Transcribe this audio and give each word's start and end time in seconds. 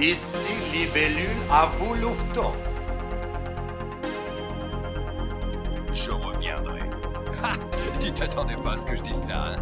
Ici 0.00 0.16
Libellule 0.72 1.26
à 1.50 1.68
vous. 1.78 1.94
Je 5.92 6.10
reviendrai. 6.12 6.80
Ha 7.42 7.52
Tu 7.98 8.12
t'attendais 8.12 8.56
pas 8.56 8.74
à 8.74 8.76
ce 8.76 8.86
que 8.86 8.94
je 8.96 9.02
dise 9.02 9.22
ça, 9.24 9.44
hein? 9.44 9.56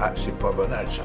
Ah, 0.00 0.12
c'est 0.16 0.36
pas 0.38 0.52
banal, 0.52 0.86
ça. 0.90 1.02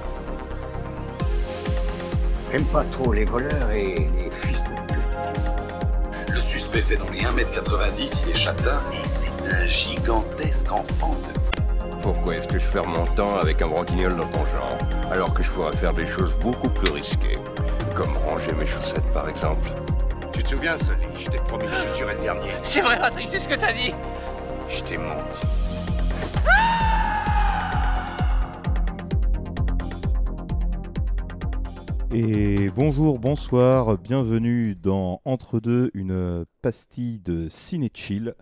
J'aime 2.52 2.66
pas 2.66 2.86
trop 2.86 3.12
les 3.12 3.26
voleurs 3.26 3.70
et 3.72 4.08
les 4.18 4.32
fils 4.32 4.64
de 4.64 4.76
pute. 4.94 6.34
Le 6.34 6.40
suspect 6.40 6.82
fait 6.82 6.96
dans 6.96 7.10
les 7.12 7.20
1m90, 7.20 8.22
il 8.24 8.30
est 8.32 8.34
châtain 8.34 8.80
et 8.94 9.08
c'est 9.08 9.54
un 9.54 9.66
gigantesque 9.66 10.72
enfant 10.72 11.12
de... 11.12 11.98
Pourquoi 12.02 12.38
est-ce 12.38 12.48
que 12.48 12.60
je 12.60 12.68
perds 12.70 12.88
mon 12.88 13.06
temps 13.06 13.38
avec 13.38 13.62
un 13.62 13.68
branquignol 13.68 14.16
dans 14.16 14.28
ton 14.28 14.46
genre, 14.46 14.77
alors 15.12 15.34
que 15.34 15.44
je 15.44 15.50
pourrais 15.52 15.76
faire 15.76 15.94
des 15.94 16.06
choses 16.06 16.36
beaucoup 16.40 16.70
plus 16.70 16.92
risquées, 16.92 17.38
comme 17.96 18.16
ranger 18.26 18.54
mes 18.56 18.66
chaussettes 18.66 19.12
par 19.14 19.30
exemple 19.30 19.70
Tu 20.34 20.44
te 20.44 20.50
souviens, 20.50 20.78
Sully 20.78 21.24
Je 21.24 21.30
t'ai 21.30 21.38
promis 21.38 21.66
que 21.66 21.74
je 21.74 21.82
te 21.82 21.98
tuerais 21.98 22.16
le 22.16 22.22
dernier. 22.22 22.52
C'est 22.64 22.82
vrai, 22.82 23.00
Patrick, 23.00 23.28
c'est 23.28 23.40
ce 23.40 23.48
que 23.48 23.56
t'as 23.56 23.74
dit. 23.74 23.94
Je 24.70 24.84
t'ai 24.84 24.98
menti. 24.98 25.48
Et 32.14 32.70
bonjour, 32.76 33.20
bonsoir, 33.20 33.98
bienvenue 33.98 34.76
dans 34.76 35.22
Entre 35.26 35.60
deux, 35.60 35.92
une 35.94 36.46
pastille 36.62 37.20
de 37.20 37.48
ciné 37.50 37.92
chill. 37.94 38.34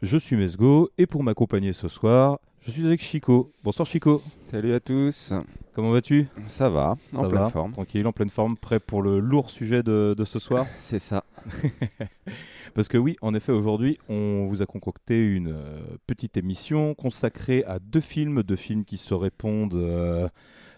Je 0.00 0.16
suis 0.16 0.36
Mesgo 0.36 0.90
et 0.96 1.06
pour 1.06 1.22
m'accompagner 1.22 1.72
ce 1.72 1.88
soir, 1.88 2.38
je 2.62 2.70
suis 2.70 2.86
avec 2.86 3.00
Chico. 3.00 3.52
Bonsoir 3.64 3.86
Chico, 3.86 4.22
Salut 4.50 4.74
à 4.74 4.80
tous, 4.80 5.32
comment 5.74 5.90
vas-tu? 5.92 6.26
Ça 6.46 6.68
va, 6.68 6.96
en 7.14 7.28
pleine 7.28 7.48
forme. 7.48 7.72
Tranquille, 7.72 8.06
en 8.06 8.12
pleine 8.12 8.30
forme, 8.30 8.56
prêt 8.56 8.80
pour 8.80 9.02
le 9.02 9.18
lourd 9.20 9.50
sujet 9.50 9.82
de, 9.82 10.14
de 10.16 10.24
ce 10.24 10.38
soir 10.38 10.66
C'est 10.82 10.98
ça. 10.98 11.24
Parce 12.74 12.88
que 12.88 12.98
oui, 12.98 13.16
en 13.22 13.34
effet, 13.34 13.52
aujourd'hui, 13.52 13.98
on 14.08 14.46
vous 14.46 14.62
a 14.62 14.66
concocté 14.66 15.20
une 15.20 15.52
euh, 15.52 15.80
petite 16.06 16.36
émission 16.36 16.94
consacrée 16.94 17.64
à 17.64 17.78
deux 17.78 18.00
films, 18.00 18.42
deux 18.42 18.56
films 18.56 18.84
qui 18.84 18.96
se 18.96 19.14
répondent 19.14 19.74
euh, 19.74 20.28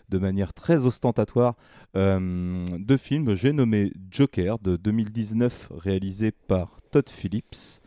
de 0.09 0.19
manière 0.19 0.53
très 0.55 0.85
ostentatoire. 0.85 1.55
Euh, 1.97 2.65
deux 2.79 2.97
films, 2.97 3.35
j'ai 3.35 3.53
nommé 3.53 3.93
Joker 4.11 4.59
de 4.59 4.77
2019, 4.77 5.73
réalisé 5.79 6.31
par 6.31 6.79
Todd 6.91 7.09
Phillips, 7.09 7.81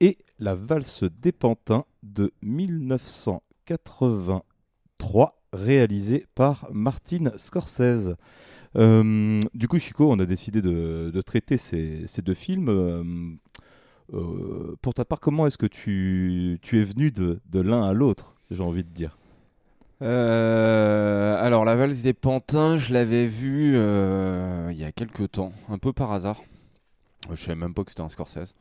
et 0.00 0.18
La 0.38 0.54
valse 0.54 1.04
des 1.04 1.32
pantins 1.32 1.84
de 2.02 2.32
1983, 2.42 5.42
réalisé 5.52 6.26
par 6.34 6.68
Martin 6.72 7.32
Scorsese. 7.36 8.16
Euh, 8.76 9.42
du 9.54 9.68
coup, 9.68 9.78
Chico, 9.78 10.10
on 10.10 10.18
a 10.18 10.26
décidé 10.26 10.62
de, 10.62 11.20
traiter 11.22 11.56
ces, 11.56 12.06
deux 12.22 12.34
films. 12.34 12.68
Euh, 12.68 13.02
euh, 14.14 14.76
pour 14.82 14.94
ta 14.94 15.04
part, 15.04 15.20
comment 15.20 15.46
est-ce 15.46 15.58
que 15.58 15.66
tu, 15.66 16.58
es 16.72 16.82
venu 16.82 17.10
de, 17.10 17.60
l'un 17.60 17.84
à 17.84 17.92
l'autre, 17.92 18.36
j'ai 18.50 18.62
envie 18.62 18.84
de 18.84 18.90
dire? 18.90 19.16
Alors, 20.00 21.64
La 21.64 21.76
valse 21.76 22.02
des 22.02 22.14
pantins, 22.14 22.76
je 22.76 22.94
l'avais 22.94 23.26
vu 23.26 23.74
euh, 23.76 24.70
il 24.72 24.78
y 24.78 24.84
a 24.84 24.92
quelques 24.92 25.32
temps, 25.32 25.52
un 25.68 25.78
peu 25.78 25.92
par 25.92 26.12
hasard. 26.12 26.42
Je 27.30 27.36
savais 27.36 27.56
même 27.56 27.74
pas 27.74 27.84
que 27.84 27.90
c'était 27.90 28.02
un 28.02 28.08
Scorsese. 28.08 28.54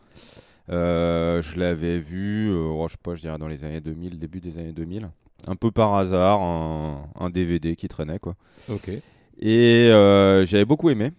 Euh, 0.70 1.42
je 1.42 1.58
l'avais 1.60 1.98
vu, 2.00 2.50
euh, 2.52 2.68
oh, 2.72 2.88
je 2.88 2.94
sais 2.94 2.98
pas, 3.02 3.16
je 3.16 3.22
dirais 3.22 3.38
dans 3.38 3.48
les 3.48 3.64
années 3.64 3.82
2000, 3.82 4.20
début 4.20 4.40
des 4.40 4.58
années 4.58 4.72
2000. 4.74 5.10
Un 5.48 5.56
peu 5.56 5.72
par 5.72 5.96
hasard, 5.96 6.42
un, 6.42 7.08
un 7.20 7.30
DVD 7.30 7.76
qui 7.76 7.88
traînait, 7.88 8.20
quoi. 8.20 8.36
Ok. 8.70 8.90
Et 9.40 9.90
euh, 9.92 10.46
j'avais 10.46 10.66
beaucoup 10.66 10.90
aimé. 10.90 11.12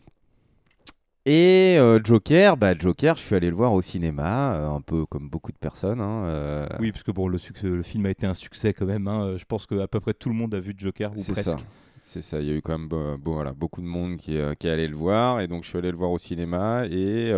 Et 1.27 1.77
euh, 1.79 2.01
Joker, 2.03 2.57
bah 2.57 2.75
Joker, 2.79 3.17
je 3.17 3.23
suis 3.23 3.35
allé 3.35 3.51
le 3.51 3.57
voir 3.57 3.73
au 3.75 3.83
cinéma, 3.83 4.55
euh, 4.55 4.71
un 4.71 4.81
peu 4.81 5.05
comme 5.07 5.29
beaucoup 5.29 5.53
de 5.53 5.57
personnes. 5.59 6.01
hein, 6.01 6.25
euh, 6.25 6.67
Oui, 6.81 6.93
parce 6.93 7.03
que 7.03 7.13
bon, 7.13 7.29
le, 7.29 7.37
succès, 7.39 7.67
le 7.67 7.83
film 7.83 8.07
a 8.07 8.11
été 8.11 8.27
un 8.27 8.35
succès 8.35 8.73
quand 8.73 8.87
même. 8.87 9.07
hein. 9.07 9.37
Je 9.37 9.45
pense 9.45 9.67
qu'à 9.67 9.87
peu 9.87 10.01
près 10.01 10.15
tout 10.15 10.29
le 10.31 10.35
monde 10.35 10.55
a 10.55 10.61
vu 10.61 10.75
Joker, 10.77 11.13
ou 11.13 11.19
c'est 11.19 11.33
presque. 11.33 11.51
ça. 11.51 11.59
C'est 12.03 12.23
ça, 12.23 12.41
il 12.41 12.47
y 12.47 12.51
a 12.51 12.55
eu 12.55 12.63
quand 12.63 12.77
même 12.77 12.89
bon, 12.89 13.35
voilà, 13.35 13.53
beaucoup 13.53 13.81
de 13.83 13.87
monde 13.87 14.17
qui, 14.17 14.37
qui 14.59 14.67
est 14.67 14.71
allé 14.71 14.89
le 14.89 14.97
voir. 14.97 15.41
Et 15.41 15.47
donc 15.47 15.65
je 15.65 15.69
suis 15.69 15.79
allé 15.79 15.91
le 15.91 15.97
voir 15.97 16.11
au 16.11 16.19
cinéma. 16.19 16.87
Et, 16.87 17.31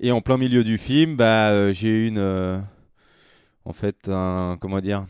et 0.00 0.12
en 0.12 0.20
plein 0.20 0.36
milieu 0.38 0.64
du 0.64 0.78
film, 0.78 1.16
bah, 1.16 1.50
euh, 1.50 1.72
j'ai 1.72 1.88
eu 1.88 2.06
une... 2.08 2.18
euh, 2.18 2.58
en 3.64 3.72
fait, 3.72 4.08
un... 4.08 4.56
Comment 4.60 4.80
dire 4.80 5.06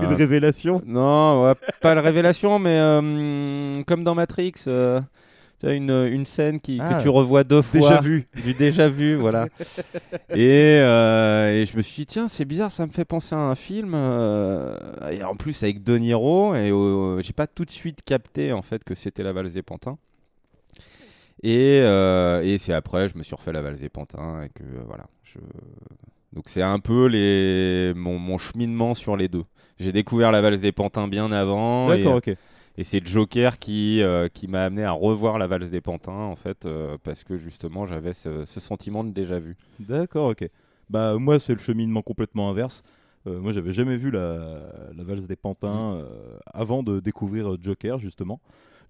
Une 0.00 0.12
un- 0.12 0.16
révélation? 0.16 0.82
Non, 0.86 1.44
ouais, 1.44 1.54
pas 1.80 1.94
la 1.94 2.02
révélation, 2.02 2.58
mais 2.60 2.78
euh, 2.78 3.72
comme 3.86 4.04
dans 4.04 4.14
Matrix, 4.14 4.52
euh, 4.66 5.00
tu 5.60 5.66
as 5.66 5.72
une, 5.72 5.90
une 5.90 6.24
scène 6.26 6.60
qui, 6.60 6.78
Ah, 6.80 6.94
que 6.94 7.02
tu 7.02 7.08
revois 7.08 7.44
deux 7.44 7.62
fois. 7.62 7.80
Déjà 7.80 8.00
vu. 8.00 8.26
Du 8.44 8.54
déjà 8.54 8.88
vu, 8.88 9.14
voilà. 9.16 9.46
et, 10.30 10.78
euh, 10.80 11.52
et 11.60 11.64
je 11.64 11.76
me 11.76 11.82
suis 11.82 12.02
dit, 12.02 12.06
tiens, 12.06 12.28
c'est 12.28 12.44
bizarre, 12.44 12.70
ça 12.70 12.86
me 12.86 12.92
fait 12.92 13.04
penser 13.04 13.34
à 13.34 13.38
un 13.38 13.54
film. 13.54 13.92
euh, 13.94 14.76
et 15.10 15.24
en 15.24 15.34
plus, 15.34 15.62
avec 15.62 15.82
De 15.82 15.96
Niro, 15.96 16.54
et 16.54 16.70
euh, 16.70 17.22
j'ai 17.22 17.32
pas 17.32 17.46
tout 17.46 17.64
de 17.64 17.70
suite 17.70 18.00
capté 18.04 18.52
en 18.52 18.62
fait 18.62 18.84
que 18.84 18.94
c'était 18.94 19.22
la 19.22 19.32
valse 19.32 19.54
des 19.54 19.62
pantins. 19.62 19.98
Et, 21.42 21.80
euh, 21.82 22.42
et 22.42 22.58
c'est 22.58 22.72
après, 22.72 23.08
je 23.08 23.16
me 23.18 23.22
suis 23.22 23.34
refait 23.36 23.52
la 23.52 23.62
valse 23.62 23.80
des 23.80 23.88
pantins, 23.88 24.42
et 24.42 24.48
que 24.48 24.62
euh, 24.62 24.82
voilà. 24.86 25.06
Je... 25.22 25.38
Donc 26.32 26.44
c'est 26.48 26.62
un 26.62 26.78
peu 26.78 27.06
les... 27.06 27.92
mon, 27.94 28.18
mon 28.18 28.38
cheminement 28.38 28.94
sur 28.94 29.16
les 29.16 29.28
deux. 29.28 29.44
J'ai 29.78 29.92
découvert 29.92 30.32
la 30.32 30.40
valse 30.40 30.60
des 30.62 30.72
pantins 30.72 31.08
bien 31.08 31.30
avant. 31.32 31.92
et- 31.92 31.98
D'accord, 31.98 32.16
ok. 32.16 32.28
et 32.78 32.84
c'est 32.84 33.06
Joker 33.06 33.58
qui, 33.58 34.02
euh, 34.02 34.28
qui 34.28 34.48
m'a 34.48 34.64
amené 34.64 34.84
à 34.84 34.92
revoir 34.92 35.38
la 35.38 35.46
valse 35.46 35.70
des 35.70 35.80
pantins, 35.82 36.12
en 36.12 36.36
fait, 36.36 36.64
euh, 36.66 36.96
parce 37.02 37.24
que 37.24 37.36
justement, 37.36 37.86
j'avais 37.86 38.12
ce, 38.14 38.44
ce 38.46 38.60
sentiment 38.60 39.04
de 39.04 39.10
déjà 39.10 39.38
vu. 39.38 39.56
D'accord, 39.78 40.30
ok. 40.30 40.48
Bah 40.88 41.16
moi 41.18 41.40
c'est 41.40 41.52
le 41.52 41.58
cheminement 41.58 42.00
complètement 42.02 42.48
inverse. 42.48 42.82
Euh, 43.26 43.40
moi 43.40 43.52
j'avais 43.52 43.72
jamais 43.72 43.96
vu 43.96 44.10
la, 44.12 44.60
la 44.96 45.02
valse 45.04 45.26
des 45.26 45.34
pantins 45.36 45.94
Mm. 45.96 45.98
euh, 46.00 46.38
avant 46.54 46.82
de 46.84 47.00
découvrir 47.00 47.56
Joker 47.60 47.98
justement. 47.98 48.40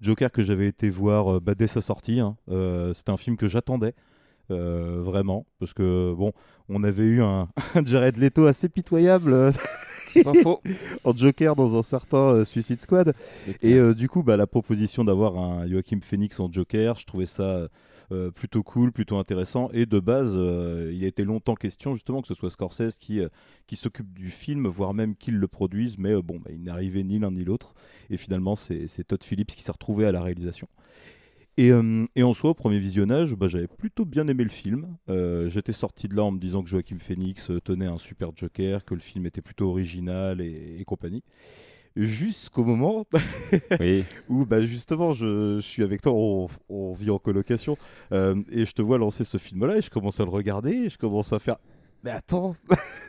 Joker 0.00 0.30
que 0.30 0.42
j'avais 0.42 0.66
été 0.68 0.90
voir 0.90 1.36
euh, 1.36 1.40
bah, 1.40 1.54
dès 1.54 1.66
sa 1.66 1.80
sortie. 1.80 2.20
hein. 2.20 2.36
Euh, 2.50 2.94
C'était 2.94 3.10
un 3.12 3.16
film 3.16 3.36
que 3.36 3.48
j'attendais 3.48 3.94
euh, 4.52 5.00
vraiment 5.02 5.44
parce 5.58 5.74
que 5.74 6.14
bon 6.16 6.32
on 6.68 6.84
avait 6.84 7.02
eu 7.04 7.20
un, 7.22 7.48
un 7.74 7.84
Jared 7.84 8.16
Leto 8.16 8.46
assez 8.46 8.68
pitoyable 8.68 9.50
C'est 10.10 10.22
pas 10.22 10.34
faux. 10.34 10.60
en 11.04 11.14
Joker 11.14 11.56
dans 11.56 11.78
un 11.78 11.82
certain 11.82 12.16
euh, 12.32 12.44
Suicide 12.44 12.80
Squad. 12.80 13.12
Et 13.60 13.74
euh, 13.74 13.92
du 13.92 14.08
coup, 14.08 14.22
bah, 14.22 14.36
la 14.38 14.46
proposition 14.46 15.04
d'avoir 15.04 15.36
un 15.36 15.66
Joachim 15.68 15.98
Phoenix 16.02 16.40
en 16.40 16.50
Joker, 16.50 16.94
je 16.98 17.04
trouvais 17.04 17.26
ça 17.26 17.68
euh, 18.12 18.30
plutôt 18.30 18.62
cool, 18.62 18.92
plutôt 18.92 19.18
intéressant. 19.18 19.68
Et 19.74 19.84
de 19.84 20.00
base, 20.00 20.32
il 20.32 21.04
a 21.04 21.06
été 21.06 21.24
longtemps 21.24 21.54
question 21.54 21.92
justement 21.94 22.22
que 22.22 22.28
ce 22.28 22.34
soit 22.34 22.48
Scorsese 22.48 22.96
qui, 22.98 23.20
qui 23.66 23.76
s'occupe 23.76 24.14
du 24.14 24.30
film, 24.30 24.66
voire 24.68 24.94
même 24.94 25.16
qu'il 25.16 25.36
le 25.36 25.48
produise. 25.48 25.98
Mais 25.98 26.14
bon, 26.22 26.38
bah, 26.42 26.50
il 26.50 26.62
n'est 26.62 26.70
arrivé 26.70 27.04
ni 27.04 27.18
l'un 27.18 27.32
ni 27.32 27.44
l'autre. 27.44 27.74
Et 28.10 28.16
finalement, 28.16 28.56
c'est 28.56 28.88
Todd 29.06 29.22
Phillips 29.22 29.48
qui 29.48 29.62
s'est 29.62 29.72
retrouvé 29.72 30.06
à 30.06 30.12
la 30.12 30.20
réalisation. 30.22 30.68
Et, 31.58 31.72
euh, 31.72 32.04
et 32.14 32.22
en 32.22 32.34
soi, 32.34 32.50
au 32.50 32.54
premier 32.54 32.78
visionnage, 32.78 33.34
bah, 33.34 33.48
j'avais 33.48 33.66
plutôt 33.66 34.04
bien 34.04 34.28
aimé 34.28 34.44
le 34.44 34.50
film. 34.50 34.96
Euh, 35.08 35.48
J'étais 35.48 35.72
sorti 35.72 36.06
de 36.06 36.14
là 36.14 36.22
en 36.24 36.30
me 36.30 36.38
disant 36.38 36.62
que 36.62 36.68
Joachim 36.68 36.98
Phoenix 36.98 37.50
euh, 37.50 37.60
tenait 37.60 37.86
un 37.86 37.96
super 37.96 38.30
Joker, 38.36 38.84
que 38.84 38.92
le 38.92 39.00
film 39.00 39.24
était 39.24 39.40
plutôt 39.40 39.70
original 39.70 40.42
et, 40.42 40.76
et 40.78 40.84
compagnie. 40.84 41.22
Jusqu'au 41.96 42.62
moment 42.62 43.06
oui. 43.80 44.04
où 44.28 44.44
bah, 44.44 44.60
justement 44.60 45.14
je, 45.14 45.56
je 45.56 45.60
suis 45.66 45.82
avec 45.82 46.02
toi, 46.02 46.12
on, 46.12 46.46
on 46.68 46.92
vit 46.92 47.08
en 47.08 47.18
colocation, 47.18 47.78
euh, 48.12 48.34
et 48.50 48.66
je 48.66 48.72
te 48.72 48.82
vois 48.82 48.98
lancer 48.98 49.24
ce 49.24 49.38
film-là, 49.38 49.78
et 49.78 49.82
je 49.82 49.88
commence 49.88 50.20
à 50.20 50.24
le 50.24 50.30
regarder, 50.30 50.72
et 50.72 50.88
je 50.90 50.98
commence 50.98 51.32
à 51.32 51.38
faire... 51.38 51.56
Mais 52.04 52.10
attends 52.10 52.54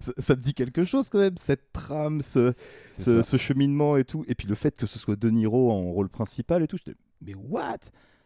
ça, 0.00 0.12
ça 0.18 0.36
me 0.36 0.40
dit 0.40 0.54
quelque 0.54 0.84
chose 0.84 1.08
quand 1.08 1.18
même, 1.18 1.36
cette 1.36 1.72
trame, 1.72 2.22
ce, 2.22 2.52
ce, 2.98 3.36
cheminement 3.36 3.96
et 3.96 4.04
tout. 4.04 4.24
Et 4.28 4.34
puis 4.34 4.48
le 4.48 4.54
fait 4.54 4.76
que 4.76 4.86
ce 4.86 4.98
soit 4.98 5.16
De 5.16 5.30
Niro 5.30 5.70
en 5.70 5.92
rôle 5.92 6.08
principal 6.08 6.62
et 6.62 6.66
tout, 6.66 6.76
j'étais, 6.76 6.98
mais 7.22 7.34
what? 7.34 7.78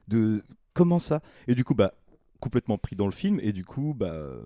De, 0.08 0.42
Comment 0.74 0.98
ça? 0.98 1.20
Et 1.46 1.54
du 1.54 1.62
coup, 1.62 1.74
bah, 1.74 1.94
complètement 2.40 2.76
pris 2.78 2.96
dans 2.96 3.06
le 3.06 3.12
film, 3.12 3.38
et 3.40 3.52
du 3.52 3.64
coup, 3.64 3.94
bah, 3.96 4.12
euh, 4.12 4.40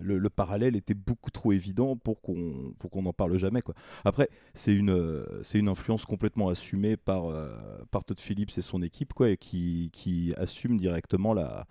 le, 0.00 0.18
le 0.18 0.30
parallèle 0.30 0.74
était 0.74 0.94
beaucoup 0.94 1.30
trop 1.30 1.52
évident 1.52 1.96
pour 1.96 2.22
qu'on 2.22 2.74
pour 2.78 2.90
qu'on 2.90 3.02
n'en 3.02 3.12
parle 3.12 3.36
jamais. 3.36 3.60
Quoi. 3.60 3.74
Après, 4.06 4.30
c'est 4.54 4.72
une, 4.72 4.90
euh, 4.90 5.42
c'est 5.42 5.58
une 5.58 5.68
influence 5.68 6.06
complètement 6.06 6.48
assumée 6.48 6.96
par, 6.96 7.26
euh, 7.26 7.56
par 7.90 8.04
Todd 8.04 8.18
Phillips 8.18 8.56
et 8.56 8.62
son 8.62 8.82
équipe, 8.82 9.12
quoi, 9.12 9.28
et 9.28 9.36
qui, 9.36 9.90
qui 9.92 10.34
assume 10.38 10.78
directement 10.78 11.34
la, 11.34 11.66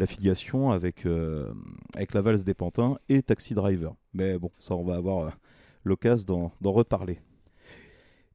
la 0.00 0.06
filiation 0.06 0.70
avec, 0.70 1.06
euh, 1.06 1.52
avec 1.94 2.14
la 2.14 2.22
valse 2.22 2.42
des 2.42 2.54
pantins 2.54 2.98
et 3.08 3.22
Taxi 3.22 3.54
Driver. 3.54 3.94
Mais 4.14 4.38
bon, 4.38 4.50
ça, 4.58 4.74
on 4.74 4.82
va 4.82 4.96
avoir 4.96 5.26
euh, 5.26 5.30
l'occasion 5.84 6.50
d'en- 6.60 6.72
reparler. 6.72 7.20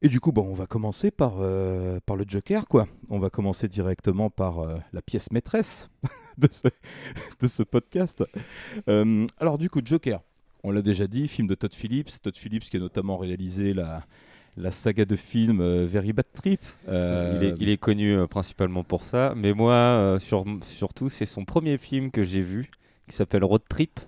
Et 0.02 0.08
du 0.08 0.20
coup, 0.20 0.32
bon, 0.32 0.44
on 0.48 0.54
va 0.54 0.68
commencer 0.68 1.10
par, 1.10 1.40
euh, 1.40 2.00
par 2.06 2.16
le 2.16 2.26
Joker, 2.28 2.68
quoi. 2.68 2.88
On 3.10 3.18
va 3.18 3.30
commencer 3.32 3.68
directement 3.68 4.30
par 4.30 4.58
la 4.94 5.02
pièce 5.02 5.32
maîtresse 5.32 5.90
de 6.38 6.48
ce, 6.52 6.68
de 7.40 7.48
ce 7.48 7.64
podcast. 7.64 8.24
Alors, 8.86 9.58
du 9.58 9.70
coup, 9.70 9.82
Joker, 9.84 10.22
on 10.64 10.72
l'a 10.72 10.84
déjà 10.84 11.08
dit, 11.08 11.28
film 11.28 11.48
de 11.48 11.56
Todd 11.56 11.74
Phillips. 11.74 12.22
Todd 12.22 12.36
Phillips 12.38 12.66
qui 12.70 12.78
a 12.78 12.80
notamment 12.80 13.18
réalisé 13.18 13.74
la, 13.74 14.06
la 14.58 14.72
saga 14.72 15.06
de 15.06 15.16
films 15.16 15.62
euh, 15.62 15.86
Very 15.86 16.14
Bad 16.14 16.26
Trip. 16.34 16.62
Euh, 16.88 17.38
Il, 17.42 17.48
est, 17.48 17.56
il 17.60 17.70
est 17.70 17.78
connu 17.78 18.16
euh, 18.16 18.28
principalement 18.28 18.84
pour 18.84 19.04
ça, 19.04 19.34
mais 19.36 19.54
moi, 19.54 19.74
euh, 19.74 20.20
sur, 20.20 20.46
surtout, 20.64 21.10
c'est 21.10 21.26
son 21.26 21.46
premier 21.46 21.78
film 21.78 22.12
que 22.12 22.24
j'ai 22.24 22.42
vu, 22.42 22.70
qui 23.10 23.16
s'appelle 23.16 23.44
Road 23.44 23.62
Trip, 23.68 24.00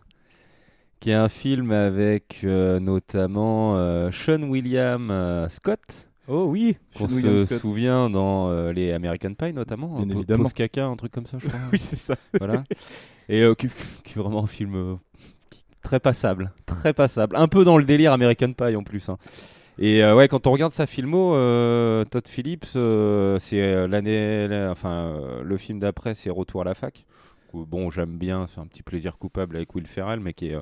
qui 1.00 1.12
est 1.12 1.16
un 1.16 1.30
film 1.30 1.72
avec 1.72 2.42
euh, 2.44 2.80
notamment 2.80 3.78
euh, 3.78 4.10
Sean 4.12 4.42
William 4.44 5.12
euh, 5.12 5.48
Scott, 5.50 6.08
Oh 6.30 6.46
oui, 6.50 6.76
qu'on 6.94 7.08
se 7.08 7.46
Scott. 7.46 7.60
souvient 7.60 8.10
dans 8.10 8.50
euh, 8.50 8.74
les 8.74 8.92
American 8.92 9.34
Pie 9.34 9.54
notamment, 9.54 10.00
Bien 10.02 10.10
évidemment. 10.16 10.44
Pause 10.44 10.54
caca, 10.54 10.86
un 10.86 10.96
truc 10.98 11.12
comme 11.14 11.26
ça, 11.26 11.38
je 11.40 11.48
crois. 11.48 11.60
Oui, 11.72 11.78
c'est 11.78 11.96
ça. 11.96 12.16
voilà. 12.38 12.64
Et 13.30 13.42
euh, 13.44 13.54
qui, 13.54 13.68
qui 14.04 14.18
est 14.18 14.22
vraiment 14.22 14.44
un 14.44 14.48
film 14.48 14.76
euh, 14.76 14.96
très 15.84 16.00
passable, 16.02 16.52
très 16.66 16.94
passable, 16.94 17.36
un 17.38 17.48
peu 17.48 17.64
dans 17.64 17.78
le 17.78 17.86
délire 17.86 18.12
American 18.12 18.52
Pie 18.54 18.76
en 18.76 18.84
plus. 18.84 19.08
hein. 19.08 19.18
Et 19.80 20.04
euh, 20.04 20.16
ouais, 20.16 20.28
quand 20.28 20.48
on 20.48 20.52
regarde 20.52 20.72
sa 20.74 20.88
filmo, 20.88 21.36
euh, 21.36 22.04
Todd 22.06 22.28
Phillips, 22.28 22.66
euh, 22.76 23.38
c'est 23.40 23.88
l'année, 23.88 24.48
la- 24.48 24.72
enfin 24.72 25.20
le 25.44 25.58
film 25.58 25.80
d'après, 25.80 26.14
c'est 26.16 26.30
Retour 26.30 26.62
à 26.62 26.64
la 26.66 26.74
fac. 26.74 27.06
Bon, 27.54 27.90
j'aime 27.90 28.18
bien, 28.18 28.46
c'est 28.46 28.60
un 28.60 28.68
petit 28.68 28.84
plaisir 28.84 29.18
coupable 29.18 29.56
avec 29.56 29.74
Will 29.74 29.88
Ferrell, 29.88 30.20
mais 30.20 30.34
qui 30.34 30.50
est, 30.50 30.58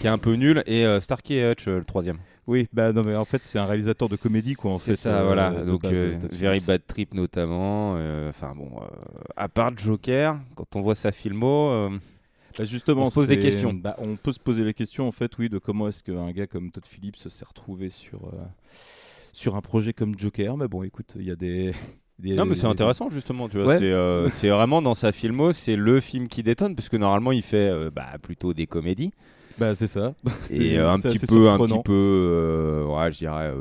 qui 0.00 0.06
est 0.06 0.10
un 0.10 0.18
peu 0.18 0.34
nul. 0.34 0.62
Et 0.66 0.84
Starkey 1.00 1.34
et 1.36 1.50
Hutch, 1.50 1.66
le 1.66 1.82
troisième. 1.84 2.18
Oui, 2.46 2.68
bah 2.74 2.92
non, 2.92 3.00
mais 3.06 3.16
en 3.16 3.24
fait, 3.24 3.42
c'est 3.42 3.58
un 3.58 3.64
réalisateur 3.64 4.08
de 4.10 4.16
comédie, 4.16 4.54
quoi. 4.54 4.72
En 4.72 4.78
C'est 4.78 4.96
ça, 4.96 5.22
voilà. 5.24 5.50
Donc, 5.64 5.84
Very. 5.86 6.60
Bad 6.60 6.82
Trip 6.86 7.14
notamment. 7.14 7.92
Enfin 8.28 8.52
bon, 8.54 8.70
à 9.36 9.48
part 9.48 9.70
Joker, 9.78 10.38
quand 10.56 10.76
on 10.76 10.82
voit 10.82 10.94
sa 10.94 11.10
filmo, 11.10 11.88
Bah, 12.58 12.64
justement, 12.64 13.02
On 13.02 13.10
se 13.10 13.14
pose 13.14 13.28
des 13.28 13.38
questions. 13.38 13.72
bah, 13.72 13.96
on 13.98 14.16
peut 14.16 14.32
se 14.32 14.40
poser 14.40 14.64
la 14.64 14.72
question, 14.72 15.06
en 15.06 15.12
fait, 15.12 15.36
oui, 15.38 15.48
de 15.48 15.58
comment 15.58 15.88
est-ce 15.88 16.02
qu'un 16.02 16.30
gars 16.32 16.46
comme 16.46 16.70
Todd 16.70 16.84
Phillips 16.86 17.16
s'est 17.16 17.44
retrouvé 17.44 17.90
sur, 17.90 18.24
euh, 18.26 18.36
sur 19.32 19.56
un 19.56 19.60
projet 19.60 19.92
comme 19.92 20.18
Joker. 20.18 20.56
Mais 20.56 20.68
bon, 20.68 20.82
écoute, 20.82 21.14
il 21.16 21.24
y 21.24 21.30
a 21.30 21.36
des. 21.36 21.72
des- 22.18 22.34
Non 22.34 22.46
mais 22.46 22.54
c'est 22.54 22.66
intéressant 22.66 23.10
justement, 23.10 23.48
tu 23.48 23.58
vois. 23.58 23.66
Ouais. 23.66 23.78
C'est 23.78 23.92
euh, 23.92 24.30
c'est 24.30 24.48
vraiment 24.48 24.80
dans 24.80 24.94
sa 24.94 25.12
filmo, 25.12 25.52
c'est 25.52 25.76
le 25.76 26.00
film 26.00 26.28
qui 26.28 26.42
détonne 26.42 26.74
parce 26.74 26.88
que 26.88 26.96
normalement 26.96 27.32
il 27.32 27.42
fait 27.42 27.68
euh, 27.68 27.90
bah, 27.94 28.06
plutôt 28.22 28.54
des 28.54 28.66
comédies 28.66 29.12
Bah, 29.58 29.74
c'est 29.74 29.86
ça. 29.86 30.14
C'est- 30.42 30.64
et 30.64 30.78
euh, 30.78 30.90
un 30.90 30.96
petit 30.98 31.18
peu, 31.26 31.50
un 31.50 31.58
petit 31.58 31.78
peu, 31.84 31.92
euh, 31.92 32.84
ouais, 32.86 33.12
je 33.12 33.18
dirais 33.18 33.52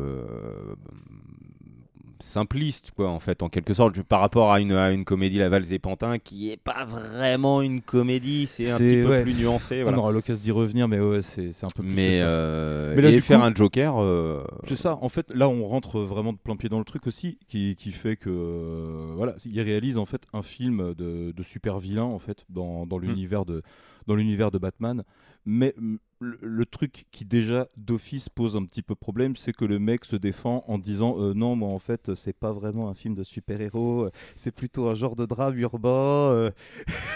simpliste 2.20 2.92
quoi 2.96 3.10
en 3.10 3.20
fait 3.20 3.44
en 3.44 3.50
quelque 3.50 3.74
sorte 3.74 4.02
par 4.04 4.20
rapport 4.20 4.52
à 4.52 4.60
une, 4.60 4.72
à 4.74 4.92
une 4.92 5.06
comédie 5.06 5.38
La 5.38 5.50
Valse 5.50 5.72
et 5.72 5.80
Pantin 5.80 6.18
qui 6.20 6.52
est 6.52 6.58
pas 6.58 6.86
vraiment 6.86 7.62
une 7.62 7.82
comédie, 7.82 8.48
c'est 8.48 8.70
un 8.72 8.78
petit 8.78 9.04
peu 9.06 9.22
plus 9.24 9.34
nuancé. 9.42 9.84
On 9.86 9.94
aura 9.98 10.12
l'occasion 10.12 10.42
d'y 10.42 10.52
revenir, 10.52 10.88
mais 10.88 11.00
ouais, 11.00 11.22
c'est 11.22 11.50
un 11.64 11.68
peu 11.76 11.84
plus 11.84 11.92
Mais, 11.92 12.20
ça. 12.20 12.26
euh, 12.26 12.94
Mais 12.96 13.02
là, 13.02 13.10
et 13.10 13.14
du 13.14 13.22
faire 13.22 13.40
coup- 13.40 13.46
un 13.46 13.54
Joker, 13.54 13.96
euh, 14.02 14.44
C'est 14.68 14.76
ça, 14.76 14.98
en 15.02 15.10
fait, 15.10 15.32
là 15.34 15.50
on 15.50 15.66
rentre 15.68 16.00
vraiment 16.00 16.34
de 16.34 16.38
plein 16.38 16.56
pied 16.56 16.70
dans 16.70 16.80
le 16.80 16.86
truc 16.86 17.08
aussi, 17.08 17.38
qui, 17.48 17.76
qui 17.76 17.92
fait 17.92 18.16
que 18.16 18.30
euh, 18.30 19.14
voilà, 19.16 19.36
il 19.46 19.60
réalise 19.62 19.98
en 19.98 20.06
fait 20.06 20.22
un 20.34 20.42
film 20.42 20.94
de, 20.96 21.32
de 21.32 21.44
super 21.44 21.80
vilain 21.80 22.04
en 22.04 22.20
fait 22.20 22.46
dans, 22.50 22.86
Mm. 22.86 22.88
dans 22.90 22.98
l'univers 22.98 23.46
de 23.46 23.62
dans 24.08 24.16
l'univers 24.16 24.52
de 24.52 24.58
Batman. 24.58 25.04
Mais 25.46 25.76
le, 26.20 26.66
truc 26.66 27.06
qui 27.12 27.26
déjà 27.26 27.68
d'office 27.78 28.30
pose 28.30 28.56
un 28.56 28.66
petit 28.66 28.82
peu 28.82 28.96
problème, 28.96 29.36
c'est 29.36 29.54
que 29.54 29.66
le 29.66 29.78
mec 29.78 30.06
se 30.06 30.16
défend 30.16 30.64
en 30.68 30.80
disant 30.80 31.20
euh, 31.20 31.34
non, 31.34 31.56
moi 31.56 31.70
en 31.70 31.78
fait 31.78 32.16
c'est 32.16 32.36
pas 32.36 32.52
vraiment 32.52 32.90
un 32.90 32.96
film 32.96 33.14
de 33.14 33.24
super 33.24 33.62
héros, 33.62 34.10
c'est 34.36 34.54
plutôt 34.54 34.88
un 34.90 34.96
genre 34.96 35.16
de 35.16 35.26
drame 35.26 35.58
urbain. 35.60 35.90
euh. 35.90 36.52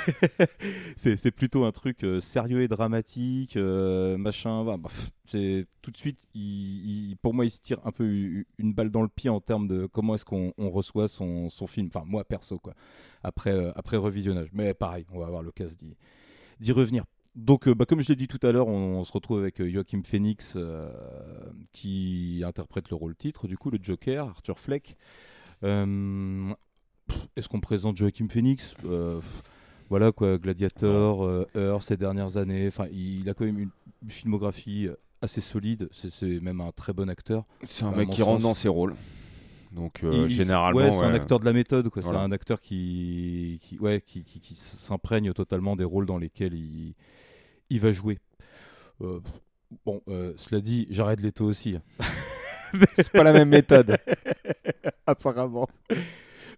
c'est 0.95 1.31
plutôt 1.31 1.65
un 1.65 1.71
truc 1.71 2.03
euh, 2.03 2.19
sérieux 2.19 2.61
et 2.61 2.67
dramatique, 2.67 3.57
euh, 3.57 4.17
machin. 4.17 4.63
bref, 4.77 5.11
c'est 5.25 5.65
tout 5.81 5.91
de 5.91 5.97
suite, 5.97 6.27
pour 7.21 7.33
moi, 7.33 7.45
il 7.45 7.51
se 7.51 7.61
tire 7.61 7.79
un 7.85 7.91
peu 7.91 8.05
une 8.57 8.73
balle 8.73 8.89
dans 8.89 9.01
le 9.01 9.07
pied 9.07 9.29
en 9.29 9.39
termes 9.39 9.67
de 9.67 9.85
comment 9.85 10.15
est-ce 10.15 10.25
qu'on 10.25 10.53
on 10.57 10.69
reçoit 10.69 11.07
son, 11.07 11.49
son 11.49 11.67
film. 11.67 11.87
Enfin, 11.93 12.03
moi 12.05 12.23
perso, 12.23 12.59
quoi. 12.59 12.73
Après, 13.23 13.53
euh, 13.53 13.71
après 13.75 13.97
revisionnage. 13.97 14.49
Mais 14.53 14.73
pareil, 14.73 15.05
on 15.11 15.19
va 15.19 15.27
avoir 15.27 15.43
l'occasion 15.43 15.77
d'y 15.79 15.95
d'y 16.59 16.71
revenir. 16.71 17.03
Donc, 17.35 17.67
euh, 17.67 17.75
bah, 17.75 17.85
comme 17.85 18.01
je 18.01 18.09
l'ai 18.09 18.15
dit 18.15 18.27
tout 18.27 18.39
à 18.45 18.51
l'heure, 18.51 18.67
on, 18.67 18.99
on 18.99 19.03
se 19.03 19.11
retrouve 19.11 19.39
avec 19.39 19.61
euh, 19.61 19.69
Joachim 19.69 20.01
Phoenix 20.03 20.53
euh, 20.55 20.89
qui 21.71 22.41
interprète 22.45 22.89
le 22.89 22.95
rôle 22.95 23.15
titre, 23.15 23.47
du 23.47 23.57
coup, 23.57 23.69
le 23.69 23.79
Joker, 23.81 24.27
Arthur 24.27 24.59
Fleck. 24.59 24.97
Euh, 25.63 26.51
Est-ce 27.35 27.47
qu'on 27.47 27.59
présente 27.59 27.95
Joachim 27.97 28.27
Phoenix? 28.29 28.73
Euh, 28.85 29.21
Voilà 29.89 30.11
quoi, 30.11 30.37
Gladiator, 30.37 31.47
Heure 31.55 31.83
ces 31.83 31.97
dernières 31.97 32.37
années. 32.37 32.67
Enfin, 32.67 32.87
il 32.91 33.29
a 33.29 33.33
quand 33.33 33.45
même 33.45 33.59
une, 33.59 33.71
filmographie 34.07 34.87
assez 35.21 35.41
solide. 35.41 35.89
C'est- 35.91 36.39
même 36.41 36.61
un 36.61 36.71
très 36.71 36.93
bon 36.93 37.09
acteur. 37.09 37.43
c'est 37.63 37.83
un 37.85 37.91
mec 37.91 38.09
qui 38.09 38.21
rentre 38.21 38.41
dans 38.41 38.53
ses 38.53 38.69
rôles. 38.69 38.95
Donc 39.71 40.03
euh, 40.03 40.25
Il- 40.27 40.29
généralement, 40.29 40.79
ouais, 40.79 40.91
c'est 40.91 41.03
un 41.03 41.13
acteur 41.13 41.39
de 41.39 41.45
la 41.45 41.53
méthode. 41.53 41.89
quoi. 41.89 42.01
Voilà. 42.01 42.19
C'est 42.19 42.25
un 42.25 42.31
acteur 42.31 42.59
qui, 42.59 43.59
qui, 43.61 43.77
ouais, 43.79 44.01
qui, 44.05 44.23
qui, 44.23 44.39
qui 44.39 44.55
s'imprègne 44.55 45.31
totalement 45.33 45.75
des 45.75 45.83
rôles 45.83 46.05
dans 46.07 46.17
lesquels 46.17 46.53
il, 46.53 46.95
il 47.69 47.79
va 47.79 47.91
jouer. 47.91 48.17
Euh, 49.01 49.19
bon, 49.85 50.01
euh, 50.07 50.33
cela 50.35 50.59
dit, 50.61 50.87
j'arrête 50.89 51.21
Leto 51.21 51.45
aussi. 51.45 51.77
c'est 52.95 53.11
pas 53.11 53.23
la 53.23 53.31
même 53.33 53.49
méthode. 53.49 53.97
Apparemment. 55.05 55.67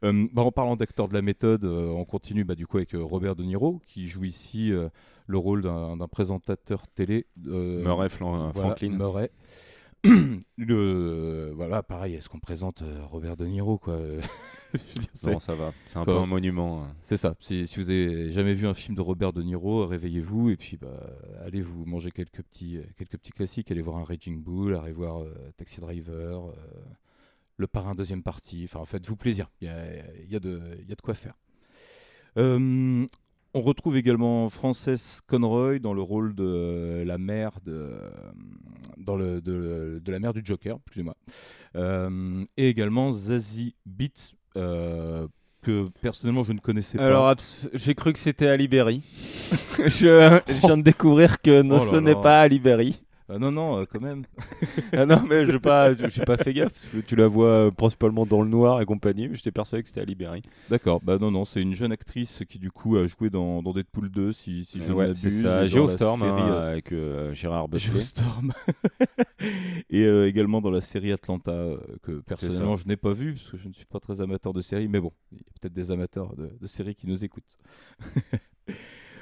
Euh, 0.04 0.28
bah, 0.34 0.42
en 0.42 0.52
parlant 0.52 0.76
d'acteurs 0.76 1.08
de 1.08 1.14
la 1.14 1.22
méthode, 1.22 1.64
euh, 1.66 1.88
on 1.90 2.06
continue 2.06 2.44
bah, 2.44 2.56
du 2.56 2.66
coup 2.66 2.78
avec 2.78 2.96
euh, 2.96 3.04
Robert 3.04 3.36
De 3.36 3.44
Niro 3.44 3.82
qui 3.88 4.08
joue 4.08 4.24
ici 4.24 4.72
euh, 4.72 4.90
le 5.28 5.38
rôle 5.38 5.62
d'un 5.62 6.08
présentateur 6.10 6.88
télé. 6.88 7.28
euh, 7.48 7.84
Murray 7.84 8.10
Flan- 8.10 8.52
voilà, 8.52 8.70
Franklin. 8.70 8.98
Murray. 8.98 9.30
le, 10.58 11.52
voilà, 11.56 11.84
pareil, 11.84 12.16
est-ce 12.16 12.28
qu'on 12.30 12.40
présente 12.40 12.82
euh, 12.82 13.06
Robert 13.06 13.38
De 13.38 13.46
Niro 13.46 13.78
quoi? 13.78 14.00
Non, 15.26 15.38
ça 15.40 15.54
va. 15.54 15.74
C'est 15.86 15.98
un 15.98 16.06
Quoi 16.06 16.14
peu 16.16 16.20
un 16.22 16.26
monument. 16.26 16.86
hein. 16.86 16.96
C'est 17.04 17.18
ça. 17.18 17.36
Si, 17.42 17.68
si 17.68 17.78
vous 17.78 17.90
avez 17.90 18.32
jamais 18.32 18.54
vu 18.54 18.66
un 18.68 18.74
film 18.74 18.96
de 18.96 19.02
Robert 19.02 19.34
De 19.34 19.44
Niro, 19.44 19.86
réveillez-vous 19.86 20.50
et 20.50 20.56
puis 20.56 20.78
bah, 20.78 20.98
allez 21.44 21.62
vous 21.62 21.84
manger 21.86 22.10
quelques 22.12 22.42
petits, 22.42 22.78
euh, 22.78 22.84
quelques 22.98 23.18
petits 23.18 23.34
classiques. 23.34 23.70
Allez 23.70 23.82
voir 23.82 23.98
un 23.98 24.06
Raging 24.06 24.42
Bull, 24.42 24.76
allez 24.78 24.94
voir 24.94 25.24
euh, 25.24 25.34
Taxi 25.58 25.82
Driver, 25.82 26.46
euh, 26.48 26.54
Le 27.58 27.68
Parrain 27.68 27.96
deuxième 27.96 28.24
partie. 28.24 28.64
Enfin, 28.64 28.86
faites-vous 28.86 29.18
plaisir. 29.18 29.52
Il 29.60 29.68
y 29.68 29.70
a, 29.70 29.86
y 30.30 30.36
a 30.38 30.40
de, 30.40 30.62
il 30.82 30.88
y 30.88 30.94
a 30.94 30.96
de 30.96 31.02
quoi 31.02 31.16
faire. 31.16 31.34
Euh, 32.38 33.06
on 33.54 33.62
retrouve 33.62 33.98
également 33.98 34.50
Frances 34.50 35.22
Conroy 35.28 35.80
dans 35.80 35.94
le 35.94 36.02
rôle 36.02 36.34
de 36.36 36.44
euh, 36.46 37.06
la 37.06 37.18
mère 37.18 37.52
de, 37.66 37.92
dans 38.98 39.16
le, 39.16 39.42
de, 39.42 40.02
de 40.04 40.12
la 40.12 40.20
mère 40.20 40.34
du 40.34 40.42
Joker, 40.44 40.78
excusez-moi. 40.86 41.16
Euh, 41.76 42.44
et 42.58 42.70
également 42.70 43.12
Zazie 43.12 43.76
Beetz, 43.86 44.34
euh, 44.58 45.28
que 45.62 45.86
personnellement 46.02 46.44
je 46.44 46.54
ne 46.54 46.60
connaissais 46.60 46.98
pas. 46.98 47.06
Alors, 47.06 47.36
j'ai 47.74 47.94
cru 47.96 48.14
que 48.14 48.20
c'était 48.20 48.48
à 48.48 48.58
Libéry. 48.58 49.04
je, 49.78 50.40
je 50.48 50.66
viens 50.66 50.78
de 50.78 50.84
découvrir 50.84 51.42
que 51.42 51.62
non, 51.62 51.78
Oh 51.80 51.86
là 51.86 51.92
ce 51.92 51.96
n'est 51.98 52.16
pas 52.16 52.42
à 52.42 52.48
Ah 53.34 53.40
non, 53.40 53.52
non, 53.52 53.80
euh, 53.80 53.86
quand 53.90 54.02
même. 54.02 54.26
ah 54.94 55.06
non, 55.06 55.22
mais 55.28 55.46
je 55.46 55.54
n'ai 55.54 55.60
pas, 55.60 55.94
je- 55.94 56.10
j'ai 56.10 56.24
pas 56.26 56.36
fait 56.38 56.54
gaffe. 56.54 56.74
parce 56.74 56.90
que 56.90 57.08
tu 57.08 57.16
la 57.16 57.28
vois 57.28 57.48
euh, 57.48 57.72
principalement 57.72 58.26
dans 58.26 58.42
le 58.42 58.50
noir 58.50 58.82
et 58.82 58.86
compagnie. 58.86 59.30
mais 59.30 59.36
J'étais 59.36 59.52
persuadé 59.52 59.84
que 59.84 59.90
c'était 59.90 60.02
à 60.02 60.06
Libéry. 60.06 60.42
D'accord, 60.70 61.00
bah 61.02 61.18
non, 61.18 61.32
non, 61.32 61.46
c'est 61.46 61.62
une 61.62 61.74
jeune 61.74 61.92
actrice 61.94 62.44
qui 62.50 62.60
du 62.60 62.72
coup 62.72 62.98
a 62.98 63.08
joué 63.08 63.30
dans, 63.30 63.64
dans 63.64 63.72
Deadpool 63.72 64.10
2, 64.10 64.34
si, 64.34 64.66
si 64.66 64.82
je 64.82 64.90
ne 64.90 64.94
ouais, 64.94 65.08
m'abuse. 65.08 65.22
c'est 65.22 65.30
ça. 65.30 65.66
Geostorm 65.68 66.24
hein, 66.24 66.50
euh, 66.52 66.72
avec 66.74 66.92
euh, 66.92 67.34
Gérard 67.34 67.68
Butler. 67.70 68.00
Geostorm. 68.00 68.52
et 69.90 70.06
également 70.26 70.60
dans 70.62 70.72
la 70.72 70.82
série 70.82 71.12
Atlanta, 71.12 71.54
que 72.04 72.20
personnellement 72.22 72.76
je 72.76 72.88
n'ai 72.88 72.98
pas 72.98 73.14
vu, 73.14 73.34
parce 73.36 73.50
que 73.52 73.58
je 73.58 73.68
ne 73.68 73.74
suis 73.74 73.86
pas 73.86 74.00
très 74.00 74.20
amateur 74.20 74.52
de 74.54 74.62
séries, 74.62 74.88
mais 74.90 75.00
bon, 75.00 75.12
il 75.32 75.38
y 75.38 75.42
a 75.42 75.52
peut-être 75.60 75.74
des 75.74 75.92
amateurs 75.92 76.36
de, 76.36 76.50
de 76.60 76.68
séries 76.68 76.96
qui 76.96 77.08
nous 77.08 77.24
écoutent. 77.24 77.58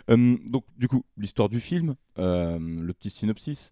Euh, 0.09 0.37
donc 0.47 0.65
du 0.77 0.87
coup, 0.87 1.03
l'histoire 1.17 1.49
du 1.49 1.59
film, 1.59 1.95
euh, 2.17 2.57
le 2.59 2.93
petit 2.93 3.09
synopsis. 3.09 3.71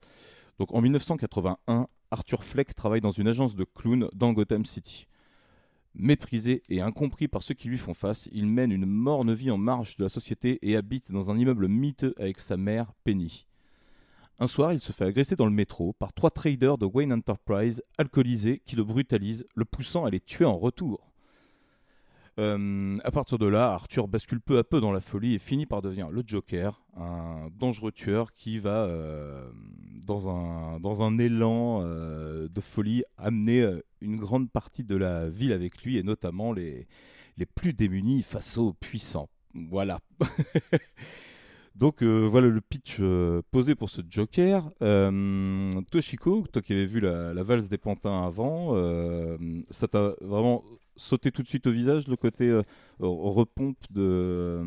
Donc 0.59 0.73
en 0.73 0.81
1981, 0.81 1.87
Arthur 2.11 2.43
Fleck 2.43 2.73
travaille 2.75 3.01
dans 3.01 3.11
une 3.11 3.27
agence 3.27 3.55
de 3.55 3.63
clowns 3.63 4.09
dans 4.13 4.33
Gotham 4.33 4.65
City. 4.65 5.07
Méprisé 5.95 6.61
et 6.69 6.81
incompris 6.81 7.27
par 7.27 7.41
ceux 7.41 7.55
qui 7.55 7.69
lui 7.69 7.77
font 7.77 7.95
face, 7.95 8.29
il 8.31 8.45
mène 8.45 8.71
une 8.71 8.85
morne 8.85 9.33
vie 9.33 9.49
en 9.49 9.57
marge 9.57 9.97
de 9.97 10.03
la 10.03 10.09
société 10.09 10.59
et 10.61 10.75
habite 10.75 11.11
dans 11.11 11.31
un 11.31 11.37
immeuble 11.37 11.67
miteux 11.67 12.13
avec 12.17 12.39
sa 12.39 12.55
mère, 12.55 12.93
Penny. 13.03 13.47
Un 14.39 14.45
soir, 14.45 14.73
il 14.73 14.81
se 14.81 14.91
fait 14.91 15.05
agresser 15.05 15.35
dans 15.35 15.47
le 15.47 15.51
métro 15.51 15.93
par 15.93 16.13
trois 16.13 16.29
traders 16.29 16.77
de 16.77 16.85
Wayne 16.85 17.11
Enterprise 17.11 17.81
alcoolisés 17.97 18.61
qui 18.63 18.75
le 18.75 18.83
brutalisent, 18.83 19.47
le 19.55 19.65
poussant 19.65 20.05
à 20.05 20.11
les 20.11 20.19
tuer 20.19 20.45
en 20.45 20.57
retour. 20.57 21.11
Euh, 22.39 22.95
à 23.03 23.09
partir 23.09 23.39
de 23.39 23.47
là, 23.47 23.71
Arthur 23.71 24.07
bascule 24.07 24.41
peu 24.41 24.59
à 24.59 24.63
peu 24.63 24.79
dans 24.79 24.91
la 24.91 25.01
folie 25.01 25.33
et 25.33 25.39
finit 25.39 25.65
par 25.65 25.81
devenir 25.81 26.09
le 26.09 26.23
Joker, 26.25 26.83
un 26.95 27.49
dangereux 27.57 27.91
tueur 27.91 28.33
qui 28.33 28.59
va, 28.59 28.85
euh, 28.85 29.49
dans, 30.05 30.29
un, 30.29 30.79
dans 30.79 31.01
un 31.01 31.17
élan 31.17 31.81
euh, 31.81 32.47
de 32.47 32.61
folie, 32.61 33.03
amener 33.17 33.61
euh, 33.61 33.81
une 34.01 34.17
grande 34.17 34.51
partie 34.51 34.83
de 34.83 34.95
la 34.95 35.29
ville 35.29 35.51
avec 35.51 35.83
lui, 35.83 35.97
et 35.97 36.03
notamment 36.03 36.53
les, 36.53 36.87
les 37.37 37.47
plus 37.47 37.73
démunis 37.73 38.21
face 38.21 38.57
aux 38.57 38.73
puissants. 38.73 39.29
Voilà. 39.55 39.99
Donc 41.75 42.01
voilà 42.01 42.47
le 42.47 42.59
pitch 42.59 43.01
posé 43.51 43.75
pour 43.75 43.91
ce 43.91 44.01
Joker. 44.09 44.67
Euh, 44.81 45.69
toi 45.91 46.01
Chico, 46.01 46.43
toi 46.51 46.59
qui 46.63 46.73
avais 46.73 46.87
vu 46.87 46.99
la, 46.99 47.35
la 47.35 47.43
valse 47.43 47.69
des 47.69 47.77
pantins 47.77 48.25
avant, 48.25 48.75
ça 49.69 49.87
t'a 49.87 50.15
vraiment 50.21 50.63
sauté 50.97 51.31
tout 51.31 51.43
de 51.43 51.47
suite 51.47 51.67
au 51.67 51.71
visage 51.71 52.07
le 52.07 52.15
côté 52.15 52.49
euh, 52.49 52.61
repompe 52.99 53.77
de, 53.89 54.01
euh, 54.01 54.63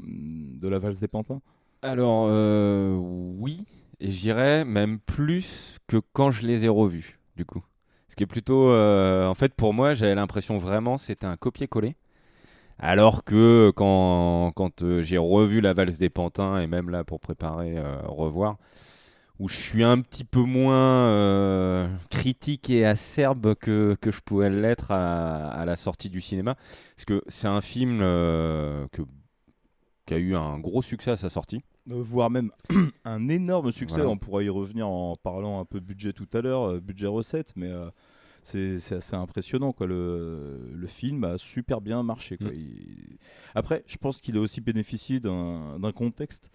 de 0.00 0.68
la 0.68 0.78
valse 0.78 1.00
des 1.00 1.08
pantins? 1.08 1.40
Alors, 1.82 2.26
euh, 2.28 2.94
oui, 2.94 3.64
et 4.00 4.10
je 4.10 4.20
dirais 4.20 4.64
même 4.64 4.98
plus 4.98 5.78
que 5.86 5.96
quand 6.12 6.30
je 6.30 6.46
les 6.46 6.66
ai 6.66 6.68
revus, 6.68 7.18
du 7.36 7.44
coup. 7.44 7.64
Ce 8.08 8.16
qui 8.16 8.24
est 8.24 8.26
plutôt. 8.26 8.70
euh, 8.70 9.26
en 9.26 9.34
fait, 9.34 9.54
pour 9.54 9.72
moi, 9.72 9.94
j'avais 9.94 10.14
l'impression 10.14 10.58
vraiment 10.58 10.98
c'était 10.98 11.26
un 11.26 11.36
copier-coller. 11.36 11.96
Alors 12.78 13.24
que 13.24 13.72
quand, 13.76 14.52
quand 14.56 15.00
j'ai 15.02 15.18
revu 15.18 15.60
la 15.60 15.72
valse 15.74 15.98
des 15.98 16.10
pantins, 16.10 16.58
et 16.60 16.66
même 16.66 16.90
là 16.90 17.04
pour 17.04 17.20
préparer 17.20 17.78
revoir, 18.06 18.56
où 19.40 19.48
je 19.48 19.56
suis 19.56 19.82
un 19.82 20.00
petit 20.02 20.24
peu 20.24 20.40
moins 20.40 21.08
euh, 21.08 21.88
critique 22.10 22.68
et 22.70 22.84
acerbe 22.84 23.54
que, 23.54 23.96
que 24.00 24.10
je 24.10 24.20
pouvais 24.20 24.50
l'être 24.50 24.90
à, 24.92 25.48
à 25.48 25.64
la 25.64 25.76
sortie 25.76 26.10
du 26.10 26.20
cinéma. 26.20 26.54
Parce 26.94 27.06
que 27.06 27.22
c'est 27.26 27.48
un 27.48 27.62
film 27.62 28.00
euh, 28.02 28.86
que, 28.92 29.00
qui 30.04 30.14
a 30.14 30.18
eu 30.18 30.36
un 30.36 30.58
gros 30.58 30.82
succès 30.82 31.10
à 31.12 31.16
sa 31.16 31.30
sortie. 31.30 31.62
Euh, 31.90 32.02
voire 32.02 32.28
même 32.28 32.50
un 33.06 33.28
énorme 33.30 33.72
succès. 33.72 33.96
Voilà. 33.96 34.10
On 34.10 34.18
pourra 34.18 34.42
y 34.42 34.50
revenir 34.50 34.86
en 34.86 35.16
parlant 35.16 35.58
un 35.58 35.64
peu 35.64 35.80
budget 35.80 36.12
tout 36.12 36.28
à 36.34 36.42
l'heure, 36.42 36.78
budget 36.78 37.06
recette, 37.06 37.52
mais 37.56 37.72
c'est 38.42 38.74
assez 38.92 39.16
impressionnant. 39.16 39.72
Quoi. 39.72 39.86
Le, 39.86 40.60
le 40.70 40.86
film 40.86 41.24
a 41.24 41.38
super 41.38 41.80
bien 41.80 42.02
marché. 42.02 42.36
Quoi. 42.36 42.48
Mm. 42.50 42.54
Il- 42.56 43.18
Après, 43.54 43.84
je 43.86 43.96
pense 43.96 44.20
qu'il 44.20 44.36
a 44.36 44.40
aussi 44.40 44.60
bénéficié 44.60 45.18
d'un 45.18 45.92
contexte 45.94 46.50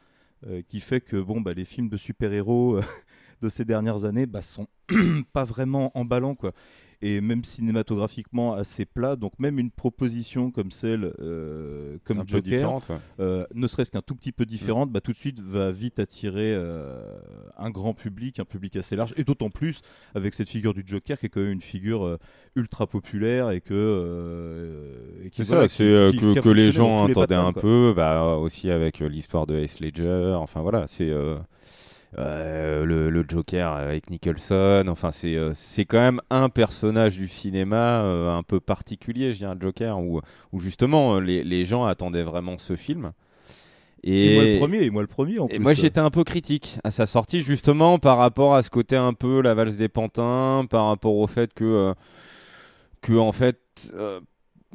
euh, 0.47 0.61
qui 0.67 0.79
fait 0.79 1.01
que 1.01 1.17
bon, 1.17 1.41
bah, 1.41 1.53
les 1.53 1.65
films 1.65 1.89
de 1.89 1.97
super-héros 1.97 2.77
euh, 2.77 2.83
de 3.41 3.49
ces 3.49 3.65
dernières 3.65 4.05
années 4.05 4.25
bah, 4.25 4.41
sont 4.41 4.67
pas 5.33 5.43
vraiment 5.43 5.91
emballants. 5.97 6.35
Quoi. 6.35 6.53
Et 7.01 7.21
même 7.21 7.43
cinématographiquement 7.43 8.53
assez 8.53 8.85
plat, 8.85 9.15
donc 9.15 9.33
même 9.39 9.59
une 9.59 9.71
proposition 9.71 10.51
comme 10.51 10.71
celle, 10.71 11.13
euh, 11.19 11.97
comme 12.03 12.19
un 12.19 12.25
Joker, 12.25 12.75
ouais. 12.89 12.95
euh, 13.19 13.45
ne 13.53 13.67
serait-ce 13.67 13.91
qu'un 13.91 14.01
tout 14.01 14.15
petit 14.15 14.31
peu 14.31 14.45
différente, 14.45 14.91
bah, 14.91 15.01
tout 15.01 15.11
de 15.11 15.17
suite 15.17 15.41
va 15.41 15.71
vite 15.71 15.99
attirer 15.99 16.53
euh, 16.53 17.17
un 17.57 17.69
grand 17.69 17.93
public, 17.93 18.39
un 18.39 18.45
public 18.45 18.75
assez 18.75 18.95
large, 18.95 19.13
et 19.17 19.23
d'autant 19.23 19.49
plus 19.49 19.81
avec 20.15 20.33
cette 20.33 20.49
figure 20.49 20.73
du 20.73 20.83
Joker 20.85 21.19
qui 21.19 21.25
est 21.25 21.29
quand 21.29 21.41
même 21.41 21.51
une 21.51 21.61
figure 21.61 22.17
ultra 22.55 22.87
populaire 22.87 23.51
et 23.51 23.61
que. 23.61 24.93
et 25.23 25.29
qui, 25.29 25.43
C'est 25.43 25.53
voilà, 25.53 25.67
ça, 25.67 25.75
c'est 25.75 25.83
que, 25.83 26.39
que 26.39 26.49
les 26.49 26.71
gens 26.71 26.97
entendaient 26.97 27.35
un 27.35 27.53
quoi. 27.53 27.61
peu, 27.61 27.93
bah, 27.95 28.35
aussi 28.35 28.69
avec 28.71 28.99
l'histoire 28.99 29.45
de 29.45 29.57
Heath 29.57 29.79
Ledger, 29.79 30.35
enfin 30.37 30.61
voilà, 30.61 30.87
c'est 30.87 31.11
le, 32.17 33.10
le 33.10 33.25
Joker 33.27 33.72
avec 33.74 34.10
Nicholson, 34.10 34.86
enfin 34.88 35.12
c'est 35.12 35.36
euh, 35.36 35.51
c'est 35.53 35.86
quand 35.86 36.00
même 36.00 36.22
un 36.29 36.50
personnage 36.50 37.17
du 37.17 37.27
cinéma 37.27 38.01
euh, 38.03 38.36
un 38.36 38.43
peu 38.43 38.60
particulier, 38.60 39.34
je 39.34 39.39
dirais, 39.39 39.55
le 39.55 39.62
Joker, 39.62 40.00
où, 40.00 40.22
où 40.53 40.60
justement 40.60 41.15
euh, 41.15 41.19
les, 41.19 41.43
les 41.43 41.65
gens 41.65 41.86
attendaient 41.86 42.24
vraiment 42.24 42.57
ce 42.57 42.75
film. 42.75 43.12
Et, 44.07 44.36
moi 44.36 44.43
le 44.43 44.57
premier, 44.60 44.84
et 44.84 44.89
moi 44.91 45.01
le 45.01 45.07
premier 45.07 45.39
en 45.39 45.48
Et 45.48 45.55
plus. 45.55 45.60
moi 45.60 45.74
j'étais 45.74 46.00
un 46.00 46.12
peu 46.12 46.24
critique 46.24 46.77
à 46.84 46.91
sa 46.91 47.07
sortie 47.07 47.41
justement 47.41 47.98
par 47.98 48.17
rapport 48.17 48.53
à 48.55 48.62
ce 48.62 48.69
côté 48.69 48.95
un 48.95 49.13
peu 49.13 49.41
la 49.41 49.55
valse 49.55 49.77
des 49.77 49.89
pantins, 49.89 50.65
par 50.69 50.88
rapport 50.88 51.15
au 51.15 51.25
fait 51.25 51.53
que, 51.55 51.63
euh, 51.63 51.93
que 53.01 53.13
en 53.13 53.31
fait 53.31 53.60
euh, 53.95 54.19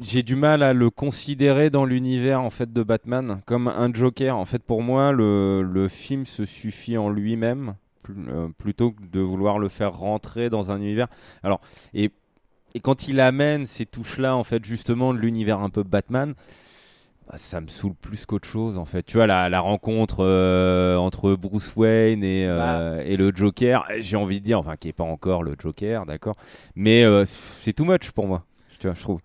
j'ai 0.00 0.22
du 0.22 0.36
mal 0.36 0.62
à 0.62 0.72
le 0.72 0.90
considérer 0.90 1.70
dans 1.70 1.84
l'univers 1.84 2.40
en 2.42 2.50
fait 2.50 2.72
de 2.72 2.82
Batman 2.82 3.40
comme 3.46 3.68
un 3.68 3.92
Joker. 3.92 4.36
En 4.36 4.44
fait 4.44 4.62
pour 4.62 4.82
moi 4.82 5.12
le, 5.12 5.62
le 5.62 5.88
film 5.88 6.26
se 6.26 6.44
suffit 6.44 6.96
en 6.96 7.08
lui-même 7.10 7.74
pl- 8.02 8.16
euh, 8.28 8.48
plutôt 8.56 8.92
que 8.92 9.02
de 9.10 9.20
vouloir 9.20 9.58
le 9.58 9.68
faire 9.68 9.92
rentrer 9.92 10.50
dans 10.50 10.70
un 10.70 10.76
univers. 10.76 11.08
Alors 11.42 11.60
et 11.94 12.10
et 12.72 12.78
quand 12.78 13.08
il 13.08 13.18
amène 13.18 13.66
ces 13.66 13.84
touches-là, 13.84 14.36
en 14.36 14.44
fait, 14.44 14.64
justement, 14.64 15.12
de 15.12 15.18
l'univers 15.18 15.58
un 15.58 15.70
peu 15.70 15.82
Batman, 15.82 16.34
bah, 17.26 17.34
ça 17.36 17.60
me 17.60 17.66
saoule 17.66 17.94
plus 18.00 18.26
qu'autre 18.26 18.46
chose, 18.46 18.78
en 18.78 18.84
fait. 18.84 19.02
Tu 19.02 19.16
vois, 19.16 19.26
la, 19.26 19.48
la 19.48 19.58
rencontre 19.60 20.18
euh, 20.20 20.96
entre 20.96 21.34
Bruce 21.34 21.74
Wayne 21.74 22.22
et, 22.22 22.46
euh, 22.46 22.98
Bah, 22.98 23.04
et 23.04 23.16
le 23.16 23.32
Joker, 23.34 23.84
j'ai 23.98 24.16
envie 24.16 24.38
de 24.38 24.44
dire, 24.44 24.60
enfin, 24.60 24.76
qui 24.76 24.86
n'est 24.86 24.92
pas 24.92 25.02
encore 25.02 25.42
le 25.42 25.56
Joker, 25.58 26.06
d'accord 26.06 26.36
Mais 26.76 27.02
euh, 27.02 27.24
c'est 27.26 27.72
too 27.72 27.84
much 27.84 28.12
pour 28.12 28.28
moi, 28.28 28.44
tu 28.78 28.86
vois, 28.86 28.94
je 28.94 29.02
trouve. 29.02 29.20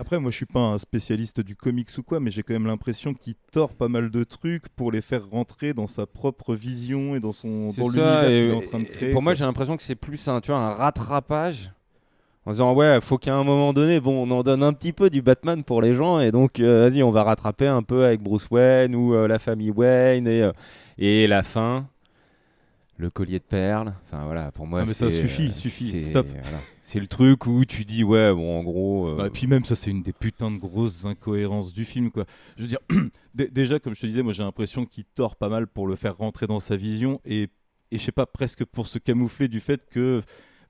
Après, 0.00 0.18
moi 0.18 0.30
je 0.30 0.36
suis 0.36 0.46
pas 0.46 0.60
un 0.60 0.78
spécialiste 0.78 1.40
du 1.42 1.54
comics 1.54 1.90
ou 1.98 2.02
quoi, 2.02 2.20
mais 2.20 2.30
j'ai 2.30 2.42
quand 2.42 2.54
même 2.54 2.66
l'impression 2.66 3.12
qu'il 3.12 3.34
tord 3.52 3.74
pas 3.74 3.88
mal 3.88 4.10
de 4.10 4.24
trucs 4.24 4.70
pour 4.70 4.90
les 4.90 5.02
faire 5.02 5.28
rentrer 5.28 5.74
dans 5.74 5.86
sa 5.86 6.06
propre 6.06 6.54
vision 6.54 7.14
et 7.14 7.20
dans, 7.20 7.32
son, 7.32 7.70
C'est 7.72 7.82
dans 7.82 7.90
ça, 7.90 8.22
l'univers 8.22 8.22
qu'il 8.24 8.32
et, 8.32 8.48
est 8.48 8.52
en 8.54 8.60
train 8.62 8.78
de 8.78 8.84
créer. 8.84 9.10
pour 9.12 9.20
moi, 9.20 9.34
j'ai 9.34 9.44
l'impression 9.44 9.76
que 9.76 9.82
c'est 9.82 9.94
plus 9.96 10.26
un, 10.26 10.40
tu 10.40 10.52
vois, 10.52 10.60
un 10.60 10.70
rattrapage. 10.72 11.70
En 12.46 12.52
disant, 12.52 12.72
ouais, 12.72 12.98
faut 13.02 13.18
qu'à 13.18 13.34
un 13.34 13.44
moment 13.44 13.74
donné, 13.74 14.00
bon, 14.00 14.26
on 14.26 14.30
en 14.30 14.42
donne 14.42 14.62
un 14.62 14.72
petit 14.72 14.94
peu 14.94 15.10
du 15.10 15.20
Batman 15.20 15.62
pour 15.62 15.82
les 15.82 15.92
gens, 15.92 16.18
et 16.18 16.30
donc, 16.30 16.58
euh, 16.60 16.88
vas-y, 16.88 17.02
on 17.02 17.10
va 17.10 17.22
rattraper 17.22 17.66
un 17.66 17.82
peu 17.82 18.06
avec 18.06 18.22
Bruce 18.22 18.48
Wayne 18.50 18.94
ou 18.96 19.14
euh, 19.14 19.28
la 19.28 19.38
famille 19.38 19.70
Wayne, 19.70 20.26
et, 20.26 20.42
euh, 20.44 20.52
et 20.96 21.26
la 21.26 21.42
fin, 21.42 21.86
le 22.96 23.10
collier 23.10 23.38
de 23.38 23.44
perles. 23.44 23.92
Enfin, 24.06 24.24
voilà, 24.24 24.50
pour 24.52 24.66
moi, 24.66 24.80
Ah, 24.82 24.84
mais 24.88 24.94
ça 24.94 25.10
suffit, 25.10 25.52
suffit, 25.52 26.00
stop. 26.02 26.26
voilà. 26.42 26.58
C'est 26.92 26.98
le 26.98 27.06
truc 27.06 27.46
où 27.46 27.64
tu 27.64 27.84
dis, 27.84 28.02
ouais, 28.02 28.32
bon, 28.34 28.58
en 28.58 28.64
gros. 28.64 29.06
euh, 29.10 29.16
Bah, 29.16 29.26
et 29.28 29.30
puis 29.30 29.46
même 29.46 29.64
ça 29.64 29.76
c'est 29.76 29.90
une 29.92 30.02
des 30.02 30.12
putains 30.12 30.50
de 30.50 30.58
grosses 30.58 31.04
incohérences 31.04 31.72
du 31.72 31.84
film 31.84 32.10
quoi. 32.10 32.24
Je 32.56 32.62
veux 32.62 32.68
dire 32.68 32.80
dé- 33.34 33.48
déjà 33.48 33.78
comme 33.78 33.94
je 33.94 34.00
te 34.00 34.06
disais 34.06 34.22
moi 34.24 34.32
j'ai 34.32 34.42
l'impression 34.42 34.86
qu'il 34.86 35.04
tord 35.04 35.36
pas 35.36 35.48
mal 35.48 35.68
pour 35.68 35.86
le 35.86 35.94
faire 35.94 36.16
rentrer 36.16 36.46
dans 36.48 36.58
sa 36.58 36.76
vision 36.76 37.20
et 37.24 37.48
et 37.92 37.98
je 37.98 38.04
sais 38.04 38.12
pas 38.12 38.26
presque 38.26 38.64
pour 38.64 38.86
se 38.88 38.98
camoufler 38.98 39.46
du 39.48 39.60
fait 39.60 39.84
que 39.88 40.20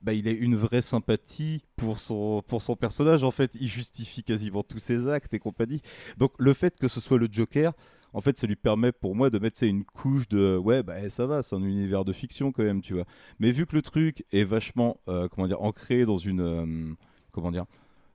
bah, 0.03 0.13
il 0.15 0.27
a 0.29 0.31
une 0.31 0.57
vraie 0.57 0.81
sympathie 0.83 1.63
pour 1.77 1.99
son 1.99 2.43
pour 2.47 2.61
son 2.63 2.77
personnage 2.77 3.25
en 3.25 3.31
fait, 3.31 3.57
il 3.61 3.69
justifie 3.69 4.23
quasiment 4.23 4.63
tous 4.63 4.79
ses 4.79 5.09
actes 5.09 5.33
et 5.35 5.39
compagnie. 5.39 5.81
Donc 6.19 6.33
le 6.39 6.53
fait 6.55 6.79
que 6.79 6.89
ce 6.89 7.01
soit 7.01 7.19
le 7.19 7.29
Joker 7.33 7.73
en 8.13 8.21
fait, 8.21 8.39
ça 8.39 8.47
lui 8.47 8.57
permet 8.57 8.93
pour 8.93 9.15
moi 9.15 9.31
de 9.31 9.39
mettre 9.39 9.63
une 9.63 9.85
couche 9.85 10.29
de 10.29 10.57
ouais, 10.57 10.83
bah 10.83 11.09
ça 11.11 11.27
va, 11.27 11.43
c'est 11.43 11.55
un 11.57 11.63
univers 11.63 12.05
de 12.05 12.13
fiction 12.13 12.53
quand 12.53 12.63
même, 12.65 12.81
tu 12.81 12.95
vois. 12.95 13.05
Mais 13.39 13.53
vu 13.53 13.67
que 13.67 13.77
le 13.77 13.83
truc 13.83 14.25
est 14.33 14.45
vachement, 14.45 14.99
euh, 15.09 15.29
comment 15.29 15.47
dire, 15.47 15.61
ancré 15.63 16.05
dans 16.07 16.19
une, 16.19 16.41
euh, 16.41 16.95
comment 17.33 17.51
dire, 17.53 17.65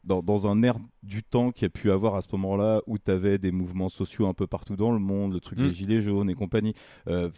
dans, 0.03 0.21
dans 0.21 0.47
un 0.47 0.61
air 0.63 0.75
du 1.03 1.23
temps 1.23 1.51
qu'il 1.51 1.63
y 1.63 1.65
a 1.65 1.69
pu 1.69 1.89
avoir 1.91 2.15
à 2.15 2.21
ce 2.21 2.27
moment-là 2.33 2.81
où 2.87 2.97
tu 2.99 3.09
avais 3.09 3.37
des 3.37 3.51
mouvements 3.51 3.89
sociaux 3.89 4.27
un 4.27 4.33
peu 4.33 4.45
partout 4.47 4.75
dans 4.75 4.91
le 4.91 4.99
monde, 4.99 5.33
le 5.33 5.39
truc 5.39 5.57
Mm. 5.59 5.63
des 5.63 5.71
gilets 5.73 6.01
jaunes 6.01 6.29
et 6.29 6.35
compagnie. 6.35 6.73
euh, 7.07 7.29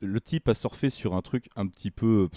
le 0.00 0.20
type 0.20 0.48
a 0.48 0.54
surfé 0.54 0.90
sur 0.90 1.14
un 1.14 1.22
truc 1.22 1.48
un 1.54 1.66
petit 1.66 1.90
peu 1.90 2.28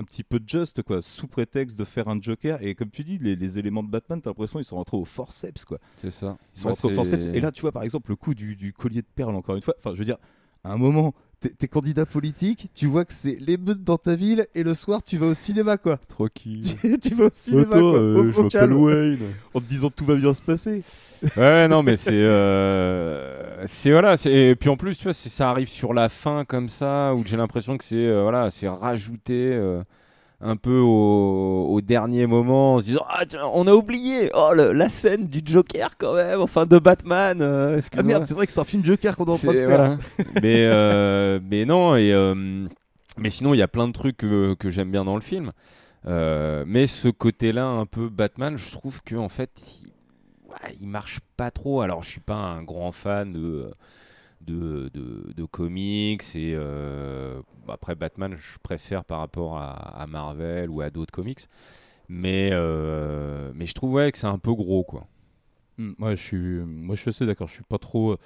un 0.00 0.04
petit 0.04 0.24
peu 0.24 0.40
juste 0.46 0.82
quoi 0.82 1.02
sous 1.02 1.26
prétexte 1.28 1.78
de 1.78 1.84
faire 1.84 2.08
un 2.08 2.20
Joker. 2.20 2.62
Et 2.62 2.74
comme 2.74 2.90
tu 2.90 3.04
dis 3.04 3.18
les, 3.18 3.36
les 3.36 3.58
éléments 3.58 3.82
de 3.82 3.88
Batman 3.90 4.20
t'as 4.20 4.30
l'impression 4.30 4.58
ils 4.58 4.64
sont 4.64 4.76
rentrés 4.76 4.96
au 4.96 5.04
forceps 5.04 5.64
quoi. 5.64 5.78
C'est 5.98 6.10
ça. 6.10 6.38
ils 6.54 6.58
sont 6.58 6.68
Moi, 6.68 6.72
rentrés 6.74 6.88
au 6.88 6.96
forceps. 6.96 7.26
et 7.26 7.40
là 7.40 7.52
tu 7.52 7.60
vois 7.60 7.72
par 7.72 7.82
exemple 7.82 8.10
le 8.10 8.16
coup 8.16 8.34
du, 8.34 8.56
du 8.56 8.72
collier 8.72 9.02
de 9.02 9.06
perles 9.14 9.34
encore 9.34 9.56
une 9.56 9.62
fois. 9.62 9.74
Enfin 9.78 9.92
je 9.92 9.98
veux 9.98 10.04
dire 10.06 10.16
à 10.64 10.72
un 10.72 10.78
moment 10.78 11.14
t'es 11.48 11.68
candidat 11.68 12.04
politique 12.06 12.68
tu 12.74 12.86
vois 12.86 13.04
que 13.04 13.12
c'est 13.14 13.38
l'émeute 13.40 13.82
dans 13.82 13.96
ta 13.96 14.14
ville 14.14 14.46
et 14.54 14.62
le 14.62 14.74
soir 14.74 15.02
tu 15.02 15.16
vas 15.16 15.26
au 15.26 15.34
cinéma 15.34 15.78
quoi 15.78 15.96
Tranquille. 16.08 16.62
tu, 16.82 16.98
tu 16.98 17.14
vas 17.14 17.24
au 17.26 17.30
cinéma 17.32 17.64
quoi, 17.80 17.94
euh, 17.94 18.16
au- 18.16 18.42
au 18.42 18.82
Wayne. 18.82 19.18
en 19.54 19.60
te 19.60 19.64
disant 19.64 19.88
que 19.88 19.94
tout 19.94 20.04
va 20.04 20.16
bien 20.16 20.34
se 20.34 20.42
passer 20.42 20.82
Ouais, 21.36 21.68
non, 21.68 21.82
mais 21.82 21.96
c'est. 21.98 22.12
euh, 22.14 23.64
c'est 23.66 23.90
voilà. 23.90 24.14
Et 24.24 24.54
puis 24.56 24.68
en 24.70 24.76
plus, 24.76 24.96
tu 24.96 25.04
vois, 25.04 25.12
ça 25.12 25.50
arrive 25.50 25.68
sur 25.68 25.92
la 25.92 26.08
fin 26.08 26.44
comme 26.46 26.68
ça, 26.68 27.14
où 27.14 27.22
j'ai 27.26 27.36
l'impression 27.36 27.76
que 27.76 27.84
c'est 27.84 27.96
euh, 27.96 28.22
voilà, 28.22 28.50
c'est 28.50 28.68
rajouté 28.68 29.50
euh, 29.52 29.82
un 30.42 30.56
peu 30.56 30.78
au, 30.78 31.66
au 31.70 31.80
dernier 31.80 32.26
moment, 32.26 32.74
en 32.74 32.78
se 32.78 32.84
disant 32.84 33.04
Ah, 33.08 33.24
tiens, 33.26 33.44
on 33.52 33.66
a 33.66 33.72
oublié 33.74 34.30
oh, 34.34 34.52
le- 34.54 34.72
la 34.72 34.88
scène 34.88 35.26
du 35.26 35.40
Joker 35.44 35.96
quand 35.98 36.14
même, 36.14 36.40
enfin 36.40 36.66
de 36.66 36.78
Batman. 36.78 37.40
euh, 37.42 37.80
ah 37.96 38.02
merde 38.02 38.24
c'est 38.24 38.34
vrai 38.34 38.46
que 38.46 38.52
c'est 38.52 38.60
un 38.60 38.64
film 38.64 38.84
Joker 38.84 39.16
qu'on 39.16 39.26
est 39.26 39.30
en 39.30 39.36
train 39.36 39.52
de 39.52 39.58
faire 39.58 39.68
voilà. 39.68 39.98
mais, 40.42 40.64
euh, 40.66 41.40
mais 41.42 41.64
non, 41.64 41.94
et, 41.96 42.12
euh, 42.12 42.66
mais 43.18 43.30
sinon, 43.30 43.52
il 43.54 43.58
y 43.58 43.62
a 43.62 43.68
plein 43.68 43.86
de 43.88 43.92
trucs 43.92 44.16
que, 44.16 44.54
que 44.54 44.70
j'aime 44.70 44.90
bien 44.90 45.04
dans 45.04 45.14
le 45.16 45.20
film. 45.20 45.52
Euh, 46.06 46.64
mais 46.66 46.86
ce 46.86 47.08
côté-là, 47.08 47.66
un 47.66 47.84
peu 47.84 48.08
Batman, 48.08 48.56
je 48.56 48.70
trouve 48.70 49.02
que 49.02 49.16
en 49.16 49.28
fait, 49.28 49.50
il, 49.82 49.88
ouais, 50.48 50.76
il 50.80 50.88
marche 50.88 51.20
pas 51.36 51.50
trop. 51.50 51.82
Alors, 51.82 52.02
je 52.02 52.08
suis 52.10 52.20
pas 52.20 52.36
un 52.36 52.62
grand 52.62 52.92
fan 52.92 53.32
de, 53.34 53.70
de, 54.40 54.90
de, 54.94 55.44
comics 55.44 56.24
et 56.34 56.54
euh, 56.54 57.42
après 57.68 57.94
Batman, 57.94 58.36
je 58.38 58.58
préfère 58.62 59.04
par 59.04 59.18
rapport 59.18 59.58
à, 59.58 60.06
Marvel 60.06 60.70
ou 60.70 60.80
à 60.80 60.90
d'autres 60.90 61.12
comics. 61.12 61.46
Mais, 62.08 62.50
euh, 62.52 63.52
mais 63.54 63.66
je 63.66 63.74
trouve 63.74 63.92
ouais, 63.92 64.10
que 64.10 64.18
c'est 64.18 64.26
un 64.26 64.38
peu 64.38 64.52
gros, 64.52 64.82
quoi. 64.82 65.06
Mm, 65.78 65.92
ouais, 65.98 66.16
je 66.16 66.22
suis, 66.22 66.36
moi, 66.36 66.96
je 66.96 67.02
suis 67.02 67.10
assez 67.10 67.26
d'accord. 67.26 67.48
Je 67.48 67.54
suis 67.54 67.64
pas 67.64 67.78
trop. 67.78 68.16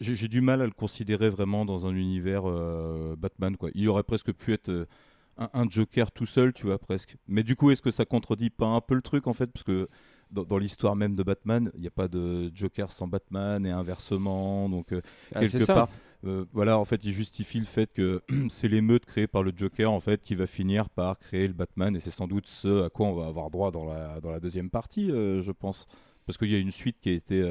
J'ai 0.00 0.28
du 0.28 0.40
mal 0.40 0.62
à 0.62 0.64
le 0.64 0.72
considérer 0.72 1.28
vraiment 1.28 1.64
dans 1.64 1.86
un 1.86 1.94
univers 1.94 2.44
euh, 2.46 3.14
Batman. 3.16 3.56
Quoi. 3.56 3.70
Il 3.74 3.88
aurait 3.88 4.02
presque 4.02 4.32
pu 4.32 4.52
être 4.52 4.88
un, 5.36 5.50
un 5.52 5.68
Joker 5.68 6.10
tout 6.10 6.26
seul, 6.26 6.52
tu 6.52 6.66
vois, 6.66 6.78
presque. 6.78 7.16
Mais 7.28 7.42
du 7.42 7.54
coup, 7.54 7.70
est-ce 7.70 7.82
que 7.82 7.90
ça 7.90 8.04
contredit 8.04 8.50
pas 8.50 8.66
un 8.66 8.80
peu 8.80 8.94
le 8.94 9.02
truc, 9.02 9.26
en 9.26 9.34
fait? 9.34 9.46
Parce 9.46 9.64
que 9.64 9.88
dans, 10.30 10.44
dans 10.44 10.58
l'histoire 10.58 10.96
même 10.96 11.14
de 11.14 11.22
Batman, 11.22 11.70
il 11.74 11.80
n'y 11.80 11.86
a 11.86 11.90
pas 11.90 12.08
de 12.08 12.50
Joker 12.54 12.90
sans 12.90 13.06
Batman 13.08 13.64
et 13.66 13.70
inversement. 13.70 14.68
Donc, 14.68 14.92
euh, 14.92 15.00
Ah, 15.34 15.40
quelque 15.40 15.58
part, 15.66 15.88
Euh, 16.26 16.46
voilà, 16.54 16.78
en 16.78 16.86
fait, 16.86 17.04
il 17.04 17.12
justifie 17.12 17.58
le 17.58 17.66
fait 17.66 17.92
que 17.92 18.22
c'est 18.48 18.68
l'émeute 18.68 19.04
créée 19.04 19.26
par 19.26 19.42
le 19.42 19.52
Joker, 19.54 19.92
en 19.92 20.00
fait, 20.00 20.22
qui 20.22 20.34
va 20.34 20.46
finir 20.46 20.88
par 20.88 21.18
créer 21.18 21.46
le 21.46 21.52
Batman, 21.52 21.94
et 21.94 22.00
c'est 22.00 22.10
sans 22.10 22.26
doute 22.26 22.46
ce 22.46 22.84
à 22.84 22.88
quoi 22.88 23.08
on 23.08 23.14
va 23.14 23.26
avoir 23.26 23.50
droit 23.50 23.70
dans 23.70 23.84
la, 23.84 24.20
dans 24.22 24.30
la 24.30 24.40
deuxième 24.40 24.70
partie, 24.70 25.10
euh, 25.10 25.42
je 25.42 25.52
pense. 25.52 25.86
Parce 26.24 26.38
qu'il 26.38 26.50
y 26.50 26.54
a 26.54 26.58
une 26.58 26.72
suite 26.72 26.96
qui 27.00 27.10
a 27.10 27.12
été, 27.12 27.42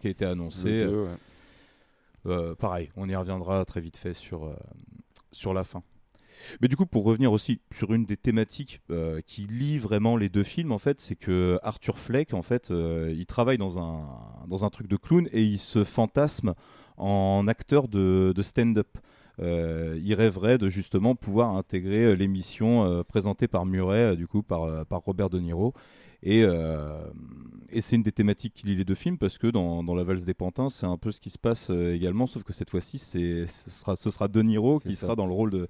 qui 0.00 0.06
a 0.06 0.10
été 0.10 0.24
annoncée. 0.24 0.84
Le 0.84 0.86
deux, 0.90 1.08
ouais. 2.24 2.54
Pareil, 2.58 2.90
on 2.96 3.06
y 3.08 3.14
reviendra 3.14 3.62
très 3.66 3.82
vite 3.82 3.98
fait 3.98 4.14
sur, 4.14 4.56
sur 5.30 5.52
la 5.52 5.62
fin. 5.64 5.82
Mais 6.60 6.68
du 6.68 6.76
coup, 6.76 6.86
pour 6.86 7.04
revenir 7.04 7.32
aussi 7.32 7.60
sur 7.72 7.92
une 7.92 8.04
des 8.04 8.16
thématiques 8.16 8.80
euh, 8.90 9.20
qui 9.26 9.42
lie 9.42 9.78
vraiment 9.78 10.16
les 10.16 10.28
deux 10.28 10.42
films, 10.42 10.72
en 10.72 10.78
fait, 10.78 11.00
c'est 11.00 11.16
que 11.16 11.58
Arthur 11.62 11.98
Fleck, 11.98 12.34
en 12.34 12.42
fait, 12.42 12.70
euh, 12.70 13.14
il 13.16 13.26
travaille 13.26 13.58
dans 13.58 13.78
un, 13.78 14.06
dans 14.46 14.64
un 14.64 14.70
truc 14.70 14.88
de 14.88 14.96
clown 14.96 15.28
et 15.32 15.42
il 15.42 15.58
se 15.58 15.84
fantasme 15.84 16.54
en 16.96 17.46
acteur 17.48 17.88
de, 17.88 18.32
de 18.34 18.42
stand-up. 18.42 18.98
Euh, 19.40 20.00
il 20.02 20.14
rêverait 20.14 20.58
de 20.58 20.68
justement 20.68 21.14
pouvoir 21.14 21.56
intégrer 21.56 22.16
l'émission 22.16 23.04
présentée 23.06 23.46
par 23.46 23.66
Murray, 23.66 24.12
euh, 24.12 24.16
du 24.16 24.26
coup 24.26 24.42
par, 24.42 24.84
par 24.86 25.00
Robert 25.00 25.30
De 25.30 25.38
Niro. 25.38 25.74
Et, 26.22 26.42
euh, 26.42 26.98
et 27.70 27.80
c'est 27.80 27.96
une 27.96 28.02
des 28.02 28.12
thématiques 28.12 28.54
qui 28.54 28.66
lie 28.66 28.74
les 28.74 28.84
deux 28.84 28.94
films 28.96 29.18
parce 29.18 29.38
que 29.38 29.46
dans, 29.46 29.84
dans 29.84 29.94
La 29.94 30.02
valse 30.02 30.24
des 30.24 30.34
pantins, 30.34 30.68
c'est 30.68 30.86
un 30.86 30.96
peu 30.96 31.12
ce 31.12 31.20
qui 31.20 31.30
se 31.30 31.38
passe 31.38 31.70
euh, 31.70 31.94
également, 31.94 32.26
sauf 32.26 32.42
que 32.42 32.52
cette 32.52 32.70
fois-ci, 32.70 32.98
ce 32.98 33.46
sera, 33.46 33.96
ce 33.96 34.10
sera 34.10 34.26
De 34.26 34.42
Niro 34.42 34.80
qui 34.80 34.96
ça. 34.96 35.02
sera 35.02 35.16
dans 35.16 35.26
le 35.26 35.32
rôle 35.32 35.50
de, 35.50 35.68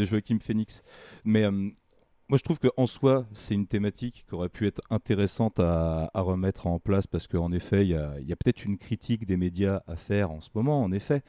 de 0.00 0.06
Joachim 0.06 0.38
Phoenix. 0.40 0.82
Mais 1.24 1.44
euh, 1.44 1.50
moi, 1.50 2.38
je 2.38 2.42
trouve 2.42 2.58
qu'en 2.58 2.86
soi, 2.86 3.26
c'est 3.32 3.54
une 3.54 3.66
thématique 3.66 4.24
qui 4.28 4.34
aurait 4.34 4.48
pu 4.48 4.66
être 4.66 4.80
intéressante 4.90 5.60
à, 5.60 6.10
remettre 6.14 6.66
en 6.66 6.78
place 6.78 7.06
parce 7.06 7.26
qu'en 7.26 7.52
effet, 7.52 7.84
il 7.84 7.90
y 7.90 7.94
a, 7.94 8.36
peut-être 8.36 8.64
une 8.64 8.78
critique 8.78 9.26
des 9.26 9.36
médias 9.36 9.82
à 9.86 9.96
faire 9.96 10.30
en 10.30 10.40
ce 10.40 10.48
moment, 10.54 10.82
en 10.82 10.92
effet. 10.92 11.22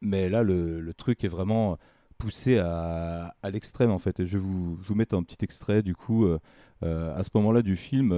Mais 0.00 0.28
là, 0.28 0.42
le, 0.42 0.92
truc 0.96 1.24
est 1.24 1.28
vraiment 1.28 1.78
poussé 2.18 2.58
à, 2.58 3.34
l'extrême, 3.50 3.90
en 3.90 3.98
fait. 3.98 4.20
Et 4.20 4.26
je 4.26 4.34
vais 4.34 4.44
vous, 4.44 4.76
vous 4.76 4.94
mettre 4.94 5.16
un 5.16 5.22
petit 5.22 5.42
extrait, 5.42 5.82
du 5.82 5.94
coup, 5.94 6.26
euh, 6.26 6.38
euh, 6.84 7.14
à 7.16 7.24
ce 7.24 7.30
moment-là 7.34 7.62
du 7.62 7.76
film, 7.76 8.12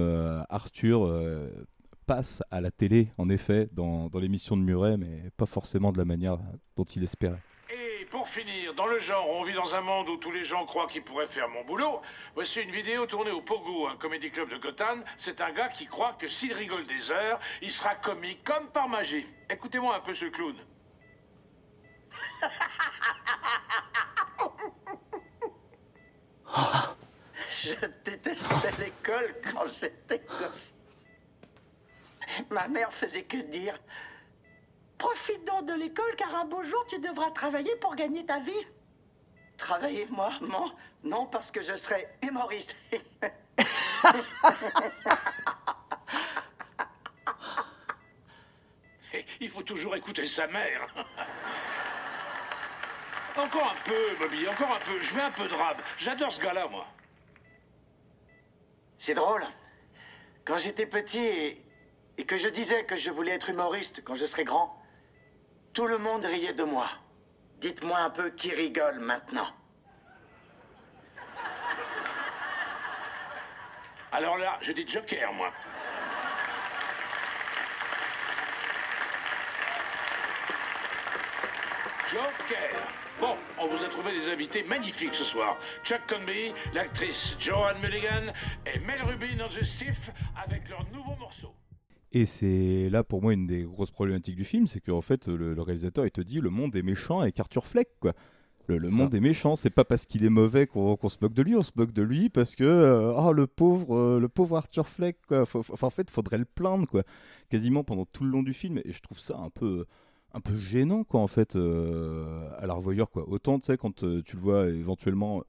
Arthur 0.49 1.09
passe 2.05 2.43
à 2.51 2.61
la 2.61 2.71
télé, 2.71 3.07
en 3.17 3.29
effet, 3.29 3.69
dans 3.71 4.09
l'émission 4.19 4.57
de 4.57 4.61
Muret, 4.61 4.97
mais 4.97 5.31
pas 5.37 5.47
forcément 5.47 5.91
de 5.91 5.97
la 5.97 6.05
manière 6.05 6.37
dont 6.75 6.83
il 6.83 7.03
espérait. 7.03 7.41
Et 8.05 8.07
pour 8.07 8.29
finir, 8.29 8.75
dans 8.75 8.85
le 8.85 8.99
genre, 8.99 9.27
on 9.27 9.43
vit 9.43 9.53
dans 9.53 9.73
un 9.73 9.81
monde 9.81 10.07
où 10.09 10.17
tous 10.17 10.31
les 10.31 10.45
gens 10.45 10.67
croient 10.67 10.85
qu'ils 10.85 11.01
pourraient 11.01 11.25
faire 11.25 11.49
mon 11.49 11.63
boulot. 11.63 12.03
Voici 12.35 12.61
une 12.61 12.69
vidéo 12.69 13.07
tournée 13.07 13.31
au 13.31 13.41
Pogo, 13.41 13.87
un 13.87 13.97
comédie 13.97 14.29
club 14.29 14.47
de 14.49 14.57
Gotham. 14.57 15.03
C'est 15.17 15.41
un 15.41 15.51
gars 15.51 15.69
qui 15.69 15.87
croit 15.87 16.13
que 16.13 16.27
s'il 16.27 16.53
rigole 16.53 16.85
des 16.85 17.09
heures, 17.09 17.39
il 17.63 17.71
sera 17.71 17.95
comique 17.95 18.43
comme 18.43 18.69
par 18.69 18.87
magie. 18.87 19.25
Écoutez-moi 19.49 19.95
un 19.95 20.01
peu 20.01 20.13
ce 20.13 20.25
clown. 20.25 20.55
Je 27.63 27.73
détestais 28.05 28.83
l'école 28.83 29.33
quand 29.51 29.65
j'étais 29.79 30.19
gosse. 30.19 30.75
Ma 32.51 32.67
mère 32.67 32.93
faisait 32.93 33.23
que 33.23 33.37
dire 33.37 33.79
Profite 34.97 35.45
donc 35.45 35.65
de 35.65 35.73
l'école 35.73 36.15
car 36.17 36.33
un 36.35 36.45
beau 36.45 36.63
jour 36.63 36.85
tu 36.87 36.99
devras 36.99 37.31
travailler 37.31 37.75
pour 37.77 37.95
gagner 37.95 38.25
ta 38.25 38.39
vie. 38.39 38.65
Travailler, 39.57 40.07
moi? 40.09 40.31
Non, 40.41 40.71
non 41.03 41.25
parce 41.25 41.51
que 41.51 41.61
je 41.61 41.75
serai 41.75 42.07
humoriste. 42.21 42.75
Et 49.13 49.25
Il 49.39 49.49
faut 49.49 49.63
toujours 49.63 49.95
écouter 49.95 50.25
sa 50.27 50.47
mère. 50.47 50.87
Encore 53.37 53.73
un 53.73 53.89
peu, 53.89 54.15
Bobby, 54.17 54.47
encore 54.47 54.71
un 54.71 54.79
peu. 54.79 55.01
Je 55.01 55.13
veux 55.13 55.21
un 55.21 55.31
peu 55.31 55.45
de 55.49 55.53
rab. 55.53 55.77
J'adore 55.97 56.31
ce 56.31 56.39
gars-là, 56.39 56.67
moi. 56.69 56.87
C'est 58.97 59.13
drôle. 59.13 59.45
Quand 60.45 60.57
j'étais 60.57 60.85
petit 60.85 61.19
et, 61.19 61.61
et 62.17 62.25
que 62.25 62.37
je 62.37 62.47
disais 62.47 62.85
que 62.85 62.95
je 62.95 63.11
voulais 63.11 63.33
être 63.33 63.49
humoriste 63.49 64.01
quand 64.05 64.15
je 64.15 64.25
serais 64.25 64.45
grand, 64.45 64.81
tout 65.75 65.87
le 65.87 65.97
monde 65.97 66.23
riait 66.23 66.53
de 66.53 66.63
moi. 66.63 66.89
Dites-moi 67.59 67.99
un 67.99 68.09
peu 68.09 68.29
qui 68.31 68.49
rigole 68.51 68.99
maintenant. 68.99 69.47
Alors 74.13 74.37
là, 74.37 74.57
je 74.61 74.71
dis 74.71 74.87
Joker, 74.87 75.33
moi. 75.33 75.51
Joker. 82.07 82.87
Bon, 83.19 83.37
on 83.57 83.67
vous 83.67 83.83
a 83.83 83.89
trouvé 83.89 84.17
des 84.17 84.29
invités 84.29 84.63
magnifiques 84.63 85.15
ce 85.15 85.25
soir. 85.25 85.57
Chuck 85.83 86.01
Conby, 86.07 86.53
l'actrice 86.73 87.35
Joanne 87.37 87.79
Mulligan 87.81 88.31
et 88.65 88.79
Mel 88.79 89.01
Rubin 89.03 89.35
dans 89.35 89.49
The 89.49 89.63
Stiff 89.65 90.09
avec 90.41 90.69
leur 90.69 90.85
nouveau 90.91 91.15
morceau. 91.17 91.53
Et 92.17 92.25
c'est 92.25 92.89
là 92.89 93.03
pour 93.03 93.21
moi 93.21 93.33
une 93.33 93.45
des 93.45 93.63
grosses 93.63 93.91
problématiques 93.91 94.37
du 94.37 94.45
film, 94.45 94.67
c'est 94.67 94.79
qu'en 94.79 95.01
fait 95.01 95.27
le, 95.27 95.53
le 95.53 95.61
réalisateur 95.61 96.05
il 96.05 96.11
te 96.11 96.21
dit 96.21 96.39
le 96.39 96.49
monde 96.49 96.73
est 96.75 96.81
méchant 96.81 97.19
avec 97.19 97.37
Arthur 97.39 97.65
Fleck 97.65 97.89
quoi. 97.99 98.13
Le, 98.67 98.79
monde 98.89 99.13
est 99.13 99.19
méchant, 99.19 99.55
c'est 99.55 99.69
pas 99.69 99.83
parce 99.83 100.07
qu'il 100.07 100.25
est 100.25 100.29
mauvais 100.29 100.65
qu'on 100.65 100.97
se 101.07 101.17
moque 101.21 101.33
de 101.33 101.43
lui, 101.43 101.55
on 101.55 101.61
se 101.61 101.71
moque 101.75 101.91
de 101.91 102.01
lui 102.01 102.29
parce 102.29 102.55
que 102.55 102.63
euh, 102.63 103.13
oh 103.15 103.31
le 103.33 103.45
pauvre 103.45 103.95
euh, 103.95 104.19
le 104.19 104.27
pauvre 104.29 104.55
Arthur 104.57 104.87
Fleck 104.87 105.17
quoi. 105.27 105.45
Faut- 105.45 105.61
faut- 105.61 105.73
enfin, 105.73 105.87
en 105.87 105.91
fait 105.91 106.09
faudrait 106.09 106.37
le 106.39 106.45
plaindre 106.45 106.87
quoi, 106.87 107.03
quasiment 107.49 107.83
pendant 107.83 108.05
tout 108.05 108.23
le 108.23 108.31
long 108.31 108.41
du 108.43 108.53
film 108.53 108.79
et 108.85 108.91
je 108.93 109.01
trouve 109.01 109.19
ça 109.19 109.37
un 109.37 109.49
peu 109.49 109.85
un 110.33 110.39
peu 110.39 110.57
gênant 110.57 111.03
quoi 111.03 111.19
en 111.19 111.27
fait 111.27 111.55
euh, 111.57 112.49
à 112.57 112.65
la 112.65 112.73
revoyure 112.73 113.11
quoi. 113.11 113.27
Autant 113.29 113.59
tu 113.59 113.65
sais 113.65 113.77
quand 113.77 114.03
euh, 114.03 114.21
tu 114.23 114.35
le 114.37 114.41
vois 114.41 114.67
éventuellement 114.69 115.43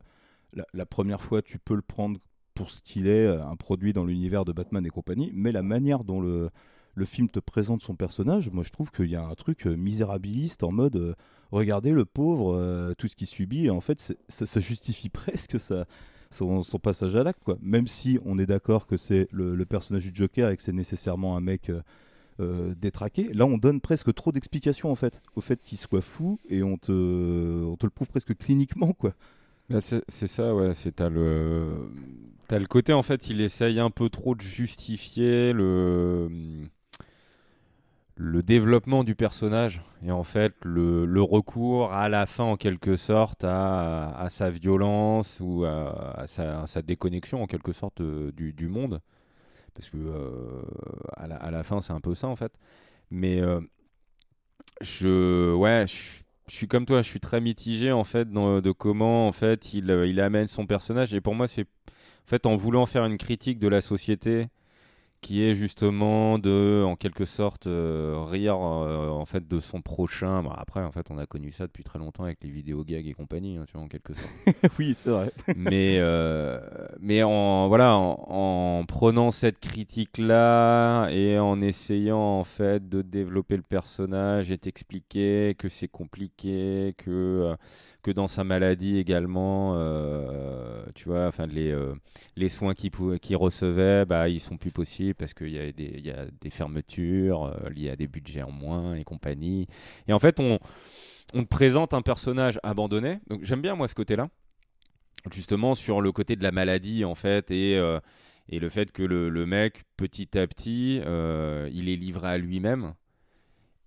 la, 0.52 0.66
la 0.74 0.84
première 0.84 1.22
fois 1.22 1.42
tu 1.42 1.58
peux 1.58 1.76
le 1.76 1.82
prendre 1.82 2.18
pour 2.56 2.70
ce 2.72 2.82
qu'il 2.82 3.06
est, 3.06 3.26
euh, 3.26 3.46
un 3.46 3.54
produit 3.54 3.92
dans 3.92 4.04
l'univers 4.04 4.44
de 4.44 4.52
Batman 4.52 4.84
et 4.84 4.90
compagnie, 4.90 5.30
mais 5.34 5.52
la 5.52 5.62
manière 5.62 6.02
dont 6.02 6.20
le, 6.20 6.50
le 6.94 7.04
film 7.04 7.28
te 7.28 7.38
présente 7.38 7.82
son 7.82 7.94
personnage, 7.94 8.50
moi 8.50 8.64
je 8.64 8.70
trouve 8.70 8.90
qu'il 8.90 9.10
y 9.10 9.14
a 9.14 9.24
un 9.24 9.34
truc 9.34 9.66
euh, 9.66 9.76
misérabiliste 9.76 10.64
en 10.64 10.72
mode 10.72 10.96
euh, 10.96 11.14
regardez 11.52 11.92
le 11.92 12.04
pauvre, 12.04 12.94
tout 12.98 13.06
ce 13.06 13.14
qu'il 13.14 13.28
subit, 13.28 13.66
et 13.66 13.70
en 13.70 13.80
fait 13.80 14.16
ça, 14.28 14.46
ça 14.46 14.60
justifie 14.60 15.08
presque 15.20 15.60
sa- 15.60 15.86
son, 16.30 16.62
passage 16.82 17.14
à 17.14 17.22
l'acte. 17.22 17.40
Même 17.60 17.86
si 17.86 18.18
on 18.24 18.38
est 18.38 18.46
d'accord 18.46 18.86
que 18.86 18.96
c'est 18.96 19.28
le, 19.30 19.54
le 19.54 19.64
personnage 19.66 20.02
du 20.04 20.10
Joker 20.12 20.50
et 20.50 20.56
que 20.56 20.62
c'est 20.62 20.72
nécessairement 20.72 21.36
un 21.36 21.40
mec 21.40 21.70
détraqué, 22.76 23.32
là 23.32 23.46
on 23.46 23.56
donne 23.58 23.80
presque 23.80 24.12
trop 24.12 24.30
d'explications 24.32 24.90
en 24.90 24.94
fait 24.94 25.22
au 25.36 25.40
fait 25.40 25.62
qu'il 25.62 25.78
soit 25.78 26.02
fou 26.02 26.38
et 26.50 26.62
on 26.62 26.76
te, 26.76 26.92
on 26.92 27.76
te 27.76 27.86
le 27.86 27.90
prouve 27.90 28.08
presque 28.08 28.36
cliniquement, 28.36 28.92
quoi. 28.92 29.14
Bah, 29.68 29.80
c'est 29.80 30.26
ça, 30.26 30.54
ouais. 30.54 30.74
C'est 30.74 30.92
t'as 30.92 31.08
le 31.08 31.90
t'as 32.48 32.64
côté 32.64 32.92
en 32.92 33.02
fait, 33.02 33.28
il 33.28 33.40
essaye 33.40 33.80
un 33.80 33.90
peu 33.90 34.08
trop 34.08 34.34
de 34.34 34.42
justifier 34.42 35.52
le 35.52 36.28
le 38.18 38.42
développement 38.42 39.04
du 39.04 39.14
personnage 39.14 39.82
et 40.02 40.10
en 40.10 40.22
fait 40.22 40.54
le, 40.64 41.20
recours 41.20 41.92
à 41.92 42.08
la 42.08 42.24
fin 42.24 42.44
en 42.44 42.56
quelque 42.56 42.96
sorte 42.96 43.44
à, 43.44 44.26
sa 44.30 44.48
violence 44.50 45.38
ou 45.40 45.64
à, 45.64 46.24
sa, 46.26 46.82
déconnexion 46.82 47.42
en 47.42 47.46
quelque 47.46 47.72
sorte 47.72 48.00
euh, 48.00 48.32
du, 48.32 48.54
du 48.54 48.68
monde 48.68 49.02
parce 49.74 49.90
que 49.90 49.98
euh, 49.98 50.62
à, 51.16 51.26
la, 51.26 51.36
à 51.36 51.50
la 51.50 51.62
fin 51.62 51.82
c'est 51.82 51.92
un 51.92 52.00
peu 52.00 52.14
ça 52.14 52.28
en 52.28 52.36
fait 52.36 52.52
mais 53.10 53.40
euh, 53.42 53.60
je 54.80 55.52
ouais 55.54 55.84
je 55.86 56.22
je 56.48 56.56
suis 56.56 56.68
comme 56.68 56.86
toi, 56.86 57.02
je 57.02 57.08
suis 57.08 57.20
très 57.20 57.40
mitigé 57.40 57.92
en 57.92 58.04
fait 58.04 58.30
de 58.30 58.72
comment 58.72 59.26
en 59.28 59.32
fait 59.32 59.74
il, 59.74 59.90
euh, 59.90 60.06
il 60.06 60.20
amène 60.20 60.46
son 60.46 60.66
personnage. 60.66 61.14
Et 61.14 61.20
pour 61.20 61.34
moi 61.34 61.46
c'est 61.48 61.66
en 62.46 62.56
voulant 62.56 62.86
faire 62.86 63.04
une 63.04 63.18
critique 63.18 63.58
de 63.58 63.68
la 63.68 63.80
société 63.80 64.48
qui 65.20 65.42
est 65.42 65.54
justement 65.54 66.38
de 66.38 66.84
en 66.86 66.96
quelque 66.96 67.24
sorte 67.24 67.66
euh, 67.66 68.24
rire 68.28 68.56
euh, 68.60 69.08
en 69.10 69.24
fait 69.26 69.46
de 69.48 69.60
son 69.60 69.82
prochain. 69.82 70.42
Bon, 70.42 70.50
après 70.50 70.82
en 70.82 70.92
fait 70.92 71.06
on 71.10 71.18
a 71.18 71.26
connu 71.26 71.52
ça 71.52 71.66
depuis 71.66 71.84
très 71.84 71.98
longtemps 71.98 72.24
avec 72.24 72.42
les 72.42 72.50
vidéos 72.50 72.84
gags 72.84 73.06
et 73.06 73.14
compagnie, 73.14 73.56
hein, 73.56 73.64
tu 73.66 73.74
vois 73.74 73.82
en 73.82 73.88
quelque 73.88 74.14
sorte 74.14 74.30
oui, 74.78 74.94
c'est 74.94 75.10
vrai. 75.10 75.32
mais 75.56 75.98
euh, 76.00 76.60
mais 77.00 77.22
en 77.22 77.68
voilà 77.68 77.96
en, 77.96 78.80
en 78.80 78.84
prenant 78.86 79.30
cette 79.30 79.58
critique 79.58 80.18
là 80.18 81.08
et 81.10 81.38
en 81.38 81.60
essayant 81.60 82.38
en 82.38 82.44
fait 82.44 82.88
de 82.88 83.02
développer 83.02 83.56
le 83.56 83.62
personnage 83.62 84.50
et 84.50 84.58
t'expliquer 84.58 85.54
que 85.58 85.68
c'est 85.68 85.88
compliqué 85.88 86.94
que 86.98 87.56
que 88.06 88.12
dans 88.12 88.28
sa 88.28 88.44
maladie 88.44 88.98
également 88.98 89.72
euh, 89.74 90.84
tu 90.94 91.08
vois 91.08 91.26
enfin 91.26 91.48
les 91.48 91.72
euh, 91.72 91.92
les 92.36 92.48
soins 92.48 92.72
qu'il 92.72 92.92
qu'il 93.20 93.36
recevait 93.36 94.04
bah 94.04 94.28
ils 94.28 94.38
sont 94.38 94.56
plus 94.56 94.70
possibles 94.70 95.16
parce 95.16 95.34
qu'il 95.34 95.50
y 95.50 96.10
a 96.10 96.26
des 96.40 96.50
fermetures 96.50 97.46
euh, 97.46 97.68
liées 97.68 97.90
à 97.90 97.96
des 97.96 98.06
budgets 98.06 98.42
en 98.42 98.52
moins 98.52 98.94
et 98.94 99.02
compagnie. 99.02 99.66
Et 100.06 100.12
en 100.12 100.20
fait 100.20 100.38
on 100.38 100.60
te 101.32 101.48
présente 101.48 101.94
un 101.94 102.02
personnage 102.02 102.60
abandonné. 102.62 103.18
Donc 103.28 103.40
j'aime 103.42 103.60
bien 103.60 103.74
moi 103.74 103.88
ce 103.88 103.94
côté 103.96 104.14
là 104.14 104.28
justement 105.32 105.74
sur 105.74 106.00
le 106.00 106.12
côté 106.12 106.36
de 106.36 106.44
la 106.44 106.52
maladie 106.52 107.04
en 107.04 107.16
fait 107.16 107.50
et, 107.50 107.76
euh, 107.76 107.98
et 108.48 108.60
le 108.60 108.68
fait 108.68 108.92
que 108.92 109.02
le, 109.02 109.30
le 109.30 109.46
mec 109.46 109.82
petit 109.96 110.38
à 110.38 110.46
petit 110.46 111.00
euh, 111.04 111.68
il 111.72 111.88
est 111.88 111.96
livré 111.96 112.28
à 112.28 112.38
lui-même 112.38 112.94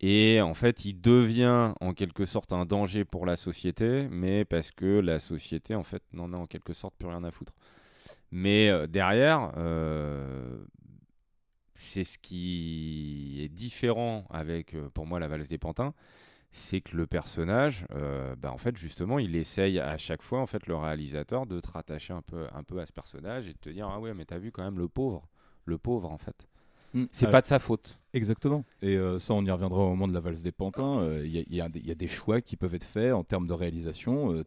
Et 0.02 0.42
en 0.42 0.54
fait, 0.54 0.86
il 0.86 1.02
devient 1.02 1.74
en 1.82 1.94
quelque 1.94 2.26
sorte 2.26 2.54
un 2.54 2.66
danger 2.66 3.04
pour 3.04 3.26
la 3.26 3.36
société, 3.36 4.08
mais 4.10 4.46
parce 4.46 4.72
que 4.72 4.86
la 5.00 5.20
société, 5.20 5.76
en 5.76 5.84
fait, 5.84 6.04
n'en 6.14 6.32
a 6.34 6.38
en 6.38 6.48
quelque 6.48 6.74
sorte 6.74 6.96
plus 6.98 7.08
rien 7.10 7.24
à 7.24 7.32
foutre. 7.32 7.54
Mais 8.32 8.70
euh, 8.70 8.88
derrière, 8.88 9.52
euh, 9.58 10.64
c'est 11.74 12.04
ce 12.04 12.18
qui 12.18 13.40
est 13.42 13.50
différent 13.50 14.26
avec, 14.30 14.74
euh, 14.76 14.90
pour 14.90 15.06
moi, 15.06 15.20
la 15.20 15.28
valse 15.28 15.48
des 15.50 15.58
pantins, 15.58 15.94
c'est 16.52 16.82
que 16.82 16.98
le 16.98 17.06
personnage, 17.08 17.86
bah, 18.40 18.52
en 18.52 18.58
fait, 18.58 18.76
justement, 18.76 19.20
il 19.20 19.36
essaye 19.36 19.80
à 19.80 19.98
chaque 19.98 20.24
fois, 20.24 20.40
en 20.42 20.48
fait, 20.48 20.66
le 20.66 20.76
réalisateur, 20.76 21.46
de 21.46 21.60
te 21.60 21.72
rattacher 21.72 22.14
un 22.14 22.24
peu, 22.24 22.48
un 22.54 22.64
peu 22.64 22.80
à 22.80 22.88
ce 22.88 22.94
personnage 22.94 23.48
et 23.48 23.54
de 23.54 23.60
te 23.60 23.70
dire, 23.70 23.88
ah 23.88 24.00
ouais, 24.00 24.16
mais 24.16 24.26
t'as 24.26 24.40
vu 24.40 24.52
quand 24.52 24.64
même 24.64 24.80
le 24.80 24.88
pauvre, 24.90 25.30
le 25.66 25.78
pauvre, 25.78 26.10
en 26.10 26.18
fait. 26.18 26.49
Mm. 26.94 27.06
C'est 27.12 27.28
Ah, 27.28 27.32
pas 27.32 27.42
de 27.42 27.46
sa 27.48 27.60
faute. 27.60 28.00
Exactement. 28.14 28.66
Et 28.82 28.96
euh, 28.98 29.20
ça, 29.20 29.34
on 29.36 29.46
y 29.46 29.52
reviendra 29.52 29.80
au 29.84 29.90
moment 29.90 30.08
de 30.08 30.14
la 30.14 30.20
valse 30.20 30.42
des 30.42 30.52
pantins. 30.52 31.00
Euh, 31.02 31.24
Il 31.26 31.32
y, 31.32 31.62
a- 31.62 31.68
y 31.68 31.70
des- 31.70 31.80
il 31.80 31.88
y 31.88 31.92
a 31.92 31.96
des 31.96 32.08
choix 32.08 32.42
qui 32.42 32.56
peuvent 32.58 32.74
être 32.74 32.84
faits 32.84 33.14
en 33.14 33.24
termes 33.24 33.46
de 33.48 33.54
réalisation. 33.54 34.34
Euh, 34.34 34.44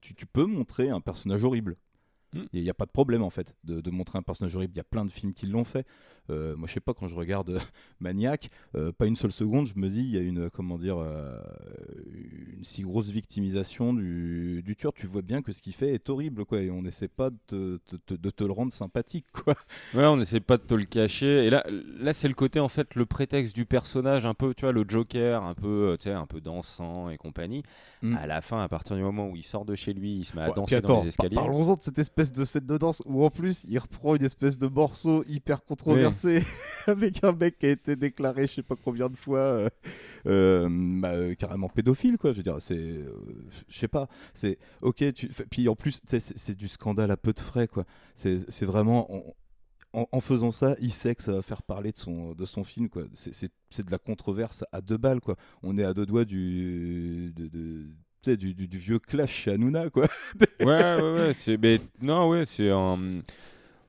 tu, 0.00 0.14
tu 0.14 0.26
peux 0.26 0.46
montrer 0.46 0.88
un 0.90 1.00
personnage 1.00 1.44
horrible. 1.44 1.76
Mm. 2.32 2.40
Il 2.54 2.62
n'y 2.62 2.70
a 2.70 2.74
pas 2.74 2.86
de 2.86 2.90
problème 2.90 3.22
en 3.22 3.30
fait 3.30 3.54
de, 3.64 3.80
de 3.80 3.90
montrer 3.90 4.18
un 4.18 4.22
personnage 4.22 4.56
horrible. 4.56 4.72
Il 4.74 4.78
y 4.78 4.80
a 4.80 4.84
plein 4.84 5.04
de 5.04 5.10
films 5.10 5.34
qui 5.34 5.46
l'ont 5.46 5.64
fait. 5.64 5.86
Euh, 6.30 6.56
moi, 6.56 6.66
je 6.68 6.72
sais 6.74 6.80
pas 6.80 6.94
quand 6.94 7.06
je 7.08 7.14
regarde 7.14 7.50
euh, 7.50 7.58
Maniac, 8.00 8.50
euh, 8.74 8.92
pas 8.92 9.06
une 9.06 9.16
seule 9.16 9.32
seconde, 9.32 9.66
je 9.66 9.74
me 9.76 9.88
dis 9.88 10.00
il 10.00 10.10
y 10.10 10.16
a 10.18 10.20
une 10.22 10.50
comment 10.50 10.78
dire 10.78 10.96
euh, 10.98 11.36
une 12.56 12.64
si 12.64 12.82
grosse 12.82 13.08
victimisation 13.10 13.92
du, 13.94 14.62
du 14.64 14.76
tueur. 14.76 14.92
Tu 14.94 15.06
vois 15.06 15.22
bien 15.22 15.42
que 15.42 15.52
ce 15.52 15.62
qu'il 15.62 15.74
fait 15.74 15.92
est 15.92 16.08
horrible 16.08 16.44
quoi. 16.44 16.60
Et 16.60 16.70
on 16.70 16.82
n'essaie 16.82 17.08
pas 17.08 17.30
de 17.50 17.80
te, 17.86 18.14
de 18.14 18.30
te 18.30 18.44
le 18.44 18.52
rendre 18.52 18.72
sympathique 18.72 19.26
quoi. 19.32 19.54
Ouais, 19.94 20.06
on 20.06 20.18
essaie 20.20 20.40
pas 20.40 20.56
de 20.56 20.62
te 20.62 20.74
le 20.74 20.84
cacher. 20.84 21.46
Et 21.46 21.50
là, 21.50 21.64
là 22.00 22.12
c'est 22.12 22.28
le 22.28 22.34
côté, 22.34 22.58
en 22.60 22.68
fait, 22.68 22.94
le 22.94 23.06
prétexte 23.06 23.54
du 23.54 23.66
personnage, 23.66 24.26
un 24.26 24.34
peu, 24.34 24.54
tu 24.54 24.62
vois, 24.62 24.72
le 24.72 24.84
Joker, 24.88 25.42
un 25.42 25.54
peu, 25.54 25.96
tu 26.00 26.04
sais, 26.04 26.12
un 26.12 26.26
peu 26.26 26.40
dansant 26.40 27.10
et 27.10 27.16
compagnie. 27.16 27.62
Mm. 28.02 28.16
À 28.16 28.26
la 28.26 28.40
fin, 28.40 28.60
à 28.62 28.68
partir 28.68 28.96
du 28.96 29.02
moment 29.02 29.28
où 29.28 29.36
il 29.36 29.42
sort 29.44 29.64
de 29.64 29.74
chez 29.74 29.92
lui, 29.92 30.16
il 30.18 30.24
se 30.24 30.34
met 30.36 30.42
à 30.42 30.48
Ouais, 30.48 30.54
danser 30.54 30.80
dans 30.80 31.02
les 31.02 31.08
escaliers. 31.08 31.34
par- 31.34 31.44
Parlons-en 31.44 31.76
de 31.76 31.82
cette 31.82 31.98
espèce 31.98 32.32
de 32.32 32.44
scène 32.44 32.66
de 32.66 32.78
danse 32.78 33.02
où 33.06 33.24
en 33.24 33.30
plus 33.30 33.64
il 33.68 33.78
reprend 33.78 34.14
une 34.16 34.24
espèce 34.24 34.58
de 34.58 34.66
morceau 34.68 35.24
hyper 35.28 35.62
controversé 35.64 36.13
avec 36.86 37.22
un 37.24 37.32
mec 37.32 37.58
qui 37.58 37.66
a 37.66 37.70
été 37.70 37.96
déclaré 37.96 38.46
je 38.46 38.54
sais 38.54 38.62
pas 38.62 38.74
combien 38.82 39.08
de 39.08 39.16
fois 39.16 39.38
euh, 39.38 39.68
euh, 40.26 40.68
bah, 40.70 41.12
euh, 41.12 41.34
carrément 41.34 41.68
pédophile 41.68 42.18
quoi. 42.18 42.32
Je 42.32 42.38
veux 42.38 42.42
dire, 42.42 42.56
c'est, 42.60 43.00
je 43.68 43.78
sais 43.78 43.88
pas, 43.88 44.08
c'est 44.32 44.58
ok. 44.82 45.04
Puis 45.50 45.68
en 45.68 45.76
plus 45.76 46.00
c'est, 46.04 46.56
du 46.56 46.68
scandale 46.68 47.10
à 47.10 47.16
peu 47.16 47.32
de 47.32 47.40
frais 47.40 47.68
quoi. 47.68 47.84
C'est, 48.14 48.64
vraiment 48.64 49.34
en, 49.92 50.08
en 50.10 50.20
faisant 50.20 50.50
ça, 50.50 50.74
il 50.80 50.92
sait 50.92 51.14
que 51.14 51.22
ça 51.22 51.32
va 51.32 51.42
faire 51.42 51.62
parler 51.62 51.92
de 51.92 51.98
son, 51.98 52.32
de 52.32 52.44
son 52.44 52.64
film. 52.64 52.88
quoi. 52.88 53.04
C'est, 53.14 53.50
de 53.84 53.90
la 53.90 53.98
controverse 53.98 54.64
à 54.72 54.80
deux 54.80 54.96
balles. 54.96 55.20
quoi. 55.20 55.36
On 55.62 55.78
est 55.78 55.84
à 55.84 55.94
deux 55.94 56.06
doigts 56.06 56.24
du, 56.24 57.32
du, 57.36 58.78
vieux 58.78 58.98
clash 58.98 59.32
chez 59.32 59.52
Hanouna. 59.52 59.90
Quoi. 59.90 60.06
ouais, 60.60 60.66
ouais, 60.66 61.00
ouais. 61.00 61.32
C'est, 61.34 61.56
mais, 61.56 61.80
non, 62.00 62.28
ouais, 62.28 62.44
c'est. 62.46 62.70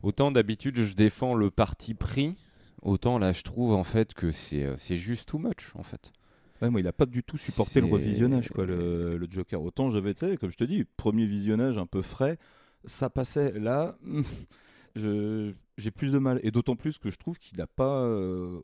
Autant 0.05 0.29
d'habitude, 0.29 0.83
je 0.83 0.93
défends 0.93 1.33
le 1.33 1.49
parti 1.49 1.95
pris. 1.95 2.35
Autant 2.83 3.17
là, 3.17 3.31
je 3.31 3.41
trouve 3.41 3.73
en 3.73 3.83
fait 3.83 4.13
que 4.13 4.31
c'est, 4.31 4.63
euh, 4.63 4.75
c'est 4.77 4.97
juste 4.97 5.29
too 5.29 5.39
much 5.39 5.71
en 5.73 5.81
fait. 5.81 6.13
Ouais, 6.61 6.69
moi, 6.69 6.79
il 6.79 6.87
a 6.87 6.93
pas 6.93 7.07
du 7.07 7.23
tout 7.23 7.37
supporté 7.37 7.81
le 7.81 7.87
revisionnage, 7.87 8.49
quoi, 8.49 8.67
le, 8.67 9.17
le 9.17 9.27
Joker. 9.27 9.63
Autant 9.63 9.89
j'avais, 9.89 10.13
comme 10.13 10.51
je 10.51 10.57
te 10.57 10.63
dis, 10.63 10.85
premier 10.95 11.25
visionnage 11.25 11.79
un 11.79 11.87
peu 11.87 12.03
frais, 12.03 12.37
ça 12.83 13.09
passait. 13.09 13.53
Là, 13.53 13.97
j'ai 14.95 15.91
plus 15.91 16.11
de 16.11 16.19
mal. 16.19 16.39
Et 16.43 16.51
d'autant 16.51 16.75
plus 16.75 16.99
que 16.99 17.09
je 17.09 17.17
trouve 17.17 17.39
qu'il 17.39 17.57
n'a 17.57 17.65
pas 17.65 18.03
euh, 18.03 18.59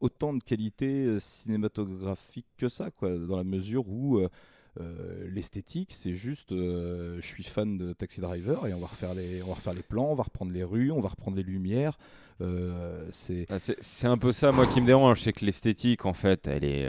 autant 0.00 0.34
de 0.34 0.42
qualité 0.42 1.20
cinématographique 1.20 2.48
que 2.58 2.68
ça, 2.68 2.90
quoi, 2.90 3.16
dans 3.16 3.36
la 3.36 3.44
mesure 3.44 3.88
où 3.88 4.18
euh, 4.18 4.28
euh, 4.78 5.28
l'esthétique, 5.30 5.92
c'est 5.92 6.14
juste, 6.14 6.52
euh, 6.52 7.16
je 7.20 7.26
suis 7.26 7.42
fan 7.42 7.76
de 7.76 7.92
Taxi 7.92 8.20
Driver 8.20 8.66
et 8.66 8.74
on 8.74 8.78
va 8.78 8.86
refaire 8.86 9.14
les, 9.14 9.42
on 9.42 9.48
va 9.48 9.54
refaire 9.54 9.74
les 9.74 9.82
plans, 9.82 10.06
on 10.10 10.14
va 10.14 10.22
reprendre 10.22 10.52
les 10.52 10.62
rues, 10.62 10.90
on 10.92 11.00
va 11.00 11.08
reprendre 11.08 11.36
les 11.36 11.42
lumières. 11.42 11.98
Euh, 12.40 13.06
c'est 13.10 13.46
Ah, 13.50 13.58
C'est 13.58 13.76
c'est 13.82 14.06
un 14.06 14.16
peu 14.16 14.32
ça, 14.32 14.52
moi, 14.52 14.66
qui 14.66 14.80
me 14.80 14.86
dérange, 14.86 15.20
c'est 15.20 15.32
que 15.32 15.44
l'esthétique, 15.44 16.06
en 16.06 16.14
fait, 16.14 16.46
elle 16.46 16.64
est, 16.64 16.88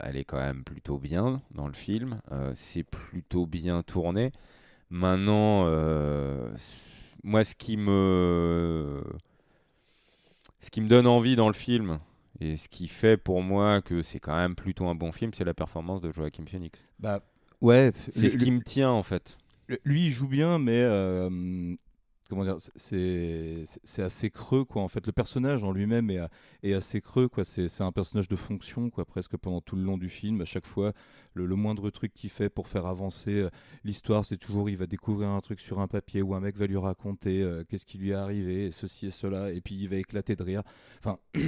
elle 0.00 0.16
est 0.16 0.24
quand 0.24 0.38
même 0.38 0.62
plutôt 0.62 0.98
bien 0.98 1.42
dans 1.52 1.66
le 1.66 1.74
film. 1.74 2.20
C'est 2.54 2.84
plutôt 2.84 3.46
bien 3.46 3.82
tourné. 3.82 4.30
Maintenant, 4.90 5.64
moi, 7.24 7.44
ce 7.44 7.54
qui 7.54 7.76
me, 7.76 9.02
ce 10.60 10.70
qui 10.70 10.80
me 10.80 10.88
donne 10.88 11.06
envie 11.06 11.34
dans 11.34 11.48
le 11.48 11.54
film 11.54 11.98
et 12.50 12.56
ce 12.56 12.68
qui 12.68 12.88
fait 12.88 13.16
pour 13.16 13.42
moi 13.42 13.80
que 13.82 14.02
c'est 14.02 14.20
quand 14.20 14.36
même 14.36 14.54
plutôt 14.54 14.86
un 14.86 14.94
bon 14.94 15.12
film, 15.12 15.32
c'est 15.34 15.44
la 15.44 15.54
performance 15.54 16.00
de 16.00 16.10
Joaquin 16.12 16.44
Phoenix. 16.46 16.84
bah 16.98 17.20
ouais. 17.60 17.92
C'est 18.12 18.28
ce 18.28 18.36
qui 18.36 18.50
me 18.50 18.62
tient, 18.62 18.90
en 18.90 19.02
fait. 19.02 19.38
Lui, 19.84 20.06
il 20.06 20.10
joue 20.10 20.28
bien, 20.28 20.58
mais 20.58 20.80
euh, 20.82 21.74
comment 22.28 22.44
dire, 22.44 22.56
c'est 22.74 23.64
c'est- 23.84 24.02
assez 24.02 24.28
creux 24.30 24.64
quoi. 24.64 24.82
En 24.82 24.88
fait, 24.88 25.06
le 25.06 25.12
personnage 25.12 25.62
en 25.64 25.72
lui-même 25.72 26.10
est, 26.10 26.18
a- 26.18 26.28
est 26.62 26.72
assez 26.74 27.00
creux 27.00 27.28
quoi. 27.28 27.44
C'est 27.44 27.80
un 27.80 27.92
personnage 27.92 28.28
de 28.28 28.36
fonction 28.36 28.90
quoi, 28.90 29.04
presque 29.04 29.36
pendant 29.36 29.60
tout 29.60 29.76
le 29.76 29.82
long 29.82 29.96
du 29.98 30.08
film. 30.08 30.40
À 30.40 30.44
chaque 30.44 30.66
fois, 30.66 30.92
le, 31.34 31.46
le 31.46 31.54
moindre 31.56 31.88
truc 31.90 32.12
qu'il 32.12 32.28
fait 32.30 32.50
pour 32.50 32.68
faire 32.68 32.86
avancer 32.86 33.32
euh, 33.42 33.50
l'histoire, 33.84 34.24
c'est 34.24 34.36
toujours 34.36 34.68
il 34.68 34.76
va 34.76 34.86
découvrir 34.86 35.28
un 35.28 35.40
truc 35.40 35.60
sur 35.60 35.80
un 35.80 35.88
papier 35.88 36.20
ou 36.22 36.34
un 36.34 36.40
mec 36.40 36.56
va 36.56 36.66
lui 36.66 36.76
raconter 36.76 37.42
euh, 37.42 37.64
qu'est-ce 37.68 37.86
qui 37.86 37.98
lui 37.98 38.10
est 38.10 38.14
arrivé, 38.14 38.66
et 38.66 38.70
ceci 38.72 39.06
et 39.06 39.10
cela, 39.10 39.52
et 39.52 39.60
puis 39.60 39.76
il 39.76 39.88
va 39.88 39.96
éclater 39.96 40.34
de 40.36 40.42
rire. 40.42 40.62
Enfin. 40.98 41.18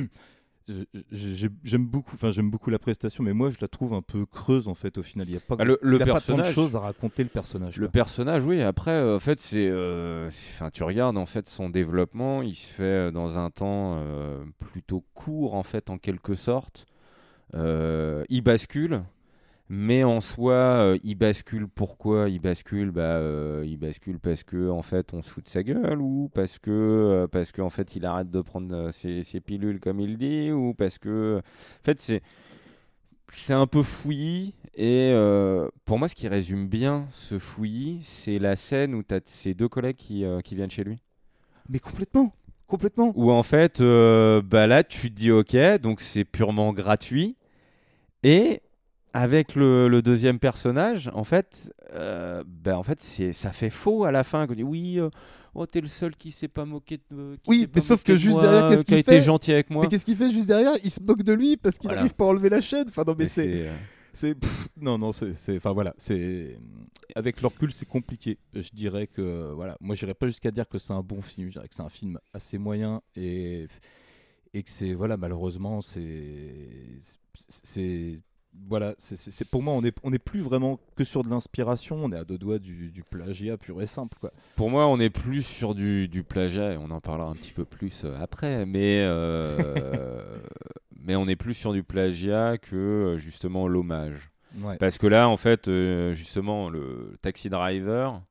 J'aime 1.12 1.86
beaucoup, 1.86 2.12
enfin 2.14 2.32
j'aime 2.32 2.50
beaucoup 2.50 2.70
la 2.70 2.78
prestation, 2.78 3.22
mais 3.22 3.32
moi 3.32 3.50
je 3.50 3.56
la 3.60 3.68
trouve 3.68 3.92
un 3.94 4.02
peu 4.02 4.24
creuse 4.26 4.66
en 4.68 4.74
fait 4.74 4.96
au 4.98 5.02
final. 5.02 5.28
Il 5.28 5.34
y 5.34 5.36
a 5.36 5.40
pas, 5.40 5.56
Bah, 5.56 5.64
le- 5.64 5.78
le 5.82 5.96
il 5.96 6.06
y 6.06 6.10
a 6.10 6.12
pas 6.14 6.20
tant 6.20 6.36
de 6.38 6.42
choses 6.44 6.74
à 6.76 6.80
raconter 6.80 7.22
le 7.22 7.28
personnage. 7.28 7.76
Le 7.76 7.86
quoi. 7.86 7.92
personnage, 7.92 8.44
oui. 8.44 8.62
Après, 8.62 8.92
euh, 8.92 9.16
en 9.16 9.20
fait, 9.20 9.40
c'est, 9.40 9.68
euh, 9.68 10.30
c'est- 10.30 10.52
enfin, 10.54 10.70
tu 10.70 10.82
regardes 10.82 11.16
en 11.18 11.26
fait 11.26 11.48
son 11.48 11.68
développement, 11.70 12.42
il 12.42 12.54
se 12.54 12.66
fait 12.72 12.82
euh, 12.82 13.10
dans 13.10 13.38
un 13.38 13.50
temps 13.50 13.96
euh, 13.98 14.42
plutôt 14.72 15.04
court, 15.14 15.54
en 15.54 15.62
fait, 15.62 15.90
en 15.90 15.98
quelque 15.98 16.34
sorte. 16.34 16.86
Euh, 17.54 18.24
il 18.30 18.40
bascule, 18.42 19.02
mais 19.68 20.04
en 20.04 20.20
soi, 20.20 20.52
euh, 20.54 20.98
il 21.04 21.14
bascule. 21.16 21.68
Pourquoi 21.68 22.28
il 22.28 22.40
bascule? 22.40 22.90
Bah, 22.90 23.02
euh, 23.02 23.64
il 23.66 23.78
bascule 23.78 24.18
parce 24.20 24.42
que 24.44 24.68
en 24.70 24.82
fait, 24.82 25.14
on 25.14 25.22
se 25.22 25.30
fout 25.30 25.44
de 25.44 25.48
sa 25.48 25.62
gueule, 25.62 26.00
ou 26.00 26.30
parce 26.34 26.58
que, 26.58 26.70
euh, 26.70 27.26
parce 27.28 27.50
que 27.52 27.62
en 27.62 27.70
fait, 27.70 27.96
il 27.96 28.04
arrête 28.04 28.30
de 28.30 28.40
prendre 28.42 28.90
ses, 28.92 29.22
ses 29.22 29.40
pilules 29.40 29.80
comme 29.80 30.00
il 30.00 30.18
dit, 30.18 30.52
ou 30.52 30.74
parce 30.74 30.98
que, 30.98 31.38
en 31.38 31.84
fait, 31.84 32.00
c'est 32.00 32.22
c'est 33.32 33.52
un 33.54 33.66
peu 33.66 33.82
fouillis 33.82 34.54
et 34.76 35.12
pour 35.84 35.98
moi 35.98 36.06
ce 36.08 36.14
qui 36.14 36.28
résume 36.28 36.68
bien 36.68 37.06
ce 37.10 37.38
fouillis 37.38 37.98
c'est 38.02 38.38
la 38.38 38.54
scène 38.54 38.94
où 38.94 39.02
tu 39.02 39.14
as 39.14 39.20
ces 39.26 39.54
deux 39.54 39.68
collègues 39.68 39.96
qui, 39.96 40.24
qui 40.44 40.54
viennent 40.54 40.70
chez 40.70 40.84
lui 40.84 40.98
Mais 41.68 41.80
complètement, 41.80 42.32
complètement. 42.68 43.12
où 43.16 43.32
en 43.32 43.42
fait 43.42 43.80
bah 43.82 44.66
là 44.68 44.84
tu 44.84 45.10
te 45.10 45.14
dis 45.16 45.32
ok 45.32 45.56
donc 45.80 46.00
c'est 46.00 46.24
purement 46.24 46.72
gratuit 46.72 47.36
et 48.22 48.62
avec 49.14 49.54
le, 49.54 49.88
le 49.88 50.02
deuxième 50.02 50.38
personnage 50.38 51.08
en 51.14 51.24
fait 51.24 51.72
euh, 51.92 52.42
bah, 52.46 52.76
en 52.76 52.82
fait 52.82 53.00
c'est 53.00 53.32
ça 53.32 53.52
fait 53.52 53.70
faux 53.70 54.04
à 54.04 54.10
la 54.10 54.24
fin 54.24 54.44
dit 54.46 54.62
oui 54.64 54.98
euh, 54.98 55.08
oh 55.54 55.66
t'es 55.66 55.80
le 55.80 55.86
seul 55.86 56.16
qui 56.16 56.32
s'est 56.32 56.48
pas 56.48 56.64
moqué 56.64 56.96
de 57.10 57.16
euh, 57.16 57.36
qui 57.36 57.48
Oui, 57.50 57.68
mais 57.72 57.80
sauf 57.80 58.02
que 58.02 58.16
juste 58.16 58.34
moi, 58.34 58.42
derrière, 58.42 58.68
qu'est-ce 58.68 58.80
a 58.80 58.84
qu'il 58.84 59.02
fait 59.04 59.22
gentil 59.22 59.52
avec 59.52 59.70
moi 59.70 59.84
Mais 59.84 59.88
qu'est-ce 59.88 60.04
qu'il 60.04 60.16
fait 60.16 60.30
juste 60.30 60.48
derrière? 60.48 60.72
Il 60.82 60.90
se 60.90 61.00
moque 61.00 61.22
de 61.22 61.32
lui 61.32 61.56
parce 61.56 61.78
qu'il 61.78 61.86
Voilà. 61.88 62.00
n'arrive 62.02 62.14
pas 62.14 62.24
à 62.24 62.28
enlever 62.28 62.48
la 62.50 62.60
chaîne. 62.60 62.86
Enfin 62.88 63.04
non, 63.06 63.14
mais 63.16 63.26
c'est, 63.28 63.68
c'est, 64.12 64.30
euh, 64.30 64.34
non, 64.80 64.98
non, 64.98 65.12
c'est, 65.12 65.56
enfin 65.56 65.72
voilà, 65.72 65.94
c'est, 65.96 66.58
avec 67.14 67.40
le 67.40 67.46
recul, 67.46 67.72
c'est 67.72 67.86
compliqué. 67.86 68.38
Je 68.52 68.68
dirais 68.72 69.06
que, 69.06 69.52
voilà, 69.54 69.76
moi, 69.80 69.94
j'irais 69.94 70.14
pas 70.14 70.26
jusqu'à 70.26 70.50
dire 70.50 70.68
que 70.68 70.78
c'est 70.78 70.92
un 70.92 71.02
bon 71.02 71.22
film. 71.22 71.48
Je 71.48 71.52
dirais 71.52 71.68
que 71.68 71.74
c'est 71.74 71.82
un 71.82 71.88
film 71.88 72.18
assez 72.32 72.58
moyen 72.58 73.00
et 73.16 73.66
et 74.56 74.62
que 74.62 74.70
c'est, 74.70 74.92
voilà, 74.94 75.16
malheureusement, 75.16 75.82
c'est, 75.82 76.98
c'est- 77.48 78.20
voilà, 78.68 78.94
c'est, 78.98 79.48
pour 79.48 79.62
moi, 79.62 79.74
on 79.74 79.82
est, 79.84 79.96
on 80.02 80.12
est 80.12 80.18
plus 80.18 80.40
vraiment 80.40 80.78
que 80.96 81.04
sur 81.04 81.22
de 81.22 81.28
l'inspiration. 81.28 81.96
On 82.02 82.12
est 82.12 82.16
à 82.16 82.24
deux 82.24 82.38
doigts 82.38 82.58
du, 82.58 82.90
du 82.90 83.02
plagiat 83.02 83.56
pur 83.56 83.80
et 83.82 83.86
simple, 83.86 84.16
quoi. 84.20 84.30
Pour 84.56 84.70
moi, 84.70 84.86
on 84.86 84.98
est 84.98 85.10
plus 85.10 85.42
sur 85.42 85.74
du, 85.74 86.08
du 86.08 86.22
plagiat, 86.22 86.72
et 86.72 86.76
on 86.76 86.90
en 86.90 87.00
parlera 87.00 87.28
un 87.28 87.34
petit 87.34 87.52
peu 87.52 87.64
plus 87.64 88.04
euh, 88.04 88.16
après, 88.20 88.64
mais, 88.66 89.00
euh, 89.02 90.38
mais 90.98 91.16
on 91.16 91.28
est 91.28 91.36
plus 91.36 91.54
sur 91.54 91.72
du 91.72 91.82
plagiat 91.82 92.58
que 92.58 92.76
euh, 92.76 93.16
justement 93.18 93.68
l'hommage. 93.68 94.30
Ouais. 94.60 94.76
Parce 94.78 94.98
que 94.98 95.06
là, 95.08 95.28
en 95.28 95.36
fait, 95.36 95.68
justement, 96.12 96.70
le 96.70 97.18
Taxi 97.20 97.50
Driver, 97.50 98.22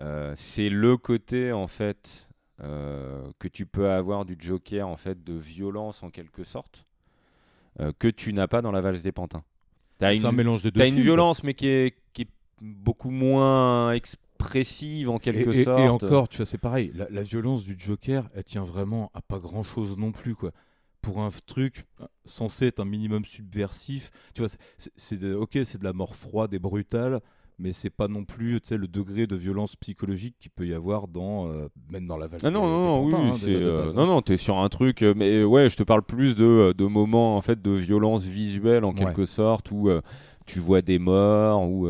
euh, 0.00 0.32
c'est 0.36 0.68
le 0.68 0.96
côté, 0.96 1.52
en 1.52 1.66
fait, 1.66 2.28
euh, 2.62 3.22
que 3.38 3.48
tu 3.48 3.66
peux 3.66 3.90
avoir 3.90 4.24
du 4.24 4.36
Joker, 4.38 4.86
en 4.88 4.96
fait, 4.96 5.22
de 5.22 5.34
violence, 5.34 6.02
en 6.02 6.10
quelque 6.10 6.44
sorte, 6.44 6.86
que 7.98 8.08
tu 8.08 8.32
n'as 8.32 8.46
pas 8.48 8.62
dans 8.62 8.72
la 8.72 8.80
valse 8.80 9.02
des 9.02 9.12
pantins. 9.12 9.42
T'as 9.98 10.12
C'est 10.14 10.20
une, 10.20 10.26
un 10.26 10.32
mélange 10.32 10.62
des 10.62 10.70
deux. 10.70 10.78
t'as 10.80 10.86
une 10.86 10.94
films, 10.94 11.04
violence, 11.04 11.42
mais 11.44 11.54
qui 11.54 11.66
est, 11.68 11.94
qui 12.12 12.22
est 12.22 12.28
beaucoup 12.60 13.10
moins 13.10 13.92
expressive, 13.92 15.08
en 15.10 15.18
quelque 15.18 15.50
et, 15.50 15.60
et- 15.60 15.64
sorte. 15.64 15.80
et 15.80 15.88
encore, 15.88 16.28
tu 16.28 16.38
vois, 16.38 16.46
c'est 16.46 16.58
pareil. 16.58 16.90
La, 16.94 17.08
la 17.10 17.22
violence 17.22 17.64
du 17.64 17.76
Joker, 17.78 18.28
elle 18.34 18.44
tient 18.44 18.64
vraiment 18.64 19.10
à 19.14 19.22
pas 19.22 19.38
grand 19.38 19.62
chose 19.62 19.96
non 19.96 20.12
plus, 20.12 20.34
quoi. 20.34 20.50
pour 21.00 21.20
un 21.20 21.28
truc 21.46 21.84
censé 22.24 22.66
être 22.68 22.80
un 22.80 22.86
minimum 22.86 23.24
subversif, 23.26 24.10
tu 24.34 24.40
vois, 24.40 24.48
c'est- 24.48 24.58
c'est 24.78 24.92
c'est 24.96 25.18
de- 25.18 25.34
ok, 25.34 25.58
c'est 25.64 25.76
de 25.78 25.84
la 25.84 25.92
mort 25.92 26.14
froide 26.16 26.54
et 26.54 26.58
brutale, 26.58 27.20
mais 27.58 27.72
c'est 27.72 27.90
pas 27.90 28.08
non 28.08 28.24
plus, 28.24 28.60
le 28.70 28.88
degré 28.88 29.26
de 29.26 29.36
violence 29.36 29.76
psychologique 29.76 30.36
qu'il 30.40 30.50
peut 30.50 30.66
y 30.66 30.74
avoir 30.74 31.08
dans, 31.08 31.48
euh, 31.48 31.68
même 31.90 32.06
dans 32.06 32.16
la 32.16 32.26
valse. 32.26 32.42
Ah 32.44 32.50
non, 32.50 32.66
non, 32.66 32.82
non, 32.82 33.04
oui, 33.04 33.10
pantins, 33.12 33.24
oui, 33.24 33.30
hein, 33.30 33.46
déjà, 33.46 33.58
euh, 33.66 33.82
base, 33.84 33.96
non, 33.96 34.02
hein. 34.02 34.06
non, 34.06 34.22
t'es 34.22 34.36
sur 34.36 34.58
un 34.58 34.68
truc, 34.68 35.02
euh, 35.02 35.14
mais 35.16 35.30
euh, 35.38 35.44
ouais, 35.44 35.70
je 35.70 35.76
te 35.76 35.82
parle 35.82 36.02
plus 36.02 36.36
de, 36.36 36.74
de 36.76 36.84
moments 36.86 37.36
en 37.36 37.40
fait 37.42 37.62
de 37.62 37.70
violence 37.70 38.24
visuelle 38.24 38.84
en 38.84 38.92
Ouais. 38.92 39.04
quelque 39.04 39.24
sorte 39.26 39.70
où 39.70 39.88
euh, 39.88 40.00
tu 40.46 40.58
vois 40.60 40.82
des 40.82 40.98
morts 40.98 41.62
ou 41.68 41.86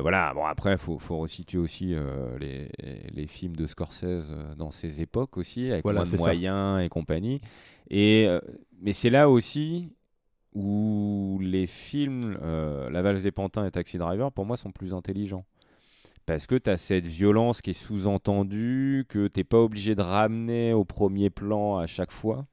voilà. 0.00 0.32
Bon 0.34 0.44
après, 0.44 0.78
faut, 0.78 0.98
faut 0.98 1.18
resituer 1.18 1.58
aussi 1.58 1.94
les, 2.40 2.68
les 3.12 3.26
films 3.26 3.56
de 3.56 3.66
Scorsese 3.66 4.32
dans 4.56 4.70
ces 4.70 5.00
époques 5.02 5.36
aussi 5.36 5.70
avec 5.70 5.84
Voilà, 5.84 6.00
moins 6.00 6.04
de 6.04 6.10
c'est 6.10 6.16
ça. 6.16 6.24
moyens 6.24 6.82
et 6.82 6.88
compagnie. 6.88 7.40
Et 7.90 8.26
mais 8.80 8.92
c'est 8.92 9.10
là 9.10 9.28
aussi 9.30 9.90
où 10.56 11.38
les 11.42 11.66
films, 11.66 12.38
euh, 12.42 12.90
La 12.90 13.02
valse 13.02 13.22
des 13.22 13.30
pantins 13.30 13.66
et 13.66 13.70
Taxi 13.70 13.98
Driver, 13.98 14.32
pour 14.32 14.46
moi, 14.46 14.56
sont 14.56 14.72
plus 14.72 14.94
intelligents. 14.94 15.44
Parce 16.26 16.46
que 16.46 16.56
tu 16.56 16.70
as 16.70 16.76
cette 16.78 17.06
violence 17.06 17.62
qui 17.62 17.70
est 17.70 17.72
sous-entendue, 17.74 19.04
que 19.08 19.28
t'es 19.28 19.44
pas 19.44 19.58
obligé 19.60 19.94
de 19.94 20.02
ramener 20.02 20.72
au 20.72 20.84
premier 20.84 21.30
plan 21.30 21.78
à 21.78 21.86
chaque 21.86 22.12
fois. 22.12 22.46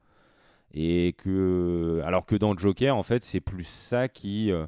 Et 0.74 1.14
que. 1.18 2.02
Alors 2.06 2.26
que 2.26 2.36
dans 2.36 2.56
Joker, 2.58 2.96
en 2.96 3.04
fait, 3.04 3.24
c'est 3.24 3.42
plus 3.42 3.66
ça 3.66 4.08
qui. 4.08 4.52
euh, 4.52 4.66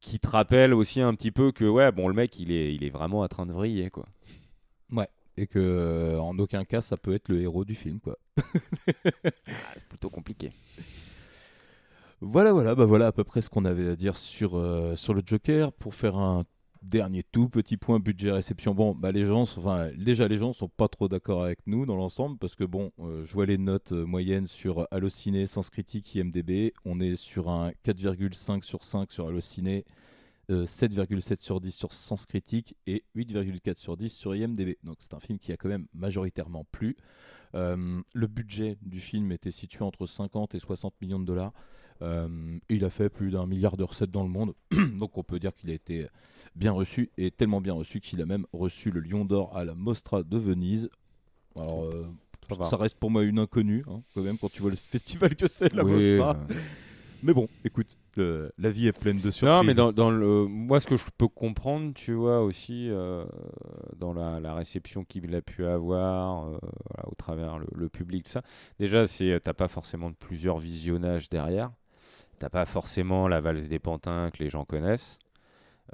qui 0.00 0.18
te 0.18 0.28
rappelle 0.28 0.74
aussi 0.74 1.00
un 1.00 1.14
petit 1.14 1.30
peu 1.30 1.52
que, 1.52 1.64
ouais, 1.64 1.92
bon, 1.92 2.08
le 2.08 2.14
mec, 2.14 2.38
il 2.40 2.50
est, 2.50 2.74
il 2.74 2.84
est 2.84 2.90
vraiment 2.90 3.20
en 3.20 3.28
train 3.28 3.46
de 3.46 3.52
vriller, 3.52 3.90
quoi. 3.90 4.06
Et 5.36 5.46
que, 5.46 5.58
euh, 5.58 6.18
en 6.20 6.38
aucun 6.38 6.64
cas, 6.64 6.82
ça 6.82 6.96
peut 6.96 7.14
être 7.14 7.28
le 7.28 7.40
héros 7.40 7.64
du 7.64 7.74
film, 7.74 8.00
quoi. 8.00 8.18
C'est 8.54 9.88
plutôt 9.88 10.10
compliqué. 10.10 10.52
Voilà, 12.24 12.52
voilà, 12.52 12.76
bah 12.76 12.86
voilà 12.86 13.08
à 13.08 13.12
peu 13.12 13.24
près 13.24 13.42
ce 13.42 13.50
qu'on 13.50 13.64
avait 13.64 13.88
à 13.90 13.96
dire 13.96 14.16
sur, 14.16 14.56
euh, 14.56 14.94
sur 14.94 15.12
le 15.12 15.22
Joker. 15.26 15.72
Pour 15.72 15.94
faire 15.94 16.16
un 16.16 16.44
dernier 16.82 17.24
tout 17.24 17.48
petit 17.48 17.76
point 17.76 17.98
budget 17.98 18.30
réception. 18.30 18.74
Bon, 18.74 18.94
bah 18.94 19.10
les 19.10 19.24
gens, 19.24 19.42
enfin 19.42 19.90
déjà 19.96 20.28
les 20.28 20.38
gens 20.38 20.52
sont 20.52 20.68
pas 20.68 20.88
trop 20.88 21.08
d'accord 21.08 21.44
avec 21.44 21.58
nous 21.66 21.84
dans 21.84 21.96
l'ensemble 21.96 22.38
parce 22.38 22.54
que 22.54 22.64
bon, 22.64 22.92
euh, 23.00 23.24
je 23.24 23.32
vois 23.32 23.46
les 23.46 23.58
notes 23.58 23.92
euh, 23.92 24.04
moyennes 24.04 24.46
sur 24.46 24.86
Allociné, 24.92 25.46
Sens 25.46 25.68
Critique, 25.68 26.14
IMDb. 26.14 26.72
On 26.84 27.00
est 27.00 27.16
sur 27.16 27.48
un 27.48 27.72
4,5 27.84 28.62
sur 28.62 28.84
5 28.84 29.10
sur 29.10 29.26
Allociné, 29.26 29.84
euh, 30.50 30.64
7,7 30.64 31.40
sur 31.40 31.60
10 31.60 31.72
sur 31.72 31.92
Sens 31.92 32.26
Critique 32.26 32.76
et 32.86 33.04
8,4 33.16 33.78
sur 33.78 33.96
10 33.96 34.10
sur 34.10 34.34
IMDb. 34.34 34.76
Donc 34.84 34.96
c'est 35.00 35.14
un 35.14 35.20
film 35.20 35.40
qui 35.40 35.50
a 35.50 35.56
quand 35.56 35.68
même 35.68 35.86
majoritairement 35.92 36.64
plu. 36.70 36.96
Le 37.54 38.26
budget 38.28 38.78
du 38.80 38.98
film 38.98 39.30
était 39.30 39.50
situé 39.50 39.84
entre 39.84 40.06
50 40.06 40.54
et 40.54 40.58
60 40.58 40.94
millions 41.02 41.20
de 41.20 41.26
dollars. 41.26 41.52
Euh, 42.00 42.58
il 42.68 42.84
a 42.84 42.90
fait 42.90 43.08
plus 43.08 43.30
d'un 43.30 43.46
milliard 43.46 43.76
de 43.76 43.84
recettes 43.84 44.10
dans 44.10 44.22
le 44.22 44.28
monde, 44.28 44.54
donc 44.98 45.18
on 45.18 45.22
peut 45.22 45.38
dire 45.38 45.52
qu'il 45.54 45.70
a 45.70 45.74
été 45.74 46.06
bien 46.56 46.72
reçu 46.72 47.10
et 47.18 47.30
tellement 47.30 47.60
bien 47.60 47.74
reçu 47.74 48.00
qu'il 48.00 48.20
a 48.20 48.26
même 48.26 48.46
reçu 48.52 48.90
le 48.90 49.00
Lion 49.00 49.24
d'Or 49.24 49.56
à 49.56 49.64
la 49.64 49.74
Mostra 49.74 50.22
de 50.22 50.38
Venise. 50.38 50.88
Alors, 51.54 51.84
euh, 51.84 52.06
Ça 52.68 52.76
reste 52.76 52.96
pour 52.98 53.10
moi 53.10 53.22
une 53.22 53.38
inconnue, 53.38 53.84
hein, 53.88 54.02
quand 54.14 54.22
même, 54.22 54.38
quand 54.38 54.50
tu 54.50 54.62
vois 54.62 54.70
le 54.70 54.76
festival 54.90 55.36
que 55.36 55.46
c'est, 55.46 55.72
la 55.74 55.84
Oui, 55.84 55.92
Mostra. 55.92 56.36
euh, 56.50 56.54
Mais 57.22 57.32
bon, 57.34 57.46
écoute, 57.64 57.96
la 58.16 58.70
vie 58.70 58.88
est 58.88 58.98
pleine 58.98 59.18
de 59.20 59.30
surprises. 59.30 59.46
Non, 59.46 59.62
mais 59.62 59.74
dans, 59.74 59.92
dans 59.92 60.10
le, 60.10 60.46
moi, 60.48 60.80
ce 60.80 60.86
que 60.88 60.96
je 60.96 61.04
peux 61.16 61.28
comprendre, 61.28 61.94
tu 61.94 62.14
vois, 62.14 62.42
aussi, 62.42 62.88
euh, 62.90 63.24
dans 63.96 64.12
la, 64.12 64.40
la 64.40 64.54
réception 64.54 65.04
qu'il 65.04 65.32
a 65.34 65.40
pu 65.40 65.64
avoir, 65.64 66.46
euh, 66.48 66.58
voilà, 66.90 67.08
au 67.08 67.14
travers 67.14 67.58
le, 67.58 67.66
le 67.76 67.88
public, 67.88 68.24
tout 68.24 68.32
ça, 68.32 68.42
déjà, 68.80 69.06
c'est, 69.06 69.38
t'as 69.40 69.54
pas 69.54 69.68
forcément 69.68 70.10
de 70.10 70.16
plusieurs 70.16 70.58
visionnages 70.58 71.28
derrière. 71.30 71.70
T'as 72.42 72.48
pas 72.48 72.64
forcément 72.64 73.28
la 73.28 73.40
valse 73.40 73.68
des 73.68 73.78
pantins 73.78 74.32
que 74.32 74.42
les 74.42 74.50
gens 74.50 74.64
connaissent. 74.64 75.20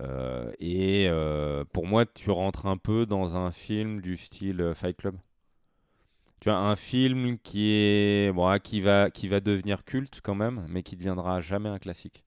Euh, 0.00 0.50
et 0.60 1.06
euh, 1.06 1.62
pour 1.74 1.86
moi, 1.86 2.06
tu 2.06 2.30
rentres 2.30 2.64
un 2.64 2.78
peu 2.78 3.04
dans 3.04 3.36
un 3.36 3.52
film 3.52 4.00
du 4.00 4.16
style 4.16 4.62
euh, 4.62 4.72
Fight 4.72 4.96
Club. 4.96 5.16
Tu 6.40 6.48
as 6.48 6.56
un 6.56 6.74
film 6.74 7.36
qui 7.38 7.72
est 7.72 8.32
bon, 8.32 8.46
ah, 8.46 8.60
qui 8.60 8.80
va 8.80 9.10
qui 9.10 9.28
va 9.28 9.40
devenir 9.40 9.84
culte 9.84 10.22
quand 10.22 10.34
même, 10.34 10.64
mais 10.70 10.82
qui 10.82 10.96
deviendra 10.96 11.42
jamais 11.42 11.68
un 11.68 11.78
classique. 11.78 12.24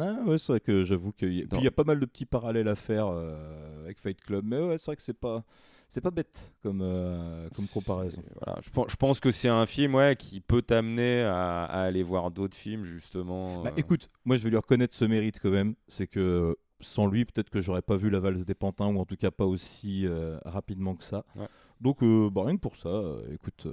Ah 0.00 0.18
ouais, 0.26 0.38
c'est 0.38 0.52
vrai 0.52 0.60
que 0.60 0.84
j'avoue 0.84 1.12
qu'il 1.12 1.32
y, 1.32 1.62
y 1.62 1.66
a 1.66 1.70
pas 1.70 1.84
mal 1.84 1.98
de 2.00 2.06
petits 2.06 2.26
parallèles 2.26 2.68
à 2.68 2.74
faire 2.76 3.08
euh, 3.08 3.84
avec 3.84 4.00
Fight 4.00 4.20
Club. 4.20 4.44
Mais 4.46 4.58
ouais, 4.60 4.78
c'est 4.78 4.86
vrai 4.86 4.96
que 4.96 5.02
c'est 5.02 5.18
pas, 5.18 5.44
c'est 5.88 6.00
pas 6.00 6.10
bête 6.10 6.54
comme, 6.62 6.80
euh, 6.82 7.48
comme 7.54 7.66
comparaison. 7.66 8.22
Voilà, 8.44 8.60
je, 8.62 8.70
pense, 8.70 8.90
je 8.90 8.96
pense 8.96 9.20
que 9.20 9.30
c'est 9.30 9.48
un 9.48 9.66
film 9.66 9.94
ouais, 9.94 10.16
qui 10.16 10.40
peut 10.40 10.62
t'amener 10.62 11.22
à, 11.22 11.64
à 11.64 11.82
aller 11.82 12.02
voir 12.02 12.30
d'autres 12.30 12.56
films 12.56 12.84
justement. 12.84 13.62
Bah, 13.62 13.70
euh, 13.72 13.76
écoute, 13.80 14.10
moi 14.24 14.36
je 14.36 14.44
vais 14.44 14.50
lui 14.50 14.56
reconnaître 14.56 14.94
ce 14.94 15.04
mérite 15.04 15.40
quand 15.40 15.50
même. 15.50 15.74
C'est 15.88 16.06
que 16.06 16.56
sans 16.80 17.06
lui, 17.06 17.24
peut-être 17.24 17.50
que 17.50 17.60
j'aurais 17.60 17.82
pas 17.82 17.96
vu 17.96 18.08
la 18.10 18.20
valse 18.20 18.44
des 18.44 18.54
pantins, 18.54 18.86
ou 18.86 18.98
en 19.00 19.04
tout 19.04 19.16
cas 19.16 19.30
pas 19.30 19.46
aussi 19.46 20.06
euh, 20.06 20.38
rapidement 20.44 20.94
que 20.94 21.04
ça. 21.04 21.24
Ouais. 21.34 21.48
Donc 21.80 22.04
bah, 22.32 22.42
rien 22.44 22.56
que 22.56 22.60
pour 22.60 22.76
ça, 22.76 23.02
écoute, 23.32 23.66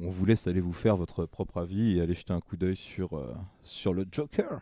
on 0.00 0.10
vous 0.10 0.26
laisse 0.26 0.46
aller 0.46 0.60
vous 0.60 0.72
faire 0.72 0.96
votre 0.96 1.26
propre 1.26 1.58
avis 1.58 1.96
et 1.96 2.00
aller 2.00 2.14
jeter 2.14 2.32
un 2.32 2.40
coup 2.40 2.56
d'œil 2.56 2.76
sur, 2.76 3.20
sur 3.62 3.94
le 3.94 4.04
Joker. 4.10 4.60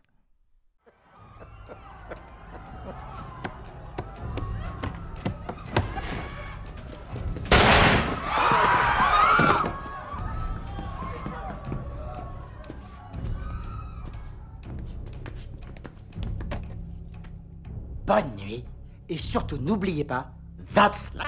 Bonne 18.07 18.35
nuit. 18.37 18.65
Et 19.09 19.17
surtout, 19.17 19.59
n'oubliez 19.59 20.05
pas, 20.05 20.33
that's 20.75 21.13
life. 21.15 21.23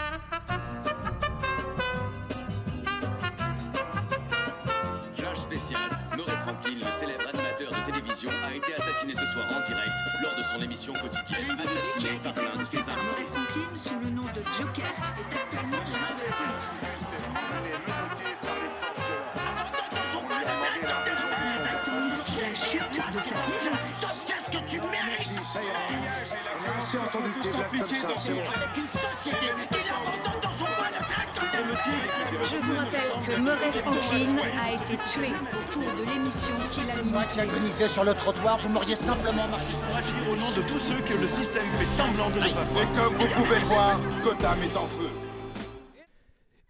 Flash 5.17 5.39
spécial. 5.39 5.91
Murray 6.17 6.37
Franklin, 6.43 6.75
le 6.75 7.01
célèbre 7.01 7.29
animateur 7.29 7.71
de 7.71 7.93
télévision, 7.93 8.31
a 8.45 8.55
été 8.55 8.75
assassiné 8.75 9.15
ce 9.15 9.27
soir 9.27 9.47
en 9.51 9.67
direct 9.67 9.93
lors 10.23 10.37
de 10.37 10.43
son 10.43 10.63
émission 10.63 10.93
quotidienne. 10.95 11.59
Assassiné 11.59 12.19
par 12.23 12.35
l'un 12.35 12.61
de 12.61 12.65
ses 12.65 12.79
Murray 12.79 13.27
Franklin, 13.33 13.77
sous 13.77 13.99
le 14.01 14.11
nom 14.11 14.23
de 14.23 14.43
Joker, 14.59 14.93
est 15.19 15.35
actuellement 15.35 15.77
aux 15.77 15.91
mains 15.91 16.17
de 16.17 16.25
la 16.27 16.33
police. 16.33 16.81
Que 24.61 24.71
tu 24.71 24.79
mérites 24.79 25.29
J'ai 26.91 26.99
entendu 26.99 27.31
s'impliquer 27.43 28.03
dans 28.03 28.21
ce... 28.21 28.31
Avec 28.31 28.77
une 28.77 28.89
société 28.89 29.47
qui 29.71 29.89
l'abandonne 29.89 30.41
dans 30.43 30.53
son 30.53 30.65
traite 30.65 31.35
Je 32.45 32.57
vous 32.57 32.77
rappelle 32.77 33.13
que 33.27 33.41
Murray 33.41 33.73
Franklin 33.73 34.37
a 34.61 34.73
été 34.73 34.97
tué 35.13 35.31
au 35.31 35.73
cours 35.73 35.95
de 35.95 36.05
l'émission 36.05 36.53
qu'il. 36.73 37.11
Moi 37.11 37.25
qui 37.25 37.41
agonisais 37.41 37.89
sur 37.89 38.05
le 38.05 38.15
trottoir, 38.15 38.59
vous 38.59 38.69
m'auriez 38.69 38.97
simplement 38.97 39.49
marché 39.49 39.73
dessus. 39.73 39.97
agir 39.97 40.31
au 40.31 40.37
nom 40.37 40.51
de 40.53 40.63
tous 40.63 40.79
ceux 40.79 41.01
que 41.03 41.15
le 41.15 41.27
système 41.27 41.67
fait 41.75 41.87
semblant 41.97 42.31
de 42.31 42.41
ne 42.41 42.55
pas 42.55 42.65
voir. 42.65 42.83
Et 42.83 42.97
comme 42.97 43.15
vous 43.15 43.35
pouvez 43.35 43.59
le 43.59 43.67
voir, 43.67 44.01
Gotham 44.23 44.59
est 44.63 44.77
en 44.77 44.87
feu. 44.87 45.11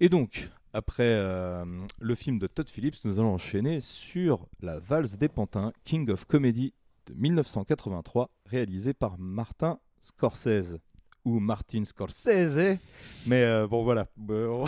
Et 0.00 0.08
donc, 0.08 0.50
après 0.72 1.02
euh, 1.04 1.64
le 2.00 2.14
film 2.14 2.38
de 2.38 2.46
Todd 2.46 2.68
Phillips, 2.68 3.04
nous 3.04 3.18
allons 3.18 3.34
enchaîner 3.34 3.80
sur 3.80 4.46
La 4.60 4.78
valse 4.78 5.18
des 5.18 5.28
pantins, 5.28 5.72
King 5.84 6.10
of 6.10 6.24
Comedy 6.24 6.72
de 7.06 7.14
1983, 7.14 8.30
réalisé 8.46 8.94
par 8.94 9.16
Martin 9.18 9.78
Scorsese. 10.00 10.78
Ou 11.24 11.40
Martin 11.40 11.84
Scorsese, 11.84 12.78
mais 13.26 13.44
euh, 13.44 13.66
bon 13.66 13.82
voilà. 13.82 14.06
On 14.28 14.66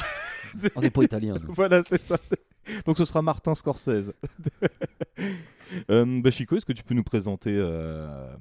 n'est 0.80 0.88
pas 0.90 1.02
italien. 1.02 1.34
nous. 1.38 1.52
voilà, 1.54 1.82
c'est 1.82 2.00
ça. 2.00 2.16
Donc 2.86 2.96
ce 2.96 3.04
sera 3.04 3.20
Martin 3.20 3.54
Scorsese. 3.54 4.12
euh, 5.90 6.20
bah, 6.22 6.30
Chico, 6.30 6.56
est-ce 6.56 6.64
que 6.64 6.72
tu 6.72 6.82
peux 6.82 6.94
nous 6.94 7.04
présenter 7.04 7.54
euh, 7.54 8.34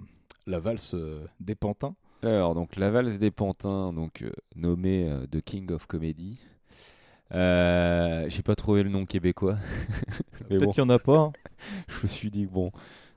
la 0.48 0.60
valse 0.60 0.94
euh, 0.94 1.26
des 1.42 1.56
pantins? 1.56 1.96
Alors, 2.24 2.56
donc, 2.56 2.76
la 2.78 2.90
valse 2.90 3.20
des 3.20 3.32
pantins, 3.32 3.92
donc 3.94 4.22
euh, 4.22 4.32
nommée 4.56 5.10
euh, 5.10 5.28
The 5.28 5.42
King 5.42 5.72
of 5.72 5.86
Comedy. 5.86 6.40
Euh, 7.34 8.26
J'ai 8.30 8.42
pas 8.44 8.56
trouvé 8.56 8.82
le 8.84 8.90
nom 8.90 9.06
québécois. 9.06 9.58
Mais 10.50 10.58
Peut-être 10.58 10.64
bon, 10.66 10.72
qu'il 10.72 10.84
n'y 10.84 10.90
en 10.90 10.94
a 10.94 11.00
pas. 11.00 11.18
hein. 11.20 11.34
je 11.88 12.02
me 12.04 12.08
suis 12.08 12.32
dit 12.32 12.46
que 12.48 12.52
bon, 12.52 12.72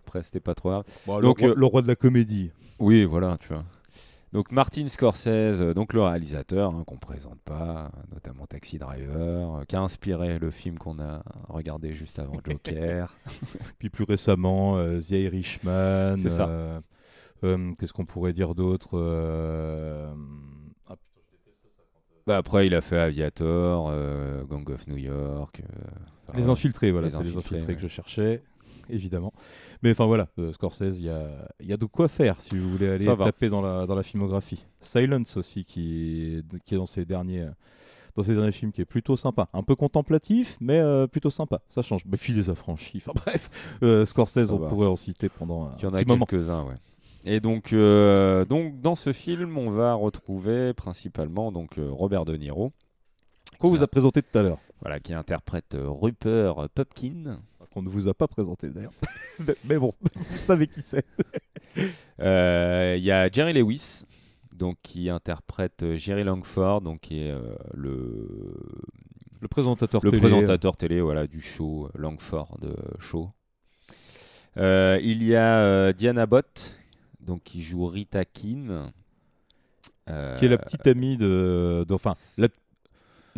après, 0.09 0.23
c'était 0.23 0.40
pas 0.40 0.55
trop 0.55 0.71
grave. 0.71 0.85
Bon, 1.07 1.21
Donc, 1.21 1.40
le, 1.42 1.49
roi, 1.49 1.55
euh, 1.55 1.61
le 1.61 1.66
roi 1.66 1.83
de 1.83 1.87
la 1.88 1.97
comédie. 1.97 2.51
Oui, 2.79 3.05
voilà, 3.05 3.37
tu 3.38 3.49
vois. 3.49 3.64
Donc 4.33 4.53
Martin 4.53 4.87
Scorsese, 4.88 5.27
euh, 5.62 5.73
donc 5.75 5.92
le 5.94 6.03
réalisateur 6.03 6.71
hein, 6.75 6.83
qu'on 6.87 6.97
présente 6.99 7.40
pas, 7.47 7.90
notamment 8.12 8.47
Taxi 8.47 8.79
Driver, 8.79 9.57
euh, 9.57 9.64
qui 9.64 9.75
a 9.75 9.81
inspiré 9.81 10.38
le 10.38 10.51
film 10.51 10.77
qu'on 10.79 10.99
a 10.99 11.23
regardé 11.49 11.94
juste 11.94 12.18
avant 12.18 12.35
Joker. 12.47 13.14
Puis 13.79 13.88
plus 13.88 14.05
récemment, 14.05 14.77
euh, 14.77 14.99
The 15.01 15.11
Irishman. 15.12 16.16
C'est 16.21 16.29
ça. 16.29 16.47
euh, 16.49 16.81
euh, 17.44 17.73
Qu'est-ce 17.79 17.92
qu'on 17.94 18.05
pourrait 18.05 18.35
dire 18.35 18.55
d'autre 18.55 18.90
euh, 18.99 20.12
ah, 20.90 20.97
Bah, 22.27 22.37
après, 22.37 22.66
il 22.66 22.75
a 22.75 22.83
fait 22.83 22.99
Aviator, 22.99 23.88
euh, 23.90 24.44
Gang 24.44 24.68
of 24.71 24.87
New 24.88 24.99
York. 24.99 25.61
euh, 25.62 25.83
enfin, 26.29 26.38
Les 26.38 26.49
infiltrés, 26.51 26.90
voilà, 26.92 27.09
c'est 27.09 27.23
les 27.23 27.35
Infiltrés, 27.37 27.75
que 27.77 27.81
je 27.81 27.88
cherchais, 27.88 28.42
évidemment. 28.90 29.33
Mais 29.83 29.90
enfin 29.92 30.07
voilà, 30.07 30.29
euh, 30.38 30.53
Scorsese, 30.53 30.98
il 30.98 31.05
y 31.07 31.11
a, 31.11 31.29
y 31.61 31.72
a 31.72 31.77
de 31.77 31.85
quoi 31.87 32.09
faire 32.09 32.40
si 32.40 32.57
vous 32.59 32.68
voulez 32.70 32.88
aller 32.88 33.05
taper 33.24 33.48
dans 33.48 33.61
la, 33.62 33.87
dans 33.87 33.94
la 33.94 34.03
filmographie. 34.03 34.64
Silence 34.81 35.37
aussi, 35.37 35.64
qui 35.64 36.38
est, 36.38 36.59
qui 36.64 36.74
est 36.74 36.79
dans 36.79 36.87
ses 36.87 37.05
derniers. 37.05 37.42
euh, 37.42 37.51
Dans 38.16 38.22
ses 38.24 38.35
derniers 38.35 38.53
films, 38.53 38.72
qui 38.72 38.81
est 38.81 38.85
plutôt 38.85 39.16
sympa. 39.16 39.46
Un 39.53 39.62
peu 39.62 39.77
contemplatif, 39.77 40.57
mais 40.61 40.79
euh, 40.81 41.07
plutôt 41.07 41.31
sympa. 41.31 41.61
Ça 41.68 41.83
change. 41.83 42.03
Mais 42.07 42.16
puis 42.16 42.33
les 42.33 42.51
affranchis. 42.51 42.98
Enfin 42.98 43.12
bref, 43.14 43.48
euh, 43.83 44.05
Scorsese, 44.07 44.51
on 44.53 44.59
pourrait 44.68 44.88
en 44.88 44.96
citer 44.96 45.29
pendant 45.29 45.66
un 45.66 45.77
Il 45.79 45.83
y 45.85 45.87
en 45.87 45.94
a 45.94 46.03
quelques-uns, 46.27 46.64
ouais. 46.64 46.74
Et 47.24 47.40
donc, 47.40 47.72
euh, 47.72 48.44
donc, 48.44 48.81
dans 48.81 48.94
ce 48.94 49.12
film, 49.12 49.59
on 49.59 49.70
va 49.70 49.92
retrouver 49.94 50.72
principalement 50.72 51.53
donc 51.53 51.74
Robert 51.79 52.24
De 52.24 52.37
Niro. 52.37 52.72
Qu'on 53.59 53.68
vous 53.70 53.81
a- 53.81 53.85
a 53.85 53.87
présenté 53.88 54.22
tout 54.22 54.38
à 54.38 54.42
l'heure. 54.42 54.59
Voilà, 54.81 55.01
qui 55.01 55.12
interprète 55.12 55.77
Rupert 55.79 56.68
Pupkin. 56.74 57.40
Qu'on 57.79 57.85
ne 57.85 57.88
vous 57.91 58.09
a 58.09 58.14
pas 58.14 58.27
présenté 58.27 58.71
d'ailleurs. 58.71 58.91
mais 59.64 59.79
bon, 59.79 59.93
vous 60.31 60.37
savez 60.37 60.67
qui 60.67 60.83
c'est. 60.83 61.05
Euh, 62.21 62.97
Il 62.99 63.05
y 63.05 63.12
a 63.12 63.31
Jerry 63.31 63.53
Lewis, 63.53 64.03
donc 64.53 64.79
qui 64.83 65.09
interprète 65.11 65.85
euh, 65.85 65.97
Jerry 65.97 66.25
Langford, 66.25 66.81
donc 66.81 67.03
qui 67.03 67.21
est 67.21 67.31
euh, 67.31 67.55
le 67.73 68.57
Le 69.41 69.47
présentateur 69.47 70.01
le 70.03 70.11
télé. 70.11 70.21
présentateur 70.23 70.77
télé, 70.77 71.01
voilà, 71.01 71.29
du 71.29 71.41
show 71.41 71.88
Langford 71.95 72.59
Show. 72.99 73.31
Euh, 74.57 74.99
il 75.01 75.23
y 75.23 75.37
a 75.37 75.93
Diana 75.93 76.27
Bott, 76.27 76.77
donc 77.21 77.45
qui 77.45 77.62
joue 77.62 77.87
Rita 77.87 78.25
Keane. 78.25 78.91
Qui 80.07 80.47
est 80.47 80.49
la 80.49 80.59
petite 80.59 80.87
amie 80.88 81.17
de. 81.17 81.85
de- 81.87 81.95
enfin, 81.95 82.14
la, 82.38 82.49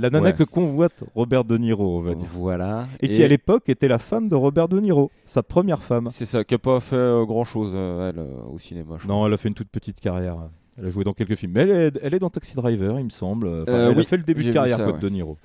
la 0.00 0.10
nana 0.10 0.26
Ouais. 0.26 0.32
que 0.32 0.42
convoite 0.44 1.04
Robert 1.14 1.44
De 1.44 1.56
Niro, 1.58 1.98
on 1.98 2.02
va 2.02 2.14
dire. 2.14 2.26
Voilà. 2.32 2.86
Et, 3.00 3.08
qui 3.08 3.22
à 3.22 3.28
l'époque 3.28 3.68
était 3.68 3.88
la 3.88 3.98
femme 3.98 4.28
de 4.28 4.34
Robert 4.34 4.68
De 4.68 4.80
Niro, 4.80 5.10
sa 5.24 5.42
première 5.42 5.82
femme. 5.82 6.08
C'est 6.10 6.26
ça, 6.26 6.42
qui 6.44 6.54
n'a 6.54 6.58
pas 6.58 6.80
fait 6.80 6.96
grand 7.26 7.44
chose, 7.44 7.70
elle, 7.74 8.18
euh, 8.18 8.42
au 8.52 8.58
cinéma. 8.58 8.96
je 9.00 9.06
Non, 9.06 9.26
elle 9.26 9.32
a 9.32 9.36
fait 9.36 9.48
une 9.48 9.54
toute 9.54 9.68
petite 9.70 10.00
carrière. 10.00 10.36
Elle 10.78 10.86
a 10.86 10.90
joué 10.90 11.04
dans 11.04 11.12
quelques 11.12 11.36
films. 11.36 11.52
Mais 11.52 11.60
elle 11.60 11.70
est, 11.70 11.98
elle 12.02 12.14
est 12.14 12.18
dans 12.18 12.30
Taxi 12.30 12.56
Driver, 12.56 12.98
il 12.98 13.04
me 13.04 13.10
semble. 13.10 13.46
Enfin, 13.46 13.72
Euh, 13.72 13.90
elle 13.90 13.96
oui, 13.96 14.02
a 14.02 14.06
fait 14.06 14.16
le 14.16 14.22
début 14.22 14.44
de 14.44 14.52
carrière 14.52 14.78
ça, 14.78 14.84
quoi, 14.84 14.92
ouais. 14.94 14.98
de 14.98 15.04
De 15.08 15.12
Niro. 15.12 15.36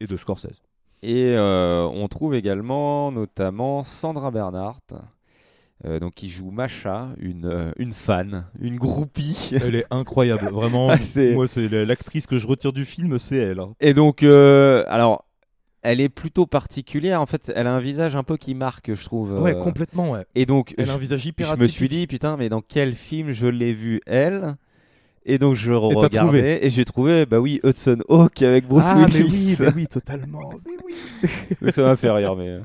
Et 0.00 0.06
de 0.06 0.16
Scorsese. 0.16 0.60
Et 1.02 1.34
euh, 1.36 1.84
on 1.92 2.08
trouve 2.08 2.34
également, 2.34 3.10
notamment, 3.12 3.82
Sandra 3.84 4.30
Bernhardt, 4.30 4.80
euh, 5.84 5.98
donc 5.98 6.14
qui 6.14 6.28
joue 6.28 6.50
Masha, 6.50 7.08
une, 7.18 7.44
euh, 7.46 7.70
une 7.76 7.92
fan, 7.92 8.44
une 8.60 8.76
groupie. 8.76 9.50
Elle 9.62 9.74
est 9.76 9.86
incroyable, 9.90 10.48
vraiment. 10.48 10.90
Ah, 10.90 10.96
Moi, 11.34 11.46
c'est 11.48 11.68
la- 11.68 11.84
l'actrice 11.84 12.26
que 12.26 12.38
je 12.38 12.46
retire 12.46 12.72
du 12.72 12.84
film, 12.84 13.18
c'est 13.18 13.36
elle. 13.36 13.60
hein. 13.60 13.74
Et 13.80 13.92
donc, 13.94 14.22
euh, 14.22 14.84
alors, 14.88 15.24
elle 15.82 16.00
est 16.00 16.08
plutôt 16.08 16.46
particulière. 16.46 17.20
En 17.20 17.26
fait, 17.26 17.52
elle 17.54 17.66
a 17.66 17.74
un 17.74 17.78
visage 17.78 18.16
un 18.16 18.22
peu 18.24 18.36
qui 18.36 18.54
marque, 18.54 18.94
je 18.94 19.04
trouve. 19.04 19.32
Ouais, 19.40 19.54
euh, 19.54 19.62
complètement, 19.62 20.12
ouais. 20.12 20.24
Et 20.34 20.46
donc, 20.46 20.74
Elle 20.78 20.90
a 20.90 20.94
un 20.94 20.98
visage 20.98 21.24
hyper 21.26 21.54
Je 21.54 21.60
me 21.60 21.68
suis 21.68 21.88
dit, 21.88 22.06
putain, 22.06 22.36
mais 22.36 22.48
dans 22.48 22.60
quel 22.62 22.94
film 22.94 23.30
je 23.30 23.46
l'ai 23.46 23.72
vue, 23.72 24.00
elle? 24.06 24.56
Et 25.28 25.38
donc, 25.38 25.54
je 25.56 25.72
regardais 25.72 26.64
et 26.64 26.70
j'ai 26.70 26.84
trouvé, 26.84 27.26
bah 27.26 27.40
oui, 27.40 27.60
Hudson 27.64 27.98
Hawk 28.08 28.42
avec 28.42 28.66
Bruce 28.66 28.84
ah, 28.88 29.06
mais 29.12 29.22
oui, 29.22 29.24
Willis. 29.24 29.56
mais 29.60 29.72
oui, 29.76 29.86
totalement. 29.88 30.50
Mais 30.64 30.76
oui. 30.84 30.94
Mais 31.60 31.72
ça 31.72 31.82
m'a 31.82 31.96
fait 31.96 32.10
rire, 32.10 32.36
mais. 32.36 32.60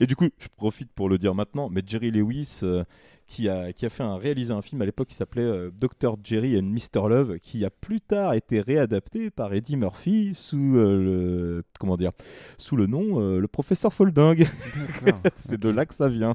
Et 0.00 0.06
du 0.06 0.16
coup, 0.16 0.28
je 0.38 0.48
profite 0.56 0.90
pour 0.92 1.08
le 1.08 1.18
dire 1.18 1.34
maintenant, 1.34 1.68
mais 1.70 1.82
Jerry 1.86 2.10
Lewis, 2.10 2.60
euh, 2.62 2.84
qui, 3.26 3.48
a, 3.48 3.72
qui 3.72 3.84
a 3.84 3.90
fait 3.90 4.02
un, 4.02 4.16
réalisé 4.16 4.52
un 4.52 4.62
film 4.62 4.80
à 4.82 4.84
l'époque 4.84 5.08
qui 5.08 5.16
s'appelait 5.16 5.42
euh, 5.42 5.70
Dr. 5.70 6.16
Jerry 6.22 6.58
and 6.58 6.62
Mr. 6.62 7.08
Love, 7.08 7.38
qui 7.38 7.64
a 7.64 7.70
plus 7.70 8.00
tard 8.00 8.34
été 8.34 8.60
réadapté 8.60 9.30
par 9.30 9.52
Eddie 9.52 9.76
Murphy 9.76 10.34
sous 10.34 10.76
euh, 10.76 11.02
le 11.02 11.64
comment 11.78 11.96
dire, 11.96 12.12
sous 12.58 12.76
le 12.76 12.86
nom 12.86 13.20
euh, 13.20 13.40
le 13.40 13.48
professeur 13.48 13.92
Folding. 13.92 14.46
C'est 15.36 15.60
de 15.60 15.68
là 15.68 15.86
que 15.86 15.94
ça 15.94 16.08
vient. 16.08 16.34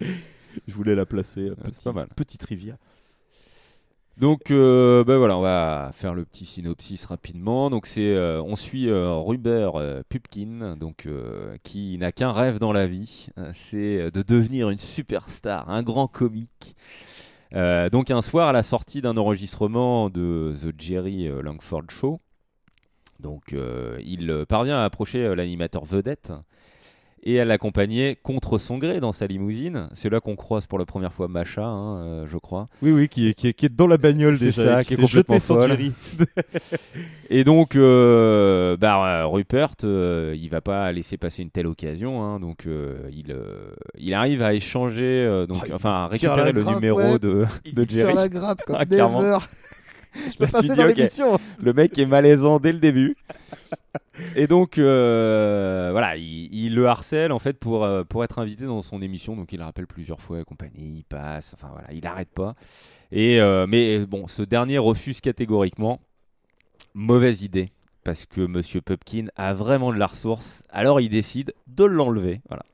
je 0.00 0.74
voulais 0.74 0.94
la 0.94 1.06
placer. 1.06 1.50
Ah, 1.58 1.64
petit, 1.64 1.84
pas 1.84 1.92
mal. 1.92 2.08
petit 2.14 2.38
trivia. 2.38 2.78
Donc, 4.18 4.50
euh, 4.50 5.04
ben 5.04 5.16
voilà, 5.16 5.38
on 5.38 5.40
va 5.40 5.90
faire 5.94 6.14
le 6.14 6.24
petit 6.24 6.44
synopsis 6.44 7.06
rapidement. 7.06 7.70
Euh, 7.72 8.42
on 8.44 8.56
suit 8.56 8.88
euh, 8.88 9.14
Rubert 9.14 9.76
euh, 9.76 10.02
Pupkin, 10.06 10.76
donc 10.76 11.08
qui 11.62 11.96
n'a 11.96 12.12
qu'un 12.12 12.30
rêve 12.30 12.58
dans 12.58 12.72
la 12.72 12.86
vie, 12.86 13.28
euh, 13.38 13.50
c'est 13.54 14.10
de 14.10 14.22
devenir 14.22 14.68
une 14.68 14.78
superstar, 14.78 15.70
un 15.70 15.82
grand 15.82 16.08
comique. 16.08 16.76
Donc, 17.52 18.10
un 18.10 18.22
soir, 18.22 18.48
à 18.48 18.52
la 18.52 18.62
sortie 18.62 19.02
d'un 19.02 19.16
enregistrement 19.18 20.08
de 20.08 20.54
The 20.54 20.72
Jerry 20.78 21.28
Langford 21.42 21.90
Show, 21.90 22.20
donc 23.20 23.54
il 23.54 24.44
parvient 24.48 24.78
à 24.78 24.84
approcher 24.84 25.34
l'animateur 25.34 25.84
vedette 25.84 26.32
et 27.24 27.38
à 27.40 27.44
l'accompagner 27.44 28.16
contre 28.22 28.58
son 28.58 28.78
gré 28.78 29.00
dans 29.00 29.12
sa 29.12 29.26
limousine. 29.26 29.88
C'est 29.92 30.10
là 30.10 30.20
qu'on 30.20 30.34
croise 30.36 30.66
pour 30.66 30.78
la 30.78 30.84
première 30.84 31.12
fois 31.12 31.28
Macha, 31.28 31.64
hein, 31.64 31.98
euh, 31.98 32.26
je 32.28 32.36
crois. 32.38 32.68
Oui, 32.82 32.90
oui, 32.92 33.08
qui 33.08 33.28
est, 33.28 33.34
qui 33.34 33.48
est, 33.48 33.52
qui 33.52 33.66
est 33.66 33.74
dans 33.74 33.86
la 33.86 33.96
bagnole 33.96 34.38
C'est 34.38 34.46
déjà, 34.46 34.72
ça, 34.72 34.80
et 34.80 34.84
qui 34.84 34.94
est 34.94 34.96
jeté 35.06 35.06
complètement 35.06 35.38
sur 35.40 35.54
folle. 35.60 35.68
Jerry. 35.70 35.92
Et 37.30 37.44
donc, 37.44 37.76
euh, 37.76 38.76
bah, 38.76 39.24
Rupert, 39.26 39.74
euh, 39.84 40.34
il 40.38 40.48
va 40.50 40.60
pas 40.60 40.90
laisser 40.92 41.16
passer 41.16 41.42
une 41.42 41.50
telle 41.50 41.66
occasion. 41.66 42.22
hein, 42.22 42.40
donc, 42.40 42.66
euh, 42.66 43.08
il, 43.12 43.32
euh, 43.32 43.70
il 43.98 44.12
arrive 44.14 44.42
à 44.42 44.52
échanger, 44.54 45.02
euh, 45.26 45.46
donc, 45.46 45.58
Oh, 45.62 45.66
il 45.68 45.74
enfin, 45.74 45.90
à 45.90 46.08
récupérer 46.08 46.52
le 46.52 46.62
grappe, 46.62 46.74
numéro 46.74 46.98
ouais. 46.98 47.18
de, 47.18 47.46
Il 47.64 47.74
de 47.74 47.84
tire 47.84 47.98
Jerry. 48.06 48.14
la 48.14 48.28
grappe 48.28 48.62
comme 48.66 48.76
Ah. 48.78 48.84
Je 50.14 50.38
peux 50.38 50.46
passer 50.46 50.74
dans 50.74 50.86
l'émission. 50.86 51.38
Le 51.58 51.72
mec 51.72 51.98
est 51.98 52.06
malaisant 52.06 52.58
dès 52.58 52.72
le 52.72 52.78
début. 52.78 53.16
Et 54.36 54.46
donc, 54.46 54.78
euh, 54.78 55.88
voilà, 55.90 56.16
il, 56.16 56.48
il 56.52 56.74
le 56.74 56.86
harcèle 56.86 57.32
en 57.32 57.38
fait 57.38 57.58
pour, 57.58 57.84
euh, 57.84 58.04
pour 58.04 58.24
être 58.24 58.38
invité 58.38 58.64
dans 58.64 58.82
son 58.82 59.02
émission. 59.02 59.36
Donc, 59.36 59.52
il 59.52 59.58
le 59.58 59.64
rappelle 59.64 59.86
plusieurs 59.86 60.20
fois 60.20 60.40
et 60.40 60.44
compagnie. 60.44 60.98
Il 60.98 61.04
passe, 61.04 61.54
enfin 61.54 61.68
voilà, 61.72 61.92
il 61.92 62.02
n'arrête 62.02 62.30
pas. 62.30 62.54
Et, 63.10 63.40
euh, 63.40 63.66
mais 63.66 64.06
bon, 64.06 64.26
ce 64.26 64.42
dernier 64.42 64.78
refuse 64.78 65.20
catégoriquement. 65.20 66.00
Mauvaise 66.94 67.42
idée. 67.42 67.70
Parce 68.04 68.26
que 68.26 68.40
Monsieur 68.40 68.80
Pupkin 68.80 69.26
a 69.36 69.54
vraiment 69.54 69.92
de 69.92 69.98
la 69.98 70.06
ressource. 70.06 70.62
Alors, 70.70 71.00
il 71.00 71.08
décide 71.08 71.54
de 71.68 71.84
l'enlever. 71.84 72.40
Voilà. 72.48 72.64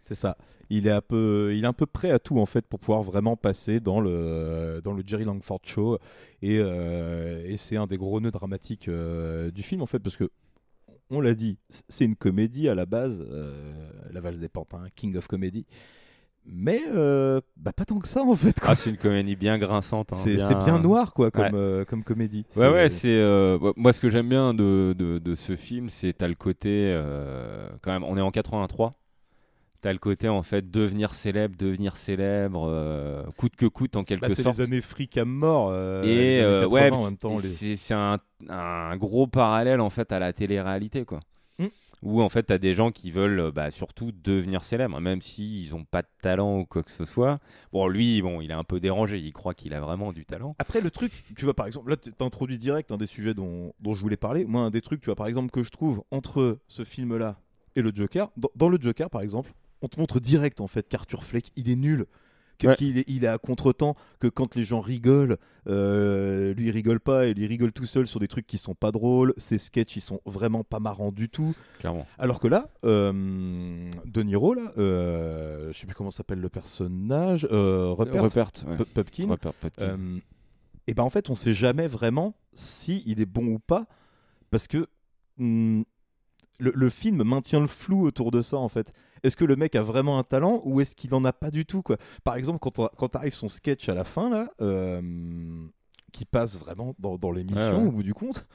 C'est 0.00 0.14
ça. 0.14 0.36
Il 0.72 0.86
est, 0.86 0.90
un 0.92 1.00
peu, 1.00 1.50
il 1.54 1.64
est 1.64 1.66
un 1.66 1.72
peu 1.72 1.86
prêt 1.86 2.12
à 2.12 2.20
tout 2.20 2.38
en 2.38 2.46
fait 2.46 2.64
pour 2.64 2.78
pouvoir 2.78 3.02
vraiment 3.02 3.36
passer 3.36 3.80
dans 3.80 4.00
le, 4.00 4.80
dans 4.84 4.92
le 4.92 5.02
Jerry 5.04 5.24
Langford 5.24 5.60
Show. 5.64 5.98
Et, 6.42 6.58
euh, 6.60 7.42
et 7.44 7.56
c'est 7.56 7.76
un 7.76 7.86
des 7.88 7.96
gros 7.96 8.20
nœuds 8.20 8.30
dramatiques 8.30 8.86
euh, 8.88 9.50
du 9.50 9.62
film 9.64 9.82
en 9.82 9.86
fait 9.86 9.98
parce 9.98 10.16
que, 10.16 10.30
on 11.10 11.20
l'a 11.20 11.34
dit, 11.34 11.58
c'est 11.88 12.04
une 12.04 12.14
comédie 12.14 12.68
à 12.68 12.76
la 12.76 12.86
base, 12.86 13.26
euh, 13.28 13.72
La 14.12 14.20
valse 14.20 14.38
des 14.38 14.48
pantins, 14.48 14.84
King 14.94 15.16
of 15.16 15.26
Comedy. 15.26 15.66
Mais 16.46 16.80
euh, 16.94 17.40
bah, 17.56 17.72
pas 17.72 17.84
tant 17.84 17.98
que 17.98 18.06
ça 18.06 18.22
en 18.22 18.34
fait. 18.36 18.58
quoi. 18.60 18.70
Ah, 18.70 18.74
c'est 18.76 18.90
une 18.90 18.96
comédie 18.96 19.34
bien 19.34 19.58
grinçante. 19.58 20.12
hein, 20.12 20.16
c'est 20.22 20.36
bien 20.36 20.78
noir 20.78 21.12
quoi 21.14 21.32
comme, 21.32 21.52
Ouais. 21.52 21.84
comme 21.86 22.04
comédie. 22.04 22.46
Ouais, 22.56 22.68
ouais, 22.70 22.88
c'est. 22.88 23.20
moi, 23.76 23.92
ce 23.92 24.00
que 24.00 24.08
j'aime 24.08 24.28
bien 24.28 24.54
de, 24.54 24.94
de, 24.96 25.18
de 25.18 25.34
ce 25.34 25.56
film, 25.56 25.90
c'est 25.90 26.12
t'as 26.12 26.28
le 26.28 26.34
côté. 26.36 26.96
quand 27.82 27.90
même, 27.92 28.04
on 28.04 28.16
est 28.16 28.20
en 28.22 28.30
83. 28.30 28.94
T'as 29.82 29.92
le 29.94 29.98
côté, 29.98 30.28
en 30.28 30.42
fait, 30.42 30.70
devenir 30.70 31.14
célèbre, 31.14 31.56
devenir 31.58 31.96
célèbre, 31.96 32.66
euh, 32.68 33.22
coûte 33.38 33.56
que 33.56 33.64
coûte, 33.64 33.96
en 33.96 34.04
quelque 34.04 34.20
Bah, 34.22 34.28
c'est 34.28 34.42
sorte. 34.42 34.58
les 34.58 34.64
années 34.64 34.80
fric 34.82 35.16
à 35.16 35.24
mort. 35.24 35.70
euh, 35.70 36.02
Et 36.04 36.38
euh, 36.40 36.60
80 36.60 36.68
ouais, 36.82 36.90
en 36.92 37.04
même 37.04 37.16
temps. 37.16 37.38
et 37.38 37.42
les- 37.42 37.76
c'est 37.76 37.94
un, 37.94 38.18
un 38.50 38.96
gros 38.98 39.26
parallèle, 39.26 39.80
en 39.80 39.88
fait, 39.88 40.12
à 40.12 40.18
la 40.18 40.34
télé-réalité, 40.34 41.04
quoi. 41.06 41.20
Mm. 41.58 41.66
Où, 42.02 42.20
en 42.20 42.28
fait, 42.28 42.42
t'as 42.44 42.58
des 42.58 42.74
gens 42.74 42.90
qui 42.90 43.10
veulent 43.10 43.50
bah, 43.52 43.70
surtout 43.70 44.10
devenir 44.12 44.64
célèbres, 44.64 45.00
même 45.00 45.22
s'ils 45.22 45.74
ont 45.74 45.84
pas 45.84 46.02
de 46.02 46.08
talent 46.22 46.58
ou 46.60 46.64
quoi 46.66 46.82
que 46.82 46.90
ce 46.90 47.06
soit. 47.06 47.38
Bon, 47.72 47.88
lui, 47.88 48.20
bon, 48.20 48.42
il 48.42 48.50
est 48.50 48.54
un 48.54 48.64
peu 48.64 48.80
dérangé, 48.80 49.18
il 49.18 49.32
croit 49.32 49.54
qu'il 49.54 49.72
a 49.72 49.80
vraiment 49.80 50.12
du 50.12 50.26
talent. 50.26 50.54
Après, 50.58 50.82
le 50.82 50.90
truc, 50.90 51.12
tu 51.36 51.44
vois, 51.46 51.54
par 51.54 51.66
exemple, 51.66 51.88
là, 51.88 51.96
tu 51.96 52.10
introduit 52.20 52.58
direct 52.58 52.92
un 52.92 52.96
des 52.98 53.06
sujets 53.06 53.32
dont, 53.32 53.72
dont 53.80 53.94
je 53.94 54.00
voulais 54.02 54.16
parler. 54.18 54.44
Moi, 54.44 54.62
un 54.62 54.70
des 54.70 54.80
trucs, 54.82 55.00
tu 55.00 55.06
vois, 55.06 55.16
par 55.16 55.26
exemple, 55.26 55.50
que 55.50 55.62
je 55.62 55.70
trouve 55.70 56.02
entre 56.10 56.58
ce 56.68 56.84
film-là 56.84 57.38
et 57.76 57.82
le 57.82 57.92
Joker, 57.94 58.30
dans, 58.36 58.50
dans 58.56 58.68
le 58.68 58.76
Joker, 58.80 59.08
par 59.10 59.20
exemple, 59.22 59.52
on 59.82 59.88
te 59.88 59.98
montre 59.98 60.20
direct, 60.20 60.60
en 60.60 60.66
fait, 60.66 60.88
qu'Arthur 60.88 61.24
Fleck, 61.24 61.50
il 61.56 61.70
est 61.70 61.76
nul. 61.76 62.06
que- 62.58 62.66
Ouais. 62.66 62.76
Qu'il 62.76 62.98
est, 62.98 63.08
il 63.08 63.24
est 63.24 63.26
à 63.26 63.38
contre-temps, 63.38 63.94
que 64.18 64.26
quand 64.28 64.54
les 64.54 64.64
gens 64.64 64.80
rigolent, 64.80 65.38
euh, 65.66 66.52
lui 66.52 66.66
il 66.66 66.70
rigole 66.70 67.00
pas, 67.00 67.26
et 67.26 67.32
il 67.34 67.46
rigole 67.46 67.72
tout 67.72 67.86
seul 67.86 68.06
sur 68.06 68.20
des 68.20 68.28
trucs 68.28 68.46
qui 68.46 68.58
sont 68.58 68.74
pas 68.74 68.92
drôles. 68.92 69.32
Ses 69.38 69.56
sketchs, 69.58 69.96
ils 69.96 70.02
sont 70.02 70.20
vraiment 70.26 70.62
pas 70.62 70.78
marrants 70.78 71.10
du 71.10 71.30
tout. 71.30 71.54
Clairement. 71.78 72.06
Alors 72.18 72.38
que 72.38 72.48
là, 72.48 72.68
euh, 72.84 73.88
De 74.04 74.22
Niro, 74.22 74.52
là, 74.52 74.72
euh, 74.76 75.72
je 75.72 75.78
sais 75.78 75.86
plus 75.86 75.94
comment 75.94 76.10
s'appelle 76.10 76.40
le 76.40 76.50
personnage, 76.50 77.48
euh, 77.50 77.92
Rupert, 77.96 78.24
Rupert, 78.24 78.50
ouais. 78.66 78.76
Pupkin. 78.92 79.28
Rupert 79.30 79.54
Pupkin. 79.54 79.98
Et 80.86 80.92
ben 80.92 81.02
en 81.02 81.08
fait, 81.10 81.30
on 81.30 81.34
sait 81.34 81.54
jamais 81.54 81.86
vraiment 81.86 82.34
si 82.52 83.02
il 83.06 83.22
est 83.22 83.26
bon 83.26 83.46
ou 83.46 83.58
pas, 83.58 83.86
parce 84.50 84.66
que 84.66 84.86
hum, 85.38 85.84
le, 86.60 86.72
le 86.74 86.90
film 86.90 87.22
maintient 87.24 87.60
le 87.60 87.66
flou 87.66 88.06
autour 88.06 88.30
de 88.30 88.42
ça 88.42 88.56
en 88.58 88.68
fait. 88.68 88.92
Est-ce 89.22 89.36
que 89.36 89.44
le 89.44 89.56
mec 89.56 89.74
a 89.74 89.82
vraiment 89.82 90.18
un 90.18 90.22
talent 90.22 90.62
ou 90.64 90.80
est-ce 90.80 90.94
qu'il 90.94 91.12
en 91.14 91.24
a 91.24 91.32
pas 91.32 91.50
du 91.50 91.66
tout 91.66 91.82
quoi? 91.82 91.96
Par 92.24 92.36
exemple, 92.36 92.58
quand, 92.60 92.88
quand 92.96 93.16
arrive 93.16 93.34
son 93.34 93.48
sketch 93.48 93.88
à 93.88 93.94
la 93.94 94.04
fin 94.04 94.30
là, 94.30 94.48
euh, 94.62 95.00
qui 96.12 96.24
passe 96.24 96.58
vraiment 96.58 96.94
dans, 96.98 97.18
dans 97.18 97.30
l'émission 97.32 97.76
Ouais, 97.76 97.82
ouais. 97.82 97.88
au 97.88 97.92
bout 97.92 98.02
du 98.02 98.14
compte, 98.14 98.46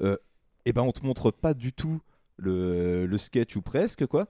euh, 0.00 0.16
et 0.64 0.72
ben 0.72 0.82
on 0.82 0.92
te 0.92 1.04
montre 1.04 1.30
pas 1.30 1.54
du 1.54 1.72
tout 1.72 2.00
le, 2.36 3.06
le 3.06 3.18
sketch 3.18 3.56
ou 3.56 3.62
presque 3.62 4.06
quoi. 4.06 4.26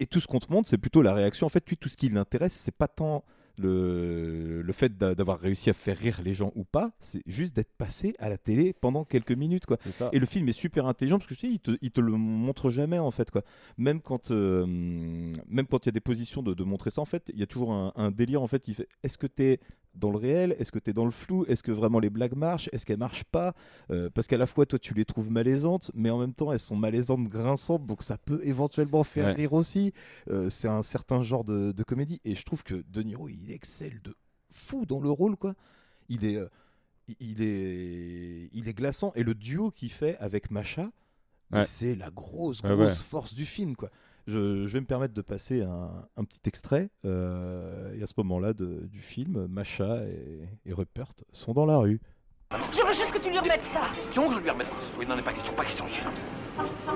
Et 0.00 0.06
tout 0.06 0.20
ce 0.20 0.26
qu'on 0.26 0.40
te 0.40 0.52
montre, 0.52 0.68
c'est 0.68 0.78
plutôt 0.78 1.02
la 1.02 1.14
réaction. 1.14 1.46
En 1.46 1.50
fait, 1.50 1.66
lui, 1.68 1.76
tout 1.76 1.88
ce 1.88 1.96
qui 1.96 2.08
l'intéresse, 2.08 2.52
c'est 2.52 2.74
pas 2.76 2.88
tant 2.88 3.24
le, 3.58 4.62
le 4.62 4.72
fait 4.72 4.96
d'a- 4.96 5.14
d'avoir 5.14 5.38
réussi 5.40 5.70
à 5.70 5.72
faire 5.72 5.96
rire 5.98 6.20
les 6.24 6.34
gens 6.34 6.52
ou 6.54 6.64
pas, 6.64 6.92
c'est 7.00 7.22
juste 7.26 7.54
d'être 7.56 7.72
passé 7.76 8.14
à 8.18 8.28
la 8.28 8.38
télé 8.38 8.72
pendant 8.72 9.04
quelques 9.04 9.32
minutes 9.32 9.66
quoi. 9.66 9.78
ça. 9.90 10.10
Et 10.12 10.18
le 10.18 10.26
film 10.26 10.48
est 10.48 10.52
super 10.52 10.86
intelligent 10.86 11.18
parce 11.18 11.28
que 11.28 11.34
je 11.34 11.40
te 11.40 11.46
dis, 11.46 11.52
il 11.54 11.60
te, 11.60 11.70
il 11.80 11.90
te 11.90 12.00
le 12.00 12.12
montre 12.12 12.70
jamais 12.70 12.98
en 12.98 13.10
fait 13.10 13.30
quoi. 13.30 13.42
Même 13.78 14.00
quand 14.00 14.30
euh, 14.30 14.64
même 14.66 15.66
quand 15.68 15.84
il 15.84 15.88
y 15.88 15.90
a 15.90 15.92
des 15.92 16.00
positions 16.00 16.42
de, 16.42 16.54
de 16.54 16.64
montrer 16.64 16.90
ça 16.90 17.00
en 17.00 17.04
fait, 17.06 17.30
il 17.32 17.38
y 17.38 17.42
a 17.42 17.46
toujours 17.46 17.72
un, 17.72 17.92
un 17.96 18.10
délire 18.10 18.42
en 18.42 18.46
fait 18.46 18.62
qui 18.62 18.74
fait 18.74 18.88
est-ce 19.02 19.18
que 19.18 19.26
t'es 19.26 19.60
dans 19.94 20.10
le 20.10 20.18
réel 20.18 20.54
Est-ce 20.58 20.72
que 20.72 20.78
t'es 20.78 20.92
dans 20.92 21.04
le 21.04 21.10
flou 21.10 21.44
Est-ce 21.46 21.62
que 21.62 21.72
vraiment 21.72 21.98
les 22.00 22.10
blagues 22.10 22.34
marchent 22.36 22.68
Est-ce 22.72 22.84
qu'elles 22.86 22.98
marchent 22.98 23.24
pas 23.24 23.54
Euh, 23.90 24.10
Parce 24.12 24.26
qu'à 24.26 24.36
la 24.38 24.46
fois 24.46 24.66
toi 24.66 24.78
tu 24.78 24.94
les 24.94 25.04
trouves 25.04 25.30
malaisantes, 25.30 25.90
mais 25.94 26.10
en 26.10 26.18
même 26.18 26.34
temps 26.34 26.52
elles 26.52 26.60
sont 26.60 26.76
malaisantes, 26.76 27.28
grinçantes, 27.28 27.86
donc 27.86 28.02
ça 28.02 28.18
peut 28.18 28.40
éventuellement 28.44 29.04
faire 29.04 29.26
Ouais. 29.26 29.32
rire 29.32 29.52
aussi. 29.52 29.92
Euh, 30.30 30.50
c'est 30.50 30.68
un 30.68 30.82
certain 30.82 31.22
genre 31.22 31.44
de, 31.44 31.72
de 31.72 31.82
comédie 31.82 32.20
et 32.24 32.34
je 32.34 32.44
trouve 32.44 32.62
que 32.62 32.82
De 32.88 33.02
Niro 33.02 33.28
il 33.28 33.50
excelle 33.52 34.00
de 34.02 34.14
fou 34.50 34.86
dans 34.86 35.00
le 35.00 35.10
rôle 35.10 35.36
quoi. 35.36 35.54
Il 36.08 36.24
est 36.24 36.36
euh, 36.36 36.48
il- 37.20 37.42
est 37.42 38.48
il 38.52 38.68
est 38.68 38.74
glaçant 38.74 39.12
et 39.14 39.22
le 39.22 39.34
duo 39.34 39.70
qu'il 39.70 39.90
fait 39.90 40.16
avec 40.18 40.50
Macha, 40.50 40.90
Ouais. 41.52 41.64
c'est 41.66 41.94
la 41.94 42.10
grosse 42.10 42.62
grosse 42.62 42.78
ouais. 42.78 42.94
force 42.94 43.34
du 43.34 43.44
film 43.44 43.76
quoi. 43.76 43.90
Je, 44.26 44.66
je 44.66 44.72
vais 44.72 44.80
me 44.80 44.86
permettre 44.86 45.12
de 45.14 45.20
passer 45.22 45.62
un, 45.62 46.06
un 46.16 46.24
petit 46.24 46.40
extrait. 46.46 46.90
euh, 47.04 47.94
et 47.94 48.02
à 48.02 48.06
ce 48.06 48.14
moment-là 48.18 48.54
du 48.54 49.00
film, 49.00 49.46
Macha 49.48 50.04
et, 50.06 50.48
et 50.64 50.72
Rupert 50.72 51.10
sont 51.32 51.52
dans 51.52 51.66
la 51.66 51.76
rue. 51.76 52.00
Je 52.72 52.86
veux 52.86 52.92
juste 52.92 53.10
que 53.12 53.18
tu 53.18 53.30
lui 53.30 53.38
remettes 53.38 53.64
ça. 53.72 53.90
Question 53.94 54.28
que 54.28 54.34
je 54.36 54.40
lui 54.40 54.50
remette 54.50 54.68
quoi 54.68 54.78
que 54.78 54.84
ce 54.84 54.90
soit. 54.94 55.02
Il 55.04 55.08
n'en 55.08 55.18
est 55.18 55.22
pas 55.22 55.32
question, 55.32 55.52
pas 55.54 55.64
question, 55.64 55.86
Susan. 55.86 56.10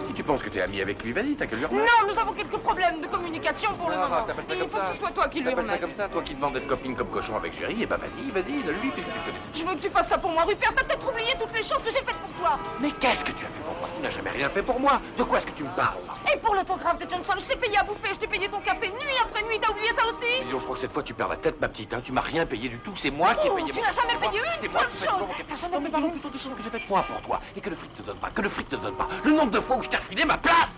Si 0.07 0.13
tu 0.15 0.23
penses 0.23 0.43
que 0.43 0.49
t'es 0.49 0.61
ami 0.61 0.81
avec 0.81 1.03
lui, 1.03 1.13
vas-y, 1.13 1.35
t'as 1.37 1.47
qu'à 1.47 1.57
lui 1.57 1.65
remettre. 1.65 1.85
Non, 2.03 2.13
nous 2.13 2.19
avons 2.19 2.33
quelques 2.33 2.57
problèmes 2.59 3.01
de 3.01 3.07
communication 3.07 3.75
pour 3.75 3.89
le 3.91 3.97
Ah, 3.97 4.03
moment. 4.09 4.27
ça 4.27 4.55
Et 4.55 4.59
il 4.59 4.69
faut 4.69 4.77
ça 4.77 4.85
que 4.87 4.93
ce 4.95 4.99
soit 4.99 5.11
toi 5.11 5.29
qui 5.29 5.39
lui 5.41 5.45
T'appelles 5.47 5.67
ça 5.67 5.79
comme 5.79 5.95
ça, 5.95 6.09
toi 6.09 6.23
qui 6.23 6.35
te 6.35 6.41
vends 6.41 6.51
d'être 6.51 6.67
copine 6.67 6.95
comme 6.95 7.09
cochon 7.09 7.37
avec 7.37 7.53
Jerry, 7.59 7.83
et 7.83 7.87
bah 7.87 7.97
vas-y, 7.97 8.31
vas-y, 8.31 8.63
donne-lui, 8.63 8.91
puisque 8.91 9.09
tu 9.09 9.19
le 9.19 9.25
connais. 9.25 9.39
Je 9.53 9.65
veux 9.65 9.75
que 9.75 9.81
tu 9.81 9.91
fasses 9.91 10.09
ça 10.09 10.19
pour 10.19 10.31
moi, 10.31 10.45
Rupert. 10.45 10.73
T'as 10.75 10.85
peut-être 10.85 11.09
oublié 11.11 11.33
toutes 11.39 11.53
les 11.53 11.63
choses 11.63 11.83
que 11.83 11.91
j'ai 11.91 11.99
faites 11.99 12.17
pour 12.17 12.31
toi. 12.41 12.59
Mais 12.81 12.91
qu'est-ce 12.93 13.25
que 13.25 13.33
tu 13.33 13.45
as 13.45 13.49
fait 13.49 13.61
pour 13.61 13.75
moi? 13.79 13.89
Tu 13.95 14.01
n'as 14.01 14.11
jamais 14.11 14.31
rien 14.31 14.49
fait 14.49 14.63
pour 14.63 14.79
moi. 14.81 15.01
De 15.17 15.23
quoi 15.25 15.39
est-ce 15.39 15.47
que 15.47 15.53
tu 15.53 15.65
me 15.65 15.75
parles? 15.75 15.99
Et 16.33 16.37
pour 16.39 16.55
l'autographe 16.55 16.99
de 16.99 17.09
Johnson, 17.11 17.33
je 17.39 17.47
t'ai 17.47 17.57
payé 17.57 17.79
à 17.79 17.83
bouffer, 17.83 18.11
je 18.13 18.19
t'ai 18.19 18.27
payé 18.29 18.49
ton 18.49 18.61
café 18.61 18.89
nuit 18.91 19.19
après 19.23 19.43
nuit. 19.45 19.59
T'as 19.61 19.71
oublié 19.73 19.89
ça 19.89 20.07
aussi? 20.07 20.45
Disons, 20.45 20.59
je 20.59 20.65
crois 20.65 20.75
que 20.77 20.81
cette 20.81 20.93
fois 20.93 21.03
tu 21.03 21.15
perds 21.15 21.29
la 21.29 21.37
tête, 21.37 21.61
ma 21.61 21.69
petite. 21.69 21.93
Hein. 21.95 22.01
Tu 22.05 22.13
m'as 22.13 22.21
rien 22.21 22.47
payé 22.47 22.69
du 22.69 22.79
tout. 22.79 22.93
C'est 22.95 23.11
moi 23.11 23.35
qui 23.35 23.47
ai 23.47 23.51
Oh, 23.51 23.57
payé 23.57 23.71
tu 23.73 23.81
n'as 23.81 23.93
jamais 23.93 24.17
payé 24.21 24.41
une 24.41 24.71
seule 24.71 24.91
chose. 24.91 25.29
T'as 25.49 25.57
jamais 25.57 25.81
mais 25.81 25.91
payé 25.91 26.07
une 26.07 26.19
seule 26.19 26.31
des 26.31 26.39
choses 26.39 26.55
que 26.55 26.63
j'ai 26.63 26.71
faites 26.71 26.89
moi 26.89 27.03
pour 27.09 27.21
toi 27.23 27.41
et 27.57 27.61
que 27.61 27.71
le 27.71 27.77
fric 27.77 27.93
te 27.95 28.03
donne 28.03 28.19
pas. 28.19 28.31
Que 28.31 28.43
le 28.43 28.49
fric 28.49 28.69
te 28.69 28.77
donne 28.77 28.95
pas. 28.95 29.09
Le 29.25 29.33
nombre 29.49 29.61
de 29.61 29.65
fois 29.65 29.77
où 29.79 29.83
je 29.83 29.89
t'ai 29.89 29.97
refilé 29.97 30.25
ma 30.27 30.37
place 30.37 30.75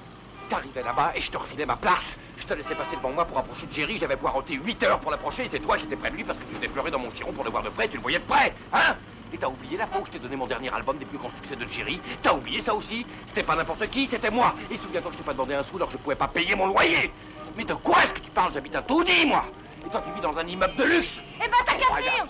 T'arrivais 0.49 0.83
là-bas 0.83 1.13
et 1.15 1.21
je 1.21 1.31
te 1.31 1.37
refilais 1.37 1.67
ma 1.67 1.77
place. 1.77 2.19
Je 2.37 2.45
te 2.45 2.55
laissais 2.55 2.75
passer 2.75 2.97
devant 2.97 3.11
moi 3.11 3.25
pour 3.25 3.39
approcher 3.39 3.67
de 3.67 3.73
Jerry. 3.73 3.99
J'avais 3.99 4.17
poireauté 4.17 4.55
8 4.55 4.83
heures 4.83 4.99
pour 4.99 5.13
l'approcher 5.13 5.45
et 5.45 5.49
c'est 5.49 5.61
toi 5.61 5.77
qui 5.77 5.85
étais 5.85 5.95
près 5.95 6.11
de 6.11 6.17
lui 6.17 6.25
parce 6.25 6.39
que 6.39 6.45
tu 6.45 6.55
venais 6.55 6.69
pleurer 6.69 6.91
dans 6.91 6.99
mon 6.99 7.11
giron 7.11 7.33
pour 7.33 7.45
le 7.45 7.51
voir 7.51 7.63
de 7.63 7.69
près. 7.69 7.87
Tu 7.87 7.97
le 7.97 8.03
voyais 8.03 8.19
de 8.19 8.25
près, 8.25 8.53
hein? 8.73 8.97
Et 9.33 9.39
t'as 9.39 9.47
oublié 9.47 9.77
la 9.77 9.87
fois 9.87 10.01
où 10.01 10.07
je 10.07 10.11
t'ai 10.11 10.19
donné 10.19 10.35
mon 10.35 10.49
dernier 10.49 10.73
album 10.73 10.99
des 10.99 11.05
plus 11.05 11.19
grands 11.19 11.31
succès 11.31 11.55
de 11.55 11.65
Jerry? 11.67 12.01
T'as 12.21 12.33
oublié 12.33 12.61
ça 12.61 12.75
aussi? 12.75 13.07
C'était 13.29 13.45
pas 13.45 13.55
n'importe 13.55 13.89
qui, 13.91 14.09
c'était 14.09 14.31
moi. 14.31 14.55
Et 14.73 14.77
souviens-toi 14.77 15.11
que 15.11 15.17
je 15.17 15.23
t'ai 15.23 15.27
pas 15.27 15.35
demandé 15.35 15.55
un 15.55 15.63
sou 15.63 15.77
alors 15.77 15.87
que 15.87 15.93
je 15.93 15.99
pouvais 15.99 16.17
pas 16.17 16.27
payer 16.27 16.57
mon 16.57 16.67
loyer. 16.67 17.13
Mais 17.57 17.65
de 17.65 17.75
quoi 17.75 18.03
est-ce 18.03 18.13
que 18.13 18.21
tu 18.21 18.31
parles? 18.33 18.53
J'habite 18.53 18.75
à 18.75 18.83
Tony, 18.83 19.27
moi. 19.27 19.45
Et 19.87 19.91
toi, 19.91 20.03
tu 20.07 20.13
vis 20.13 20.21
dans 20.21 20.39
un 20.39 20.47
immeuble 20.47 20.77
de 20.77 20.85
luxe. 20.85 21.23
Eh 21.37 21.49
ben, 21.49 21.57
t'as 21.65 21.75
qu'à 21.75 21.95
venir. 21.97 22.27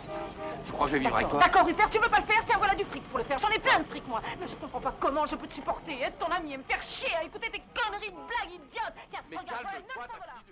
Tu 0.64 0.72
crois 0.72 0.86
que 0.86 0.92
je 0.92 0.96
vais 0.96 1.02
vivre 1.02 1.16
avec 1.16 1.28
toi 1.28 1.40
D'accord, 1.40 1.66
Rupert, 1.66 1.90
tu 1.90 1.98
veux 1.98 2.08
pas 2.08 2.20
le 2.20 2.26
faire 2.26 2.44
Tiens, 2.46 2.56
voilà 2.58 2.74
du 2.74 2.84
fric 2.84 3.02
pour 3.04 3.18
le 3.18 3.24
faire. 3.24 3.38
J'en 3.38 3.50
ai 3.50 3.58
plein 3.58 3.80
de 3.80 3.84
fric, 3.84 4.06
moi. 4.08 4.22
Mais 4.40 4.46
je 4.46 4.54
comprends 4.56 4.80
pas 4.80 4.94
comment 4.98 5.26
je 5.26 5.36
peux 5.36 5.46
te 5.46 5.54
supporter, 5.54 6.00
être 6.02 6.18
ton 6.18 6.32
ami 6.32 6.52
et 6.52 6.58
me 6.58 6.62
faire 6.62 6.82
chier 6.82 7.14
à 7.20 7.24
écouter 7.24 7.50
tes 7.50 7.62
conneries 7.74 8.10
de 8.10 8.16
blagues 8.16 8.54
idiotes. 8.54 8.94
Tiens, 9.10 9.20
regarde, 9.28 9.46
voilà, 9.62 9.78
900 9.96 10.00
dollars. 10.08 10.44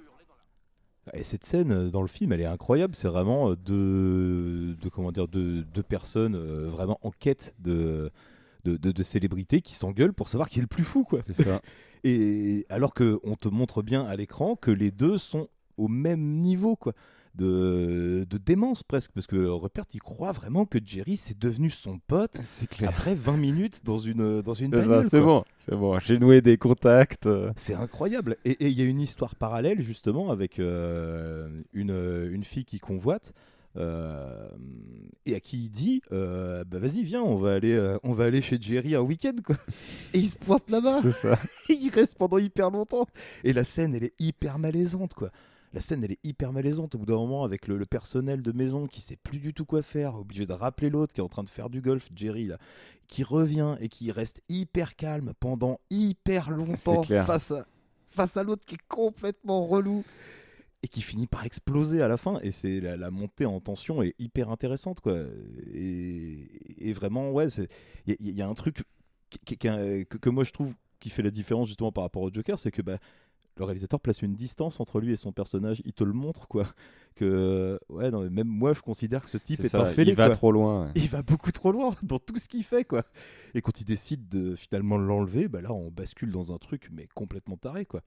Et 1.14 1.24
cette 1.24 1.44
scène 1.44 1.72
euh, 1.72 1.90
dans 1.90 2.02
le 2.02 2.08
film, 2.08 2.32
elle 2.32 2.40
est 2.40 2.46
incroyable. 2.46 2.94
C'est 2.94 3.08
vraiment 3.08 3.50
euh, 3.50 3.56
deux, 3.56 4.74
deux, 4.74 4.90
comment 4.90 5.12
dire, 5.12 5.28
deux, 5.28 5.62
deux 5.62 5.82
personnes 5.82 6.34
euh, 6.34 6.68
vraiment 6.68 6.98
en 7.02 7.10
quête 7.10 7.54
de, 7.58 8.10
de, 8.64 8.76
de, 8.76 8.92
de 8.92 9.02
célébrité 9.02 9.60
qui 9.60 9.74
s'engueulent 9.74 10.12
pour 10.12 10.28
savoir 10.28 10.48
qui 10.48 10.58
est 10.58 10.62
le 10.62 10.68
plus 10.68 10.84
fou. 10.84 11.04
Quoi. 11.04 11.20
C'est 11.26 11.44
ça. 11.44 11.60
Et 12.04 12.64
alors 12.68 12.94
qu'on 12.94 13.36
te 13.40 13.48
montre 13.48 13.82
bien 13.82 14.04
à 14.06 14.14
l'écran 14.16 14.54
que 14.54 14.70
les 14.70 14.90
deux 14.90 15.18
sont 15.18 15.48
au 15.78 15.88
même 15.88 16.20
niveau 16.20 16.76
quoi, 16.76 16.92
de, 17.34 18.26
de 18.28 18.38
démence 18.38 18.82
presque. 18.82 19.12
Parce 19.12 19.26
que 19.26 19.36
Rupert, 19.36 19.84
il 19.94 20.00
croit 20.00 20.32
vraiment 20.32 20.66
que 20.66 20.78
Jerry, 20.84 21.16
c'est 21.16 21.38
devenu 21.38 21.70
son 21.70 21.98
pote 21.98 22.40
après 22.86 23.14
20 23.14 23.36
minutes 23.36 23.80
dans 23.84 23.98
une, 23.98 24.42
dans 24.42 24.54
une 24.54 24.72
C'est 25.08 25.20
bon, 25.20 25.44
c'est 25.68 25.76
bon. 25.76 25.98
J'ai 26.00 26.18
noué 26.18 26.40
des 26.40 26.58
contacts. 26.58 27.26
euh. 27.26 27.52
C'est 27.56 27.74
incroyable. 27.74 28.36
Et 28.44 28.56
il 28.68 28.78
y 28.78 28.82
a 28.82 28.86
une 28.86 29.00
histoire 29.00 29.34
parallèle 29.36 29.80
justement 29.82 30.30
avec 30.30 30.58
euh, 30.58 31.48
une, 31.72 32.28
une 32.32 32.44
fille 32.44 32.64
qui 32.64 32.78
convoite. 32.80 33.32
euh, 33.76 34.48
et 35.26 35.34
à 35.34 35.40
qui 35.40 35.64
il 35.64 35.68
dit 35.70 36.00
euh, 36.10 36.64
bah 36.64 36.78
vas-y 36.78 37.02
viens 37.02 37.22
on 37.22 37.36
va 37.36 37.52
aller 37.52 37.74
euh, 37.74 37.98
on 38.02 38.12
va 38.12 38.24
aller 38.24 38.40
chez 38.40 38.56
Jerry 38.60 38.94
un 38.94 39.02
week-end 39.02 39.34
quoi 39.44 39.56
et 40.14 40.18
il 40.18 40.26
se 40.26 40.36
pointe 40.38 40.68
là-bas 40.70 41.00
C'est 41.02 41.12
ça. 41.12 41.38
Et 41.68 41.74
il 41.74 41.90
reste 41.90 42.16
pendant 42.16 42.38
hyper 42.38 42.70
longtemps 42.70 43.06
et 43.44 43.52
la 43.52 43.64
scène 43.64 43.94
elle 43.94 44.04
est 44.04 44.14
hyper 44.18 44.58
malaisante 44.58 45.12
quoi 45.14 45.30
la 45.72 45.80
scène 45.80 46.02
elle 46.04 46.12
est 46.12 46.24
hyper 46.24 46.52
malaisante. 46.52 46.94
Au 46.94 46.98
bout 46.98 47.06
d'un 47.06 47.16
moment 47.16 47.44
avec 47.44 47.66
le, 47.68 47.76
le 47.76 47.86
personnel 47.86 48.42
de 48.42 48.52
maison 48.52 48.86
qui 48.86 49.00
sait 49.00 49.16
plus 49.16 49.38
du 49.38 49.52
tout 49.54 49.64
quoi 49.64 49.82
faire 49.82 50.14
obligé 50.16 50.46
de 50.46 50.52
rappeler 50.52 50.90
l'autre 50.90 51.12
qui 51.12 51.20
est 51.20 51.24
en 51.24 51.28
train 51.28 51.44
de 51.44 51.48
faire 51.48 51.68
du 51.70 51.80
golf 51.80 52.08
Jerry 52.14 52.46
là 52.46 52.58
qui 53.06 53.22
revient 53.22 53.76
et 53.80 53.88
qui 53.88 54.12
reste 54.12 54.42
hyper 54.48 54.96
calme 54.96 55.32
pendant 55.40 55.80
hyper 55.90 56.50
longtemps 56.50 57.02
face 57.26 57.50
à 57.52 57.62
face 58.10 58.36
à 58.36 58.42
l'autre 58.42 58.64
qui 58.66 58.74
est 58.76 58.86
complètement 58.88 59.66
relou 59.66 60.04
et 60.82 60.88
qui 60.88 61.02
finit 61.02 61.26
par 61.26 61.44
exploser 61.44 62.02
à 62.02 62.08
la 62.08 62.16
fin. 62.16 62.38
Et 62.42 62.52
c'est 62.52 62.80
la, 62.80 62.96
la 62.96 63.10
montée 63.10 63.46
en 63.46 63.60
tension 63.60 64.02
est 64.02 64.14
hyper 64.18 64.48
intéressante 64.50 65.00
quoi. 65.00 65.18
Et, 65.74 66.48
et 66.78 66.92
vraiment 66.92 67.30
ouais 67.30 67.48
il 67.48 67.66
y, 68.06 68.12
a- 68.12 68.16
il 68.20 68.30
y 68.34 68.42
a 68.42 68.48
un 68.48 68.54
truc 68.54 68.82
que, 69.46 70.04
que 70.04 70.30
moi 70.30 70.44
je 70.44 70.52
trouve 70.52 70.74
qui 71.00 71.10
fait 71.10 71.22
la 71.22 71.30
différence 71.30 71.68
justement 71.68 71.92
par 71.92 72.04
rapport 72.04 72.22
au 72.22 72.32
Joker 72.32 72.58
c'est 72.58 72.70
que 72.70 72.82
bah 72.82 72.98
le 73.58 73.64
réalisateur 73.64 74.00
place 74.00 74.22
une 74.22 74.34
distance 74.34 74.80
entre 74.80 75.00
lui 75.00 75.12
et 75.12 75.16
son 75.16 75.32
personnage. 75.32 75.82
Il 75.84 75.92
te 75.92 76.04
le 76.04 76.12
montre 76.12 76.46
quoi. 76.48 76.64
Que 77.14 77.80
ouais 77.88 78.12
non, 78.12 78.22
mais 78.22 78.30
même 78.30 78.46
moi 78.46 78.72
je 78.74 78.80
considère 78.80 79.24
que 79.24 79.30
ce 79.30 79.38
type 79.38 79.58
est 79.64 79.68
ça, 79.70 79.82
un 79.82 79.86
fêlé 79.86 80.12
il 80.12 80.16
va 80.16 80.26
quoi. 80.26 80.36
trop 80.36 80.52
loin, 80.52 80.84
ouais. 80.86 80.92
il 80.96 81.08
va 81.08 81.22
beaucoup 81.22 81.50
trop 81.50 81.72
loin 81.72 81.92
dans 82.04 82.18
tout 82.20 82.38
ce 82.38 82.48
qu'il 82.48 82.62
fait 82.62 82.84
quoi. 82.84 83.02
Et 83.54 83.60
quand 83.60 83.80
il 83.80 83.84
décide 83.84 84.28
de 84.28 84.54
finalement 84.54 84.96
l'enlever 84.98 85.48
bah 85.48 85.60
là 85.60 85.72
on 85.72 85.90
bascule 85.90 86.30
dans 86.30 86.52
un 86.52 86.58
truc 86.58 86.88
mais 86.92 87.08
complètement 87.16 87.56
taré 87.56 87.86
quoi. 87.86 88.02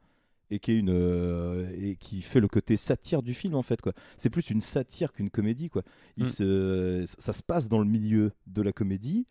Et 0.50 0.60
qui 0.60 0.72
est 0.72 0.78
une 0.78 0.92
euh, 0.92 1.70
et 1.78 1.98
qui 1.98 2.22
fait 2.22 2.40
le 2.40 2.48
côté 2.48 2.78
satire 2.78 3.22
du 3.22 3.34
film 3.34 3.56
en 3.56 3.64
fait 3.64 3.82
quoi. 3.82 3.92
C'est 4.16 4.30
plus 4.30 4.50
une 4.50 4.62
satire 4.62 5.12
qu'une 5.12 5.30
comédie 5.30 5.70
quoi. 5.70 5.84
Il 6.16 6.24
Mm. 6.24 6.28
se 6.28 7.04
ça 7.20 7.34
se 7.34 7.44
passe 7.44 7.68
dans 7.68 7.80
le 7.80 7.86
milieu 7.86 8.32
de 8.48 8.62
la 8.62 8.72
comédie 8.72 9.28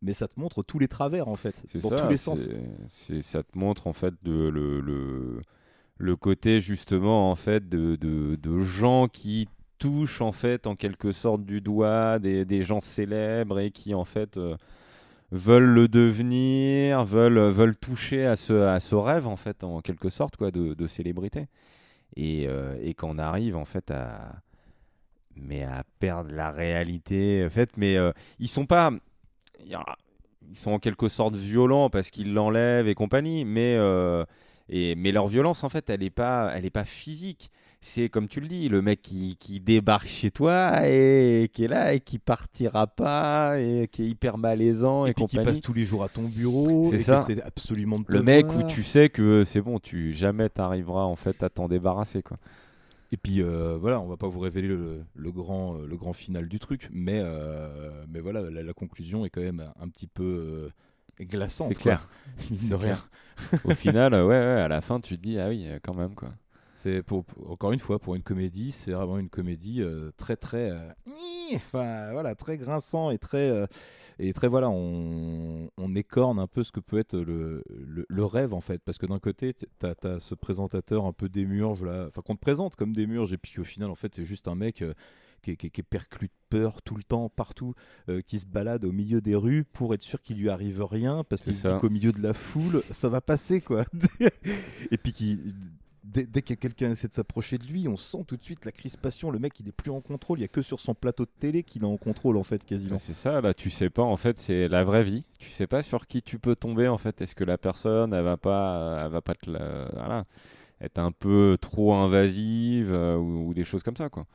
mais 0.00 0.14
ça 0.14 0.26
te 0.28 0.40
montre 0.40 0.62
tous 0.62 0.78
les 0.78 0.88
travers 0.88 1.28
en 1.28 1.34
fait 1.36 1.66
dans 1.82 1.88
ça, 1.90 1.96
tous 1.96 2.08
les 2.08 2.16
sens. 2.16 2.48
ça 3.20 3.42
te 3.42 3.58
montre 3.58 3.88
en 3.88 3.92
fait 3.92 4.14
de, 4.22 4.48
le, 4.48 4.80
le, 4.80 5.42
le 5.98 6.16
côté 6.16 6.60
justement 6.60 7.30
en 7.30 7.36
fait 7.36 7.68
de, 7.68 7.96
de, 7.96 8.58
gens 8.60 9.08
qui 9.08 9.48
touchent 9.78 10.20
en 10.20 10.32
fait 10.32 10.66
en 10.66 10.76
quelque 10.76 11.12
sorte 11.12 11.44
du 11.44 11.60
doigt 11.60 12.18
des, 12.20 12.62
gens 12.62 12.80
célèbres 12.80 13.58
et 13.58 13.70
qui 13.70 13.94
en 13.94 14.04
fait 14.04 14.36
euh, 14.36 14.56
veulent 15.32 15.64
le 15.64 15.88
devenir, 15.88 17.04
veulent, 17.04 17.50
veulent 17.50 17.76
toucher 17.76 18.24
à 18.26 18.36
ce, 18.36 18.54
à 18.54 18.80
ce 18.80 18.94
rêve 18.94 19.26
en 19.26 19.36
fait 19.36 19.64
en 19.64 19.80
quelque 19.80 20.08
sorte 20.08 20.36
quoi 20.36 20.50
de, 20.50 20.74
de 20.74 20.86
célébrité. 20.86 21.46
Et, 22.16 22.46
euh, 22.48 22.74
et 22.80 22.94
qu'on 22.94 23.18
arrive 23.18 23.56
en 23.56 23.66
fait 23.66 23.90
à 23.90 24.36
mais 25.36 25.62
à 25.62 25.84
perdre 26.00 26.34
la 26.34 26.50
réalité 26.50 27.44
en 27.46 27.50
fait 27.50 27.76
mais 27.76 27.96
euh, 27.96 28.12
ils 28.40 28.48
sont 28.48 28.66
pas 28.66 28.90
ils 29.60 30.56
sont 30.56 30.72
en 30.72 30.78
quelque 30.78 31.08
sorte 31.08 31.34
violents 31.34 31.90
parce 31.90 32.10
qu'ils 32.10 32.32
l'enlèvent 32.32 32.88
et 32.88 32.94
compagnie, 32.94 33.44
mais, 33.44 33.76
et, 34.68 34.94
mais 34.96 35.12
leur 35.12 35.26
violence, 35.28 35.64
en 35.64 35.68
fait, 35.68 35.88
elle 35.90 36.00
n'est 36.00 36.10
pas, 36.10 36.52
elle 36.54 36.64
est 36.64 36.70
pas 36.70 36.84
physique. 36.84 37.50
C'est 37.80 38.08
comme 38.08 38.26
tu 38.26 38.40
le 38.40 38.48
dis, 38.48 38.68
le 38.68 38.82
mec 38.82 39.00
qui, 39.02 39.36
qui 39.36 39.60
débarque 39.60 40.08
chez 40.08 40.32
toi 40.32 40.80
et 40.88 41.48
qui 41.52 41.62
est 41.62 41.68
là 41.68 41.94
et 41.94 42.00
qui 42.00 42.18
partira 42.18 42.88
pas 42.88 43.60
et 43.60 43.86
qui 43.86 44.02
est 44.02 44.08
hyper 44.08 44.36
malaisant 44.36 45.06
et, 45.06 45.10
et 45.10 45.14
puis 45.14 45.26
qui 45.26 45.36
passe 45.36 45.60
tous 45.60 45.74
les 45.74 45.84
jours 45.84 46.02
à 46.02 46.08
ton 46.08 46.22
bureau 46.24 46.88
C'est 46.90 46.98
ça. 46.98 47.24
essaie 47.28 47.40
absolument 47.40 47.98
Le 48.08 48.20
mec 48.22 48.52
où 48.52 48.64
tu 48.64 48.82
sais 48.82 49.08
que 49.10 49.44
c'est 49.44 49.60
bon, 49.60 49.78
tu 49.78 50.12
jamais 50.12 50.48
t'arriveras 50.48 51.04
en 51.04 51.14
fait 51.14 51.40
à 51.44 51.50
t'en 51.50 51.68
débarrasser 51.68 52.20
quoi. 52.20 52.38
Et 53.12 53.16
puis 53.16 53.42
euh, 53.42 53.78
voilà, 53.80 54.00
on 54.00 54.06
va 54.08 54.16
pas 54.16 54.26
vous 54.28 54.40
révéler 54.40 54.66
le, 54.68 55.04
le 55.14 55.30
grand, 55.30 55.74
le 55.74 55.96
grand 55.96 56.12
final 56.12 56.48
du 56.48 56.58
truc, 56.58 56.88
mais, 56.92 57.20
euh, 57.22 58.04
mais 58.08 58.18
voilà, 58.18 58.42
la, 58.42 58.62
la 58.64 58.72
conclusion 58.72 59.24
est 59.24 59.30
quand 59.30 59.40
même 59.40 59.64
un 59.80 59.88
petit 59.88 60.08
peu 60.08 60.24
euh, 60.24 60.68
glaçante. 61.26 61.68
C'est 61.68 61.74
clair. 61.74 62.08
Mine 62.50 62.68
de 62.70 62.74
rien. 62.74 62.98
Au 63.64 63.74
final, 63.74 64.14
euh, 64.14 64.24
ouais, 64.26 64.38
ouais, 64.38 64.60
à 64.62 64.68
la 64.68 64.80
fin, 64.80 65.00
tu 65.00 65.16
te 65.16 65.22
dis 65.22 65.38
ah 65.38 65.48
oui, 65.48 65.66
euh, 65.68 65.78
quand 65.82 65.94
même 65.94 66.14
quoi. 66.14 66.30
C'est 66.74 67.02
pour, 67.02 67.24
pour- 67.24 67.50
encore 67.50 67.72
une 67.72 67.80
fois 67.80 67.98
pour 67.98 68.14
une 68.14 68.22
comédie, 68.22 68.70
c'est 68.70 68.92
vraiment 68.92 69.18
une 69.18 69.28
comédie 69.28 69.82
euh, 69.82 70.12
très 70.16 70.36
très 70.36 70.70
euh, 70.70 70.88
enfin 71.56 72.12
voilà 72.12 72.36
très 72.36 72.56
grinçant 72.56 73.10
et 73.10 73.18
très 73.18 73.50
euh, 73.50 73.66
et 74.20 74.32
très 74.32 74.46
voilà 74.46 74.70
on, 74.70 75.70
on 75.76 75.94
écorne 75.96 76.38
un 76.38 76.46
peu 76.46 76.62
ce 76.62 76.70
que 76.70 76.78
peut 76.78 76.98
être 76.98 77.16
le, 77.18 77.64
le, 77.68 78.06
le 78.08 78.24
rêve 78.24 78.54
en 78.54 78.60
fait 78.60 78.80
parce 78.84 78.96
que 78.96 79.06
d'un 79.06 79.18
côté 79.18 79.54
t- 79.54 79.66
t'as 79.80 79.94
as 80.04 80.20
ce 80.20 80.36
présentateur 80.36 81.04
un 81.04 81.12
peu 81.12 81.28
démurge 81.28 81.82
là 81.82 82.06
enfin 82.08 82.22
qu'on 82.24 82.36
te 82.36 82.40
présente 82.40 82.76
comme 82.76 82.92
démurge 82.92 83.32
et 83.32 83.38
puis 83.38 83.58
au 83.58 83.64
final 83.64 83.90
en 83.90 83.96
fait 83.96 84.14
c'est 84.14 84.24
juste 84.24 84.46
un 84.46 84.54
mec 84.54 84.84
qui 85.42 85.52
est, 85.52 85.56
qui 85.56 85.66
est- 85.66 85.70
qui 85.70 85.82
peur 86.50 86.80
tout 86.82 86.94
le 86.96 87.02
temps, 87.02 87.28
partout, 87.28 87.74
euh, 88.08 88.22
qui 88.22 88.38
se 88.38 88.46
balade 88.46 88.84
au 88.84 88.92
milieu 88.92 89.20
des 89.20 89.34
rues 89.34 89.64
pour 89.64 89.92
être 89.92 90.02
sûr 90.02 90.22
qu'il 90.22 90.38
lui 90.38 90.48
arrive 90.48 90.82
rien, 90.82 91.22
parce 91.24 91.42
qu'il 91.42 91.52
se 91.54 91.66
dit 91.74 91.80
qu'au 91.80 91.90
milieu 91.90 92.10
de 92.12 92.22
la 92.22 92.32
foule, 92.32 92.82
ça 92.90 93.08
va 93.10 93.20
passer, 93.20 93.60
quoi. 93.60 93.84
et 94.90 94.96
puis 94.96 95.12
qui, 95.12 95.54
dès, 96.04 96.26
dès 96.26 96.40
que 96.42 96.54
quelqu'un 96.54 96.90
essaie 96.90 97.08
de 97.08 97.12
s'approcher 97.14 97.58
de 97.58 97.64
lui, 97.66 97.86
on 97.86 97.96
sent 97.98 98.24
tout 98.26 98.36
de 98.38 98.42
suite 98.42 98.64
la 98.64 98.72
crispation. 98.72 99.30
Le 99.30 99.38
mec, 99.38 99.60
il 99.60 99.68
est 99.68 99.72
plus 99.72 99.90
en 99.90 100.00
contrôle. 100.00 100.38
Il 100.38 100.42
y 100.42 100.44
a 100.46 100.48
que 100.48 100.62
sur 100.62 100.80
son 100.80 100.94
plateau 100.94 101.24
de 101.24 101.30
télé 101.38 101.62
qu'il 101.62 101.82
est 101.82 101.86
en 101.86 101.98
contrôle, 101.98 102.38
en 102.38 102.44
fait, 102.44 102.64
quasiment. 102.64 102.96
C'est 102.98 103.12
ça, 103.12 103.40
là, 103.42 103.52
tu 103.52 103.68
sais 103.68 103.90
pas, 103.90 104.02
en 104.02 104.16
fait, 104.16 104.38
c'est 104.38 104.68
la 104.68 104.84
vraie 104.84 105.04
vie. 105.04 105.24
Tu 105.38 105.50
sais 105.50 105.66
pas 105.66 105.82
sur 105.82 106.06
qui 106.06 106.22
tu 106.22 106.38
peux 106.38 106.56
tomber, 106.56 106.88
en 106.88 106.96
fait. 106.98 107.20
Est-ce 107.20 107.34
que 107.34 107.44
la 107.44 107.58
personne, 107.58 108.14
elle 108.14 108.24
va 108.24 108.38
pas, 108.38 109.02
elle 109.04 109.12
va 109.12 109.20
pas 109.20 109.34
te 109.34 109.50
la- 109.50 109.90
voilà, 109.92 110.24
être 110.80 110.98
un 110.98 111.12
peu 111.12 111.58
trop 111.60 111.92
invasive 111.94 112.90
euh, 112.92 113.16
ou, 113.18 113.48
ou 113.48 113.54
des 113.54 113.64
choses 113.64 113.82
comme 113.82 113.96
ça, 113.96 114.08
quoi. 114.08 114.26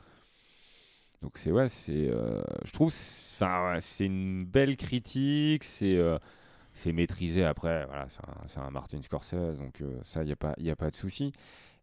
Donc 1.24 1.38
c'est 1.38 1.50
ouais, 1.50 1.70
c'est, 1.70 2.10
euh, 2.10 2.42
je 2.66 2.72
trouve, 2.72 2.88
enfin, 2.88 3.76
c'est 3.80 4.04
une 4.04 4.44
belle 4.44 4.76
critique, 4.76 5.64
c'est, 5.64 5.96
euh, 5.96 6.18
c'est 6.74 6.92
maîtrisé. 6.92 7.44
Après, 7.46 7.86
voilà, 7.86 8.06
c'est 8.46 8.58
un, 8.60 8.70
Martin 8.70 9.00
Scorsese, 9.00 9.56
donc 9.58 9.80
euh, 9.80 9.96
ça, 10.02 10.22
il 10.22 10.28
y 10.28 10.32
a 10.32 10.36
pas, 10.36 10.54
il 10.58 10.66
y 10.66 10.70
a 10.70 10.76
pas 10.76 10.90
de 10.90 10.96
souci. 10.96 11.32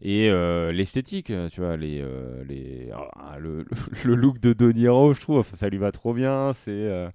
Et 0.04 0.32
l'esthétique, 0.74 1.32
tu 1.52 1.62
vois, 1.62 1.78
les, 1.78 2.04
les, 2.48 2.89
ah, 2.92 3.38
le, 3.39 3.66
le 4.04 4.16
look 4.16 4.39
de 4.39 4.54
De 4.54 4.72
Niro, 4.72 5.14
je 5.14 5.22
trouve, 5.22 5.48
ça 5.54 5.70
lui 5.70 5.78
va 5.78 5.92
trop 5.92 6.14
bien. 6.14 6.54
C'est, 6.54 7.12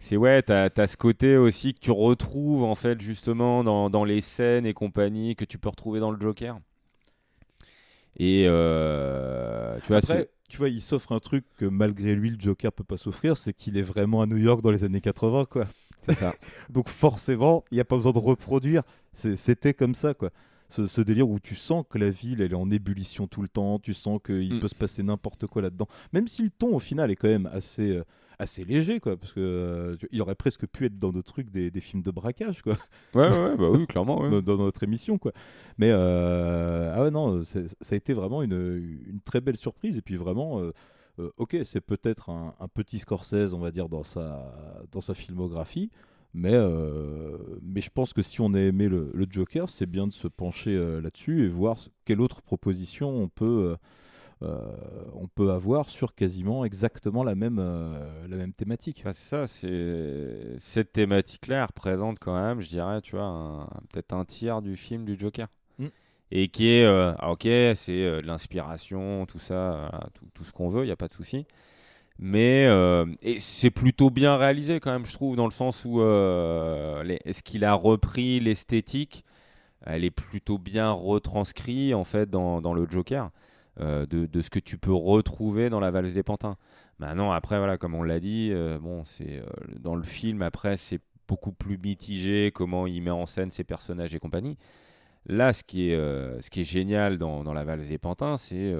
c'est 0.00 0.16
ouais, 0.16 0.42
t'as 0.42 0.70
as 0.76 0.86
ce 0.86 0.96
côté 0.96 1.36
aussi 1.36 1.74
que 1.74 1.80
tu 1.80 1.90
retrouves 1.90 2.64
en 2.64 2.74
fait 2.74 3.00
justement 3.02 3.64
dans, 3.64 3.90
dans 3.90 4.04
les 4.04 4.20
scènes 4.22 4.66
et 4.66 4.74
compagnie 4.74 5.36
que 5.36 5.44
tu 5.44 5.58
peux 5.58 5.68
retrouver 5.70 6.00
dans 6.00 6.10
le 6.10 6.20
Joker. 6.20 6.58
Et 8.18 8.46
euh, 8.48 9.78
tu 9.80 9.88
vois, 9.88 9.98
Après, 9.98 10.28
tu 10.48 10.58
vois, 10.58 10.68
il 10.68 10.80
s'offre 10.80 11.12
un 11.12 11.18
truc 11.20 11.44
que 11.58 11.64
malgré 11.64 12.14
lui, 12.14 12.30
le 12.30 12.36
Joker 12.38 12.72
peut 12.72 12.84
pas 12.84 12.96
s'offrir, 12.96 13.36
c'est 13.36 13.52
qu'il 13.52 13.76
est 13.76 13.82
vraiment 13.82 14.22
à 14.22 14.26
New 14.26 14.36
York 14.36 14.62
dans 14.62 14.70
les 14.70 14.84
années 14.84 15.00
80, 15.00 15.46
quoi. 15.50 15.66
Ça. 16.14 16.34
Donc 16.70 16.88
forcément, 16.88 17.64
il 17.70 17.74
n'y 17.76 17.80
a 17.80 17.84
pas 17.84 17.96
besoin 17.96 18.12
de 18.12 18.18
reproduire. 18.18 18.82
C'était 19.12 19.74
comme 19.74 19.94
ça, 19.94 20.14
quoi. 20.14 20.30
Ce, 20.68 20.86
ce 20.88 21.00
délire 21.00 21.28
où 21.28 21.38
tu 21.38 21.54
sens 21.54 21.84
que 21.88 21.96
la 21.98 22.10
ville, 22.10 22.40
elle 22.40 22.50
est 22.52 22.56
en 22.56 22.68
ébullition 22.70 23.26
tout 23.28 23.40
le 23.42 23.48
temps, 23.48 23.78
tu 23.78 23.94
sens 23.94 24.20
qu'il 24.24 24.54
Mm. 24.54 24.60
peut 24.60 24.68
se 24.68 24.74
passer 24.74 25.02
n'importe 25.04 25.46
quoi 25.46 25.62
là-dedans. 25.62 25.86
Même 26.12 26.26
si 26.26 26.42
le 26.42 26.50
ton, 26.50 26.74
au 26.74 26.80
final, 26.80 27.10
est 27.10 27.16
quand 27.16 27.28
même 27.28 27.48
assez, 27.52 27.90
euh, 27.96 28.04
assez 28.38 28.64
léger, 28.64 29.00
quoi. 29.00 29.16
Parce 29.16 29.32
que 29.32 29.40
euh, 29.40 29.96
il 30.12 30.20
aurait 30.22 30.34
presque 30.34 30.66
pu 30.66 30.86
être 30.86 30.98
dans 30.98 31.12
nos 31.12 31.22
trucs 31.22 31.50
des, 31.50 31.70
des 31.70 31.80
films 31.80 32.02
de 32.02 32.10
braquage, 32.10 32.62
quoi. 32.62 32.76
Ouais, 33.14 33.28
ouais, 33.28 33.56
bah 33.56 33.70
oui, 33.70 33.86
clairement, 33.86 34.20
ouais. 34.20 34.30
dans, 34.42 34.42
dans 34.42 34.56
notre 34.64 34.82
émission, 34.82 35.18
quoi. 35.18 35.32
Mais 35.78 35.90
euh, 35.92 36.92
ah 36.94 37.02
ouais, 37.02 37.10
non, 37.10 37.42
ça 37.44 37.60
a 37.90 37.94
été 37.94 38.14
vraiment 38.14 38.42
une, 38.42 39.02
une 39.06 39.20
très 39.20 39.40
belle 39.40 39.56
surprise. 39.56 39.96
Et 39.96 40.02
puis 40.02 40.16
vraiment, 40.16 40.60
euh, 41.18 41.30
ok, 41.36 41.56
c'est 41.64 41.80
peut-être 41.80 42.30
un, 42.30 42.54
un 42.60 42.68
petit 42.68 42.98
Scorsese, 42.98 43.52
on 43.52 43.58
va 43.58 43.70
dire, 43.70 43.88
dans 43.88 44.04
sa, 44.04 44.52
dans 44.92 45.00
sa 45.00 45.14
filmographie. 45.14 45.90
Mais, 46.34 46.52
euh, 46.52 47.38
mais 47.62 47.80
je 47.80 47.88
pense 47.88 48.12
que 48.12 48.20
si 48.20 48.42
on 48.42 48.52
a 48.52 48.60
aimé 48.60 48.88
le, 48.90 49.10
le 49.14 49.26
Joker, 49.28 49.70
c'est 49.70 49.86
bien 49.86 50.06
de 50.06 50.12
se 50.12 50.28
pencher 50.28 50.74
euh, 50.76 51.00
là-dessus 51.00 51.44
et 51.44 51.48
voir 51.48 51.78
quelle 52.04 52.20
autre 52.20 52.42
proposition 52.42 53.08
on 53.08 53.28
peut, 53.28 53.70
euh, 53.72 53.76
on 54.40 55.28
peut 55.34 55.50
avoir 55.50 55.88
sur 55.90 56.14
quasiment 56.14 56.64
exactement 56.64 57.24
la 57.24 57.34
même, 57.34 57.58
euh, 57.58 58.26
la 58.28 58.36
même 58.36 58.52
thématique. 58.52 59.02
Bah, 59.04 59.12
c'est 59.12 59.28
ça, 59.28 59.46
c'est 59.46 60.58
cette 60.58 60.92
thématique-là 60.92 61.66
représente 61.66 62.18
quand 62.18 62.34
même, 62.40 62.60
je 62.60 62.68
dirais, 62.68 63.00
tu 63.00 63.16
vois, 63.16 63.68
peut-être 63.92 64.12
un 64.12 64.24
tiers 64.24 64.62
du 64.62 64.76
film 64.76 65.04
du 65.04 65.18
Joker. 65.18 65.48
Mm. 65.78 65.86
Et 66.32 66.48
qui 66.48 66.68
est, 66.68 66.84
euh, 66.84 67.12
ah, 67.18 67.32
ok, 67.32 67.42
c'est 67.42 68.04
euh, 68.04 68.20
de 68.20 68.26
l'inspiration, 68.26 69.26
tout 69.26 69.38
ça, 69.38 70.10
tout, 70.14 70.26
tout 70.34 70.44
ce 70.44 70.52
qu'on 70.52 70.68
veut, 70.68 70.82
il 70.82 70.86
n'y 70.86 70.92
a 70.92 70.96
pas 70.96 71.08
de 71.08 71.12
souci. 71.12 71.46
Mais 72.18 72.66
euh, 72.66 73.04
c'est 73.38 73.70
plutôt 73.70 74.10
bien 74.10 74.36
réalisé 74.36 74.80
quand 74.80 74.90
même, 74.90 75.04
je 75.06 75.12
trouve, 75.12 75.36
dans 75.36 75.44
le 75.44 75.50
sens 75.50 75.84
où 75.84 76.00
euh, 76.00 77.02
les- 77.04 77.20
ce 77.32 77.42
qu'il 77.42 77.64
a 77.64 77.74
repris, 77.74 78.40
l'esthétique, 78.40 79.24
elle 79.84 80.04
est 80.04 80.10
plutôt 80.10 80.58
bien 80.58 80.90
retranscrite 80.90 81.94
en 81.94 82.04
fait 82.04 82.30
dans, 82.30 82.60
dans 82.60 82.74
le 82.74 82.86
Joker, 82.90 83.30
euh, 83.80 84.06
de, 84.06 84.26
de 84.26 84.40
ce 84.40 84.48
que 84.48 84.58
tu 84.58 84.78
peux 84.78 84.94
retrouver 84.94 85.68
dans 85.68 85.80
la 85.80 85.90
valse 85.90 86.14
des 86.14 86.22
pantins. 86.22 86.56
Maintenant, 86.98 87.30
après, 87.32 87.58
voilà, 87.58 87.76
comme 87.76 87.94
on 87.94 88.02
l'a 88.02 88.20
dit, 88.20 88.50
euh, 88.52 88.78
bon, 88.78 89.04
c'est 89.04 89.38
euh, 89.38 89.44
dans 89.78 89.94
le 89.94 90.02
film, 90.02 90.40
après, 90.40 90.78
c'est 90.78 91.00
beaucoup 91.28 91.52
plus 91.52 91.76
mitigé, 91.76 92.50
comment 92.54 92.86
il 92.86 93.02
met 93.02 93.10
en 93.10 93.26
scène 93.26 93.50
ses 93.50 93.64
personnages 93.64 94.14
et 94.14 94.18
compagnie. 94.18 94.56
Là, 95.26 95.52
ce 95.52 95.62
qui 95.64 95.90
est, 95.90 95.96
ce 95.96 96.48
qui 96.50 96.60
est 96.60 96.64
génial 96.64 97.18
dans, 97.18 97.42
dans 97.42 97.52
la 97.52 97.64
valse 97.64 97.88
des 97.88 97.98
pantins, 97.98 98.36
c'est, 98.36 98.72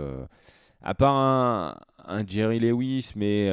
à 0.80 0.94
part 0.94 1.16
un, 1.16 1.76
un 2.06 2.24
Jerry 2.24 2.60
Lewis, 2.60 3.14
mais 3.16 3.50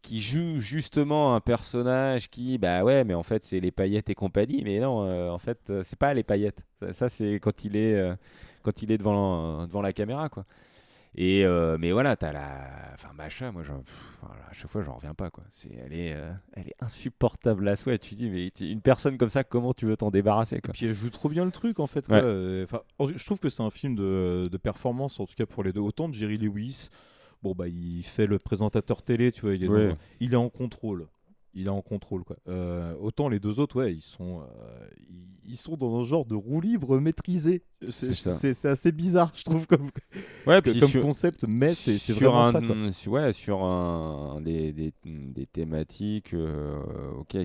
qui 0.00 0.22
joue 0.22 0.56
justement 0.56 1.34
un 1.34 1.40
personnage 1.40 2.30
qui, 2.30 2.56
bah 2.56 2.84
ouais, 2.84 3.04
mais 3.04 3.12
en 3.12 3.22
fait, 3.22 3.44
c'est 3.44 3.60
les 3.60 3.70
paillettes 3.70 4.08
et 4.08 4.14
compagnie, 4.14 4.62
mais 4.64 4.80
non, 4.80 5.30
en 5.30 5.38
fait, 5.38 5.70
c'est 5.82 5.98
pas 5.98 6.14
les 6.14 6.22
paillettes. 6.22 6.64
Ça, 6.92 7.10
c'est 7.10 7.34
quand 7.34 7.66
il 7.66 7.76
est, 7.76 8.16
quand 8.64 8.82
il 8.82 8.90
est 8.90 8.98
devant, 8.98 9.66
devant 9.66 9.82
la 9.82 9.92
caméra, 9.92 10.28
quoi. 10.28 10.44
Et 11.16 11.44
euh, 11.46 11.76
mais 11.78 11.92
voilà, 11.92 12.16
t'as 12.16 12.32
la, 12.32 12.90
enfin 12.94 13.10
Macha, 13.14 13.52
moi, 13.52 13.62
j'en- 13.62 13.78
pff, 13.82 14.18
voilà, 14.20 14.42
à 14.50 14.52
chaque 14.52 14.68
fois, 14.68 14.82
j'en 14.82 14.94
reviens 14.94 15.14
pas, 15.14 15.30
quoi. 15.30 15.44
C'est, 15.48 15.70
elle 15.72 15.92
est, 15.92 16.12
euh, 16.12 16.32
elle 16.54 16.66
est 16.66 16.74
insupportable 16.80 17.68
à 17.68 17.76
souhait. 17.76 17.98
Tu 17.98 18.16
dis, 18.16 18.28
mais 18.30 18.48
une 18.68 18.80
personne 18.80 19.16
comme 19.16 19.30
ça, 19.30 19.44
comment 19.44 19.72
tu 19.74 19.86
veux 19.86 19.96
t'en 19.96 20.10
débarrasser, 20.10 20.60
quoi? 20.60 20.72
Puis 20.72 20.86
elle 20.86 20.92
joue 20.92 21.10
trop 21.10 21.28
bien 21.28 21.44
le 21.44 21.52
truc 21.52 21.78
en 21.78 21.86
fait. 21.86 22.04
quoi. 22.08 22.16
Ouais. 22.20 22.62
Enfin, 22.64 22.80
en- 22.98 23.06
je 23.06 23.24
trouve 23.24 23.38
que 23.38 23.48
c'est 23.48 23.62
un 23.62 23.70
film 23.70 23.94
de, 23.94 24.48
de 24.50 24.56
performance 24.56 25.20
en 25.20 25.26
tout 25.26 25.36
cas 25.36 25.46
pour 25.46 25.62
les 25.62 25.72
deux. 25.72 25.80
Autant 25.80 26.08
de 26.08 26.14
Jerry 26.14 26.36
Lewis, 26.36 26.88
bon 27.44 27.52
bah 27.54 27.68
il 27.68 28.02
fait 28.02 28.26
le 28.26 28.40
présentateur 28.40 29.02
télé, 29.04 29.30
tu 29.30 29.42
vois, 29.42 29.54
il 29.54 29.62
est, 29.62 29.68
Ouais. 29.68 29.88
dans- 29.90 29.96
il 30.18 30.32
est 30.32 30.36
en 30.36 30.48
contrôle. 30.48 31.06
Il 31.56 31.66
est 31.66 31.70
en 31.70 31.82
contrôle 31.82 32.24
quoi. 32.24 32.36
Euh, 32.48 32.94
autant 33.00 33.28
les 33.28 33.38
deux 33.38 33.60
autres, 33.60 33.76
ouais, 33.80 33.94
ils 33.94 34.02
sont, 34.02 34.40
euh, 34.42 34.88
ils, 35.46 35.56
sont 35.56 35.76
dans 35.76 36.00
un 36.00 36.04
genre 36.04 36.24
de 36.26 36.34
roue 36.34 36.60
libre 36.60 36.98
maîtrisé. 36.98 37.62
C'est 38.32 38.64
assez 38.68 38.90
bizarre, 38.90 39.30
je 39.36 39.44
trouve 39.44 39.66
comme, 39.68 39.88
Ouais, 40.48 40.60
que- 40.60 40.70
puis 40.70 40.80
comme 40.80 40.88
sur- 40.90 41.02
concept, 41.02 41.44
mais 41.46 41.72
c'est 41.74 42.12
vraiment 42.14 42.40
un, 42.44 42.52
ça 42.52 42.60
quoi. 42.60 42.92
sur- 42.92 43.12
Ouais, 43.12 43.32
sur 43.32 43.62
un, 43.62 44.40
des, 44.40 44.72
des, 44.72 44.92
des 45.04 45.46
thématiques 45.46 46.34
euh, 46.34 46.80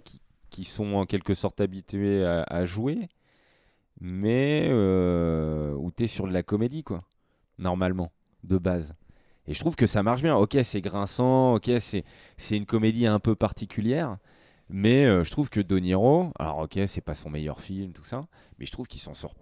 qui, 0.04 0.22
qui 0.50 0.64
sont 0.64 0.94
en 0.96 1.06
quelque 1.06 1.36
sorte 1.36 1.62
habituées 1.62 2.26
à, 2.26 2.42
à 2.48 2.66
jouer, 2.66 3.10
mais 4.02 4.68
euh, 4.72 5.74
où 5.76 5.92
tu 5.92 6.06
es 6.06 6.08
sur 6.08 6.28
de 6.28 6.34
la 6.34 6.42
comédie, 6.42 6.84
quoi, 6.84 7.04
normalement, 7.60 8.12
de 8.44 8.58
base. 8.58 8.96
Et 9.50 9.54
je 9.54 9.60
trouve 9.60 9.76
que 9.76 9.88
ça 9.88 10.04
marche 10.04 10.22
bien. 10.22 10.36
Ok, 10.36 10.58
c'est 10.64 10.80
grinçant, 10.80 11.56
ok, 11.56 11.72
c'est 11.80 12.06
c'est 12.38 12.56
une 12.56 12.66
comédie 12.66 13.08
un 13.08 13.20
peu 13.20 13.36
particulière, 13.36 14.18
mais 14.70 15.06
euh, 15.06 15.24
je 15.24 15.32
trouve 15.32 15.50
que 15.50 15.60
De 15.60 15.78
Niro, 15.80 16.32
alors 16.40 16.60
ok, 16.60 16.80
c'est 16.86 17.02
pas 17.02 17.16
son 17.16 17.30
meilleur 17.30 17.60
film, 17.60 17.92
tout 17.92 18.04
ça, 18.04 18.28
mais 18.60 18.66
je 18.66 18.72
trouve 18.72 18.88
qu'il 18.88 19.02
s'en 19.02 19.14
sort 19.14 19.34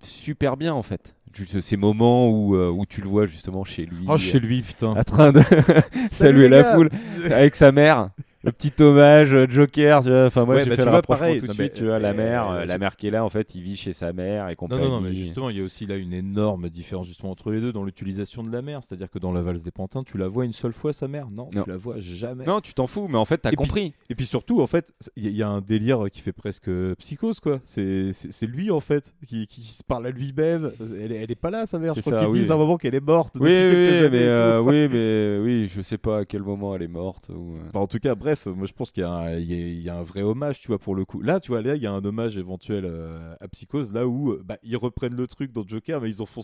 super 0.00 0.56
bien 0.56 0.74
en 0.74 0.82
fait. 0.82 1.14
Juste 1.32 1.60
ces 1.60 1.76
moments 1.76 2.28
où, 2.30 2.56
euh, 2.56 2.70
où 2.70 2.86
tu 2.86 3.00
le 3.00 3.08
vois 3.08 3.26
justement 3.26 3.64
chez 3.64 3.84
lui. 3.86 4.06
Oh, 4.08 4.16
chez 4.16 4.40
lui, 4.40 4.62
putain. 4.62 4.88
En 4.88 5.04
train 5.04 5.32
de 5.32 5.42
saluer 6.08 6.48
la 6.48 6.64
foule 6.74 6.90
avec 7.24 7.54
sa 7.54 7.72
mère. 7.72 8.10
Le 8.46 8.52
petit 8.52 8.80
hommage 8.80 9.34
euh, 9.34 9.46
Joker, 9.50 10.02
tu 10.04 10.08
vois. 10.10 10.26
Enfin, 10.26 10.44
moi, 10.44 10.54
Ouais, 10.54 10.62
j'ai 10.64 10.70
bah, 10.70 10.76
fait 10.76 10.84
le 10.84 10.90
vois, 10.90 11.02
pareil. 11.02 11.40
tout 11.40 11.42
de 11.42 11.46
Non, 11.48 11.54
suite. 11.54 11.72
mais, 11.72 11.78
tu 11.78 11.84
vois, 11.86 11.98
la 11.98 12.10
euh, 12.10 12.14
mère, 12.14 12.50
euh, 12.50 12.64
la 12.64 12.78
mère 12.78 12.94
qui 12.96 13.08
est 13.08 13.10
là, 13.10 13.24
en 13.24 13.28
fait, 13.28 13.56
il 13.56 13.62
vit 13.62 13.76
chez 13.76 13.92
sa 13.92 14.12
mère 14.12 14.46
et 14.46 14.50
Non, 14.50 14.54
compagnie. 14.54 14.82
non, 14.82 14.88
non, 14.90 15.00
mais 15.00 15.14
justement, 15.16 15.50
il 15.50 15.56
y 15.58 15.60
a 15.60 15.64
aussi 15.64 15.84
là 15.84 15.96
une 15.96 16.12
énorme 16.12 16.68
différence 16.70 17.08
justement 17.08 17.32
entre 17.32 17.50
les 17.50 17.60
deux 17.60 17.72
dans 17.72 17.82
l'utilisation 17.82 18.44
de 18.44 18.52
la 18.52 18.62
mère. 18.62 18.80
C'est-à-dire 18.84 19.10
que 19.10 19.18
dans 19.18 19.32
la 19.32 19.42
valse 19.42 19.64
des 19.64 19.72
pantins, 19.72 20.04
tu 20.04 20.16
la 20.16 20.28
vois 20.28 20.44
une 20.44 20.52
seule 20.52 20.72
fois, 20.72 20.92
sa 20.92 21.08
mère 21.08 21.28
Non, 21.28 21.50
Non. 21.52 21.64
tu 21.64 21.70
la 21.70 21.76
vois 21.76 21.96
jamais. 21.98 22.44
Non, 22.44 22.60
tu 22.60 22.72
t'en 22.72 22.86
fous, 22.86 23.08
mais 23.10 23.18
en 23.18 23.24
fait, 23.24 23.38
t'as 23.38 23.48
Et 23.48 23.56
puis- 23.56 23.56
compris. 23.56 23.94
et 24.10 24.14
puis 24.14 24.26
surtout, 24.26 24.60
en 24.62 24.68
fait, 24.68 24.92
il 25.16 25.24
y, 25.24 25.26
a- 25.26 25.30
il 25.30 25.36
y 25.36 25.42
a 25.42 25.48
un 25.48 25.60
délire 25.60 26.04
qui 26.12 26.20
fait 26.20 26.32
presque 26.32 26.70
psychose, 26.98 27.40
quoi. 27.40 27.58
C'est 27.64 28.12
c'est- 28.12 28.46
lui, 28.46 28.70
en 28.70 28.78
fait, 28.80 29.12
qui, 29.26 29.48
qui 29.48 29.62
se 29.62 29.82
parle 29.82 30.06
à 30.06 30.10
lui-même. 30.12 30.70
Elle, 31.00 31.10
est- 31.10 31.22
elle 31.24 31.30
est 31.32 31.34
pas 31.34 31.50
là, 31.50 31.66
sa 31.66 31.80
mère. 31.80 31.94
Je 31.96 32.00
C'est 32.00 32.10
crois 32.10 32.20
ça, 32.20 32.26
qu'ils 32.26 32.34
oui. 32.34 32.38
disent 32.40 32.52
à 32.52 32.54
un 32.54 32.58
moment 32.58 32.76
qu'elle 32.76 32.94
est 32.94 33.00
morte. 33.04 33.34
Oui, 33.40 33.48
oui, 33.50 34.08
mais, 34.12 34.22
euh, 34.22 34.60
oui, 34.60 34.88
mais 34.88 35.38
oui, 35.44 35.68
je 35.74 35.82
sais 35.82 35.98
pas 35.98 36.18
à 36.18 36.24
quel 36.24 36.42
moment 36.42 36.76
elle 36.76 36.82
est 36.82 36.86
morte. 36.88 37.28
Ou... 37.30 37.54
Bah, 37.74 37.80
en 37.80 37.88
tout 37.88 37.98
cas, 37.98 38.14
bref, 38.14 38.35
moi 38.46 38.66
je 38.66 38.72
pense 38.72 38.92
qu'il 38.92 39.02
y, 39.02 39.06
a 39.06 39.10
un- 39.10 39.32
il 39.38 39.50
y 39.50 39.54
a- 39.54 39.66
il 39.68 39.80
y 39.82 39.88
a 39.88 39.96
un 39.96 40.02
vrai 40.02 40.22
hommage, 40.22 40.60
tu 40.60 40.68
vois, 40.68 40.78
pour 40.78 40.94
le 40.94 41.04
coup. 41.04 41.22
Là, 41.22 41.40
tu 41.40 41.52
vois, 41.52 41.62
là, 41.62 41.74
il 41.76 41.82
y 41.82 41.86
a 41.86 41.92
un 41.92 42.04
hommage 42.04 42.36
éventuel 42.36 42.84
euh, 42.84 43.34
à 43.40 43.48
Psychose, 43.48 43.92
là 43.92 44.06
où 44.06 44.32
euh, 44.32 44.42
bah, 44.44 44.58
ils 44.62 44.76
reprennent 44.76 45.14
le 45.16 45.26
truc 45.26 45.52
dans 45.52 45.66
Joker, 45.66 46.00
mais 46.00 46.10
ils 46.10 46.20
en 46.22 46.26
font. 46.26 46.42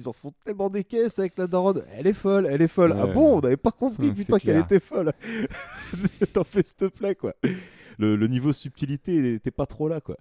Ils 0.00 0.08
en 0.08 0.12
font 0.12 0.32
tellement 0.44 0.70
des 0.70 0.84
caisses 0.84 1.18
avec 1.18 1.36
la 1.38 1.48
daronne. 1.48 1.82
Elle 1.92 2.06
est 2.06 2.12
folle, 2.12 2.46
elle 2.48 2.62
est 2.62 2.68
folle. 2.68 2.92
Ah 2.96 3.06
bon, 3.14 3.38
on 3.38 3.40
n'avait 3.40 3.56
pas 3.56 3.72
compris, 3.72 4.10
putain, 4.14 4.38
qu'elle 4.38 4.58
était 4.58 4.78
folle. 4.80 5.12
T'en 6.32 6.44
fais 6.44 6.62
s'il 6.64 6.76
te 6.76 6.84
plaît, 6.86 7.14
quoi. 7.16 7.34
Le, 7.98 8.14
le 8.14 8.26
niveau 8.28 8.52
subtilité 8.52 9.20
n'était 9.20 9.50
pas 9.50 9.66
trop 9.66 9.88
là, 9.88 10.00
quoi. 10.00 10.16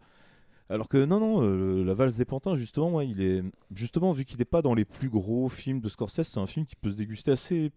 Alors 0.69 0.89
que 0.89 1.05
non, 1.05 1.19
non, 1.19 1.43
euh, 1.43 1.83
La 1.85 1.93
valse 1.93 2.17
des 2.17 2.25
pantins, 2.25 2.55
justement, 2.55 3.01
il 3.01 3.21
est 3.21 3.43
justement 3.73 4.11
vu 4.11 4.25
qu'il 4.25 4.39
n'est 4.39 4.45
pas 4.45 4.61
dans 4.63 4.73
les 4.73 4.83
plus 4.83 5.09
gros 5.09 5.47
films 5.47 5.79
de 5.79 5.87
Scorsese, 5.89 6.23
c'est 6.23 6.39
un 6.39 6.47
film 6.47 6.65
qui 6.65 6.75
peut 6.75 6.89
se 6.89 6.95
déguster 6.95 7.31
assez 7.31 7.71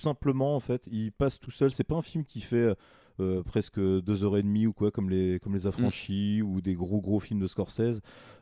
simplement 0.00 0.54
en 0.56 0.60
fait. 0.60 0.86
Il 0.90 1.12
passe 1.12 1.38
tout 1.38 1.50
seul. 1.50 1.70
C'est 1.70 1.84
pas 1.84 1.96
un 1.96 2.02
film 2.02 2.24
qui 2.24 2.40
fait 2.40 2.74
euh, 3.20 3.42
presque 3.42 3.78
deux 3.78 4.24
heures 4.24 4.36
et 4.36 4.42
demie 4.42 4.66
ou 4.66 4.72
quoi, 4.72 4.90
comme 4.90 5.08
les 5.10 5.38
comme 5.40 5.54
les 5.54 5.66
Affranchis 5.66 6.42
ou 6.42 6.60
des 6.60 6.74
gros 6.74 7.00
gros 7.00 7.20
films 7.20 7.40
de 7.40 7.46
Scorsese. 7.46 8.00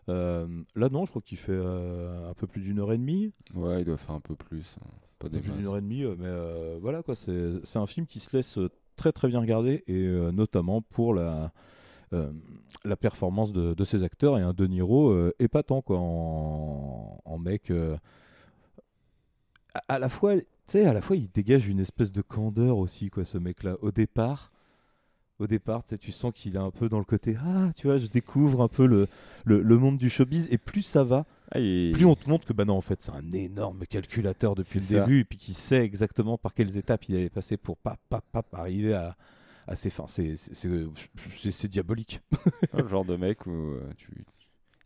Euh, 0.09 0.47
là, 0.75 0.89
non, 0.89 1.05
je 1.05 1.11
crois 1.11 1.23
qu'il 1.23 1.39
fait 1.39 1.53
euh, 1.53 2.31
un 2.31 2.35
peu 2.35 2.47
plus 2.47 2.63
d'une 2.63 2.79
heure 2.81 2.93
et 2.93 2.99
demie. 2.99 3.33
Ouais, 3.55 3.81
il 3.83 3.85
doit 3.85 3.97
faire 3.99 4.15
un 4.15 4.21
peu 4.21 4.35
plus. 4.35 4.77
hein. 4.83 4.89
Pas 5.19 5.29
des 5.29 5.41
plus 5.41 5.53
d'une 5.53 5.67
heure 5.67 5.77
et 5.79 5.83
demie, 5.83 6.05
mais 6.19 6.79
voilà 6.81 7.03
quoi. 7.03 7.15
C'est 7.15 7.53
c'est 7.65 7.79
un 7.79 7.87
film 7.87 8.07
qui 8.07 8.19
se 8.19 8.37
laisse 8.37 8.59
très 8.97 9.13
très 9.13 9.29
bien 9.29 9.41
regarder 9.41 9.85
et 9.87 10.07
notamment 10.33 10.83
pour 10.83 11.15
la 11.15 11.53
la 12.85 12.97
performance 12.97 13.53
de, 13.53 13.73
de 13.73 13.85
ses 13.85 14.03
acteurs 14.03 14.37
et 14.39 14.43
un 14.43 14.53
De 14.53 14.67
Niro 14.67 15.15
épatant 15.39 15.81
quoi 15.81 15.99
en, 15.99 17.21
en 17.25 17.39
mec 17.39 17.73
à 19.89 19.99
la 19.99 20.09
fois 20.09 20.35
tu 20.73 20.79
sais 20.79 20.87
à 20.87 20.93
la 20.93 21.01
fois 21.03 21.17
il 21.17 21.29
dégage 21.31 21.69
une 21.69 21.81
espèce 21.81 22.13
de 22.13 22.23
candeur 22.23 22.79
aussi 22.79 23.11
quoi 23.11 23.25
ce 23.25 23.37
mec 23.39 23.63
là 23.63 23.77
au 23.83 23.91
départ 23.91 24.51
au 25.39 25.47
départ 25.47 25.83
tu 26.01 26.13
sens 26.13 26.33
qu'il 26.35 26.55
est 26.55 26.59
un 26.59 26.71
peu 26.71 26.89
dans 26.89 26.99
le 26.99 27.05
côté 27.05 27.37
ah 27.45 27.71
tu 27.77 27.87
vois 27.89 27.99
je 27.99 28.07
découvre 28.07 28.63
un 28.63 28.69
peu 28.69 28.87
le, 28.87 29.07
le, 29.45 29.61
le 29.61 29.79
monde 29.79 29.99
du 29.99 30.09
showbiz 30.09 30.49
et 30.51 30.59
plus 30.59 30.83
ça 30.83 31.05
va 31.05 31.27
Ah, 31.51 31.59
il- 31.59 31.93
plus 31.93 32.05
on 32.07 32.15
te 32.15 32.29
montre 32.29 32.47
que 32.47 32.53
bah 32.53 32.65
non 32.65 32.75
en 32.77 32.81
fait 32.81 33.03
c'est 33.03 33.13
un 33.13 33.33
énorme 33.33 33.85
calculateur 33.87 34.55
depuis 34.55 34.79
le 34.81 34.85
ça. 34.87 35.01
début 35.01 35.21
et 35.21 35.25
puis 35.25 35.39
qui 35.39 35.53
sait 35.55 35.85
exactement 35.85 36.39
par 36.39 36.55
quelles 36.55 36.77
étapes 36.77 37.09
il 37.09 37.17
allait 37.17 37.29
passer 37.31 37.57
pour 37.57 37.77
pas 37.77 37.97
pas 38.09 38.21
pas 38.23 38.43
arriver 38.53 38.95
à, 38.95 39.17
à 39.67 39.77
ses 39.77 39.91
fins 39.91 40.07
c'est 40.07 41.69
diabolique 41.69 42.21
le 42.73 42.89
genre 42.89 43.05
de 43.05 43.17
mec 43.17 43.47
où 43.47 43.51
euh, 43.51 43.81
tu... 43.97 44.25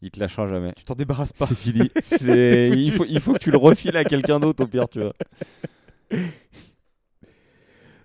il 0.03 0.11
te 0.11 0.21
lâchera 0.21 0.47
jamais. 0.49 0.73
Tu 0.77 0.85
t'en 0.85 0.95
débarrasses 0.95 1.33
pas. 1.33 1.47
C'est 1.47 1.55
fini. 1.55 1.91
Il, 2.23 2.93
faut, 2.93 3.05
il 3.09 3.21
faut 3.21 3.33
que 3.35 3.39
tu 3.39 3.51
le 3.51 3.57
refiles 3.57 3.97
à 3.97 4.05
quelqu'un 4.05 4.39
d'autre 4.41 4.65
au 4.65 4.67
pire, 4.67 4.89
tu 4.89 5.01
vois. 5.01 5.15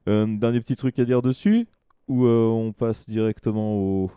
Euh, 0.08 0.26
dernier 0.38 0.60
petit 0.60 0.76
truc 0.76 0.98
à 1.00 1.06
dire 1.06 1.22
dessus 1.22 1.68
ou 2.08 2.26
euh, 2.26 2.48
on 2.48 2.74
passe 2.74 3.06
directement 3.08 3.76
au, 3.76 4.12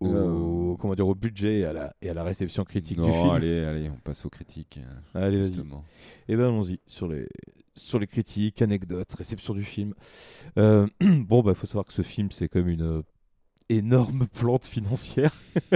au 0.00 0.76
comment 0.78 0.94
dire 0.94 1.08
au 1.08 1.14
budget 1.16 1.58
et 1.60 1.64
à 1.64 1.72
la, 1.72 1.92
et 2.00 2.08
à 2.10 2.14
la 2.14 2.22
réception 2.22 2.62
critique 2.64 3.00
du 3.00 3.10
film? 3.10 3.30
allez, 3.30 3.64
allez, 3.64 3.90
on 3.90 3.96
passe 3.96 4.24
aux 4.24 4.30
critiques. 4.30 4.78
euh, 5.16 5.26
Allez, 5.26 5.40
vas-y. 5.40 5.60
Et 6.28 6.36
ben 6.36 6.44
allons-y 6.44 6.78
sur 6.86 7.08
les 7.08 7.26
sur 7.74 7.98
les 7.98 8.06
critiques, 8.06 8.62
anecdotes, 8.62 9.12
réception 9.14 9.54
du 9.54 9.64
film. 9.64 9.94
Euh, 10.58 10.86
bon 11.00 11.42
bah 11.42 11.54
faut 11.54 11.66
savoir 11.66 11.84
que 11.84 11.92
ce 11.92 12.02
film 12.02 12.30
c'est 12.30 12.48
comme 12.48 12.68
une 12.68 12.82
euh, 12.82 13.02
énorme 13.68 14.26
plante 14.32 14.64
financière. 14.64 15.34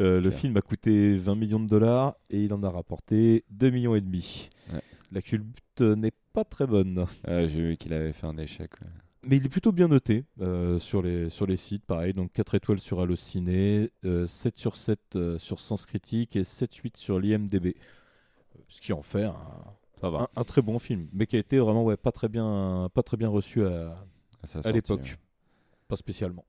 Euh, 0.00 0.20
le 0.20 0.32
film 0.32 0.56
a 0.56 0.60
coûté 0.60 1.14
20 1.16 1.36
millions 1.36 1.60
de 1.60 1.68
dollars 1.68 2.16
et 2.28 2.40
il 2.40 2.52
en 2.52 2.64
a 2.64 2.68
rapporté 2.68 3.44
2 3.50 3.70
millions 3.70 3.94
et 3.94 4.00
demi. 4.00 4.48
Ouais. 4.72 4.80
La 5.14 5.22
culbute 5.22 5.80
n'est 5.80 6.12
pas 6.32 6.44
très 6.44 6.66
bonne. 6.66 7.06
Euh, 7.28 7.46
J'ai 7.46 7.62
vu 7.62 7.76
qu'il 7.76 7.92
avait 7.94 8.12
fait 8.12 8.26
un 8.26 8.36
échec. 8.36 8.70
ouais. 8.82 8.88
Mais 9.26 9.36
il 9.38 9.46
est 9.46 9.48
plutôt 9.48 9.72
bien 9.72 9.88
noté 9.88 10.24
euh, 10.42 10.78
sur, 10.78 11.00
les, 11.00 11.30
sur 11.30 11.46
les 11.46 11.56
sites, 11.56 11.86
pareil. 11.86 12.12
Donc 12.12 12.32
4 12.32 12.56
étoiles 12.56 12.78
sur 12.80 13.00
Allociné, 13.00 13.90
euh, 14.04 14.26
7 14.26 14.58
sur 14.58 14.76
7 14.76 14.98
euh, 15.14 15.38
sur 15.38 15.60
Sens 15.60 15.86
Critique 15.86 16.36
et 16.36 16.42
7-8 16.42 16.98
sur 16.98 17.18
l'IMDB. 17.18 17.74
Ce 18.68 18.80
qui 18.82 18.92
en 18.92 19.00
fait 19.02 19.22
un, 19.24 19.36
Ça 20.00 20.10
va. 20.10 20.22
un, 20.22 20.28
un 20.40 20.44
très 20.44 20.60
bon 20.60 20.78
film, 20.78 21.08
mais 21.12 21.26
qui 21.26 21.36
a 21.36 21.38
été 21.38 21.58
vraiment 21.58 21.84
ouais, 21.84 21.96
pas, 21.96 22.12
très 22.12 22.28
bien, 22.28 22.90
pas 22.92 23.02
très 23.02 23.16
bien 23.16 23.28
reçu 23.30 23.64
à, 23.64 24.04
À 24.64 24.72
l'époque. 24.72 25.00
ouais. 25.02 25.16
Pas 25.88 25.96
spécialement. 25.96 26.44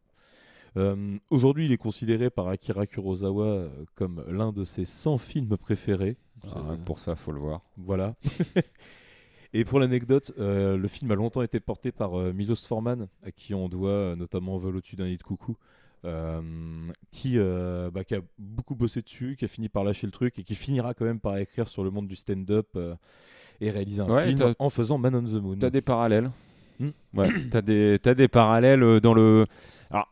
Euh, 0.76 1.18
Aujourd'hui, 1.30 1.66
il 1.66 1.72
est 1.72 1.78
considéré 1.78 2.30
par 2.30 2.48
Akira 2.50 2.86
Kurosawa 2.88 3.70
comme 3.96 4.26
l'un 4.28 4.52
de 4.52 4.66
ses 4.66 4.84
100 4.86 5.18
films 5.18 5.56
préférés. 5.56 6.18
Ah, 6.44 6.76
pour 6.86 7.00
ça, 7.00 7.16
faut 7.16 7.32
le 7.32 7.40
voir. 7.40 7.62
Voilà. 7.78 8.16
Et 9.54 9.64
pour 9.64 9.80
l'anecdote, 9.80 10.34
euh, 10.38 10.76
le 10.76 10.88
film 10.90 11.12
a 11.12 11.16
longtemps 11.16 11.42
été 11.42 11.62
porté 11.62 11.94
par 11.94 12.20
euh, 12.20 12.34
Milos 12.34 12.68
Forman, 12.68 13.08
à 13.24 13.32
qui 13.32 13.54
on 13.54 13.70
doit 13.70 13.90
euh, 13.90 14.16
notamment 14.18 14.58
Vol 14.58 14.76
au-dessus 14.76 14.98
d'un 14.98 15.06
nid 15.06 15.16
de 15.18 15.24
coucou, 15.24 15.56
euh, 16.04 16.42
qui, 17.12 17.38
bah, 17.38 18.04
qui 18.04 18.16
a 18.16 18.20
beaucoup 18.38 18.76
bossé 18.76 19.02
dessus, 19.02 19.38
qui 19.40 19.46
a 19.46 19.48
fini 19.48 19.70
par 19.70 19.86
lâcher 19.86 20.08
le 20.08 20.12
truc 20.12 20.38
et 20.40 20.44
qui 20.44 20.56
finira 20.56 20.94
quand 20.94 21.06
même 21.06 21.22
par 21.22 21.38
écrire 21.38 21.70
sur 21.70 21.86
le 21.86 21.90
monde 21.90 22.08
du 22.08 22.18
stand-up 22.18 22.78
et 23.62 23.72
réaliser 23.72 24.02
un 24.02 24.10
Ouais, 24.10 24.28
film 24.28 24.54
en 24.60 24.70
faisant 24.70 24.98
Man 24.98 25.16
on 25.16 25.24
the 25.24 25.42
Moon. 25.42 25.58
T'as 25.58 25.70
des 25.70 25.82
parallèles. 25.82 26.32
Hmm. 26.80 26.90
Ouais, 27.14 27.30
t'as 27.50 27.62
des, 27.62 27.98
des 27.98 28.28
parallèles 28.28 29.00
dans 29.00 29.14
le. 29.14 29.46
Alors, 29.90 30.10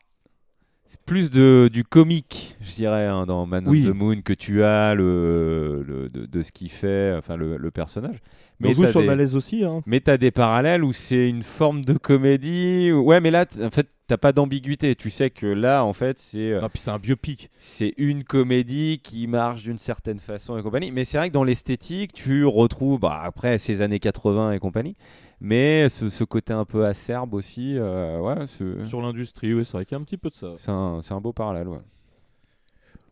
plus 1.06 1.30
de, 1.32 1.70
du 1.72 1.84
comique, 1.84 2.56
je 2.62 2.72
dirais, 2.76 3.06
hein, 3.08 3.26
dans 3.26 3.46
Man 3.46 3.66
Oui. 3.68 3.86
on 3.88 3.92
the 3.92 3.96
Moon, 3.96 4.22
que 4.22 4.34
tu 4.34 4.64
as 4.64 4.94
le, 4.96 5.84
le- 5.88 6.10
de, 6.10 6.26
de 6.26 6.42
ce 6.42 6.52
qu'il 6.52 6.70
fait, 6.70 7.14
enfin 7.18 7.36
le, 7.36 7.58
le 7.58 7.72
personnage. 7.72 8.18
Mais 8.60 8.70
on 8.70 8.74
joue 8.74 8.86
sur 8.86 9.00
le 9.00 9.06
des- 9.06 9.10
malaise 9.10 9.36
aussi. 9.36 9.64
Hein. 9.66 9.82
Mais 9.86 10.00
t'as 10.00 10.18
des 10.18 10.32
parallèles 10.32 10.84
où 10.84 10.94
c'est 10.94 11.28
une 11.28 11.44
forme 11.44 11.84
de 11.84 11.94
comédie. 11.94 12.92
Ouais, 12.92 13.20
mais 13.20 13.32
là, 13.32 13.46
en 13.62 13.72
fait, 13.72 13.88
t'as 14.08 14.18
pas 14.18 14.32
d'ambiguïté. 14.32 14.96
Tu 14.96 15.10
sais 15.10 15.30
que 15.30 15.46
là, 15.48 15.84
en 15.84 15.92
fait, 15.94 16.20
c'est. 16.20 16.52
euh, 16.52 16.60
Ah, 16.64 16.70
puis 16.70 16.80
c'est 16.80 16.92
un 16.92 17.00
biopic. 17.00 17.50
c'est 17.60 17.94
une 17.98 18.24
comédie 18.24 19.02
qui 19.04 19.28
marche 19.28 19.64
d'une 19.64 19.78
certaine 19.80 20.20
façon 20.20 20.58
et 20.58 20.62
compagnie. 20.62 20.92
Mais 20.92 21.04
c'est 21.04 21.18
vrai 21.18 21.30
que 21.30 21.34
dans 21.34 21.44
l'esthétique, 21.44 22.14
tu 22.14 22.46
retrouves, 22.46 23.00
bah, 23.00 23.20
après 23.24 23.58
ces 23.58 23.82
années 23.82 24.00
80 24.00 24.54
et 24.54 24.60
compagnie, 24.60 24.96
mais 25.44 25.90
ce, 25.90 26.10
ce 26.10 26.24
côté 26.24 26.54
un 26.54 26.66
peu 26.66 26.86
acerbe 26.86 27.34
aussi. 27.36 27.78
euh, 27.78 28.20
ouais, 28.20 28.48
Sur 28.48 29.02
l'industrie, 29.02 29.54
oui, 29.54 29.64
c'est 29.66 29.74
vrai 29.74 29.86
qu'il 29.86 29.96
y 29.96 30.00
a 30.00 30.02
un 30.02 30.06
petit 30.06 30.18
peu 30.18 30.30
de 30.30 30.36
ça. 30.36 30.48
c'est 30.58 30.72
un, 30.72 31.02
c'est 31.04 31.14
un 31.14 31.20
beau 31.22 31.34
parallèle. 31.34 31.68
Ouais. 31.68 31.78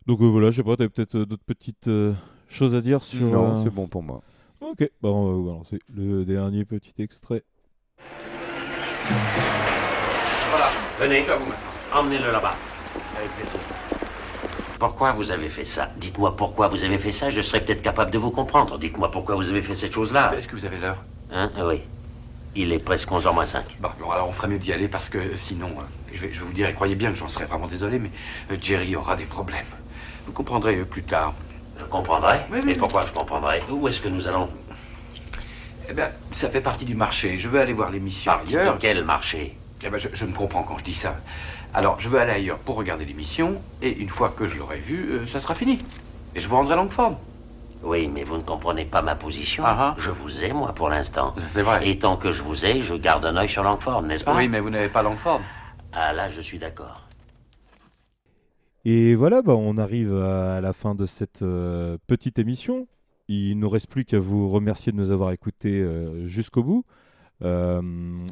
Donc 0.08 0.22
euh, 0.22 0.26
voilà, 0.26 0.50
je 0.50 0.58
sais 0.58 0.64
pas, 0.64 0.76
t'avais 0.78 0.90
peut-être 0.90 1.16
euh, 1.16 1.26
d'autres 1.28 1.44
petites 1.46 1.88
euh, 1.90 2.14
choses 2.48 2.74
à 2.74 2.82
dire 2.82 3.04
sur. 3.04 3.30
Non, 3.30 3.52
euh, 3.52 3.56
c'est 3.62 3.70
bon 3.70 3.88
pour 3.88 4.02
moi. 4.02 4.22
Ok, 4.62 4.90
bah 5.02 5.10
on 5.10 5.42
va 5.44 5.52
lancer 5.52 5.80
le 5.94 6.24
dernier 6.24 6.66
petit 6.66 6.94
extrait. 7.00 7.44
Voilà, 10.50 10.68
venez. 11.00 11.24
Emmenez-le 11.94 12.32
là-bas. 12.32 12.56
Avec 13.18 13.30
plaisir. 13.38 13.60
Pourquoi 14.80 15.12
vous 15.12 15.32
avez 15.32 15.50
fait 15.50 15.66
ça? 15.66 15.92
Dites-moi 15.98 16.36
pourquoi 16.36 16.68
vous 16.68 16.84
avez 16.84 16.98
fait 16.98 17.12
ça, 17.12 17.30
je 17.30 17.42
serais 17.42 17.64
peut-être 17.64 17.82
capable 17.82 18.10
de 18.12 18.18
vous 18.18 18.32
comprendre. 18.32 18.80
Dites-moi 18.80 19.12
pourquoi 19.12 19.36
vous 19.36 19.50
avez 19.50 19.62
fait 19.62 19.76
cette 19.76 19.92
chose-là. 19.92 20.36
Est-ce 20.36 20.48
que 20.48 20.56
vous 20.56 20.66
avez 20.66 20.80
l'heure? 20.80 21.04
Hein 21.32 21.52
Oui. 21.64 21.82
Il 22.56 22.74
est 22.74 22.80
presque 22.80 23.10
11h 23.10 23.34
moins 23.34 23.45
5. 23.45 23.78
Bon, 23.80 23.89
bon, 23.99 24.12
alors 24.12 24.28
on 24.28 24.32
ferait 24.34 24.49
mieux 24.49 24.60
d'y 24.60 24.74
aller 24.74 24.89
parce 24.89 25.08
que 25.10 25.38
sinon, 25.38 25.70
euh, 25.70 25.84
je, 26.12 26.20
vais, 26.22 26.34
je 26.34 26.39
vais 26.39 26.45
vous 26.45 26.52
dire, 26.54 26.68
et 26.68 26.74
croyez 26.74 26.95
bien 26.95 27.10
que 27.10 27.16
j'en 27.16 27.30
serais 27.30 27.45
vraiment 27.45 27.68
désolé, 27.68 27.97
mais 27.97 28.12
euh, 28.52 28.58
Jerry 28.62 28.95
aura 28.95 29.16
des 29.16 29.26
problèmes. 29.26 29.66
Vous 30.26 30.34
comprendrez 30.34 30.76
euh, 30.76 30.86
plus 30.86 31.04
tard. 31.04 31.34
Je 31.78 31.86
comprendrai. 31.86 32.41
Mais 32.66 32.76
pourquoi 32.76 33.06
je 33.06 33.12
comprendrai? 33.14 33.64
Où 33.70 33.88
est-ce 33.88 34.02
que 34.02 34.10
nous 34.10 34.28
allons? 34.28 34.49
Eh 35.89 35.93
bien, 35.93 36.10
ça 36.32 36.49
fait 36.49 36.62
partie 36.62 36.86
du 36.86 36.95
marché. 36.95 37.39
Je 37.39 37.47
veux 37.47 37.60
aller 37.60 37.74
voir 37.74 37.89
l'émission 37.89 38.34
ailleurs. 38.34 38.76
de 38.76 38.82
quel 38.82 39.04
marché? 39.06 39.58
Eh 39.84 39.89
ben, 39.89 39.97
je, 39.97 40.10
je 40.14 40.26
me 40.26 40.34
comprends 40.34 40.64
quand 40.64 40.78
je 40.78 40.84
dis 40.84 40.93
ça. 40.93 41.22
Alors, 41.74 41.99
je 42.02 42.10
veux 42.10 42.20
aller 42.20 42.34
ailleurs 42.34 42.60
pour 42.60 42.76
regarder 42.76 43.06
l'émission, 43.06 43.62
et 43.82 43.97
une 43.97 44.10
fois 44.10 44.30
que 44.30 44.45
je 44.45 44.58
l'aurai 44.58 44.78
vue, 44.80 45.10
euh, 45.12 45.28
ça 45.28 45.39
sera 45.39 45.56
fini. 45.56 45.80
Et 46.36 46.41
je 46.41 46.47
vous 46.49 46.56
rendrai 46.58 46.76
Langford. 46.76 47.18
Oui, 47.84 48.08
mais 48.08 48.24
vous 48.24 48.38
ne 48.38 48.44
comprenez 48.44 48.86
pas 48.86 49.02
ma 49.02 49.16
position. 49.16 49.64
Je 49.98 50.12
vous 50.12 50.44
ai, 50.44 50.54
moi, 50.54 50.74
pour 50.74 50.90
l'instant. 50.90 51.34
C'est 51.50 51.64
vrai. 51.64 51.88
Et 51.90 51.98
tant 51.98 52.16
que 52.16 52.32
je 52.32 52.44
vous 52.44 52.66
ai, 52.66 52.82
je 52.82 52.94
garde 52.94 53.26
un 53.26 53.36
œil 53.38 53.50
sur 53.50 53.64
Langford, 53.64 54.04
n'est-ce 54.04 54.24
pas? 54.24 54.36
Oui, 54.36 54.48
mais 54.48 54.60
vous 54.60 54.70
n'avez 54.70 54.90
pas 54.90 55.02
Langford. 55.02 55.42
Ah 55.92 56.14
là, 56.14 56.30
je 56.30 56.42
suis 56.42 56.60
d'accord. 56.60 57.08
Et 58.86 59.16
voilà, 59.16 59.42
bah, 59.42 59.56
on 59.56 59.78
arrive 59.78 60.16
à 60.16 60.62
la 60.62 60.74
fin 60.74 60.96
de 60.96 61.06
cette 61.06 61.42
euh, 61.42 61.98
petite 62.08 62.40
émission. 62.40 62.88
Il 63.28 63.56
ne 63.58 63.62
nous 63.62 63.70
reste 63.70 63.88
plus 63.88 64.06
qu'à 64.06 64.20
vous 64.20 64.50
remercier 64.50 64.92
de 64.92 64.98
nous 64.98 65.12
avoir 65.12 65.32
écoutés 65.32 65.80
euh, 65.80 66.26
jusqu'au 66.26 66.64
bout. 66.64 66.84
Euh, 67.44 67.82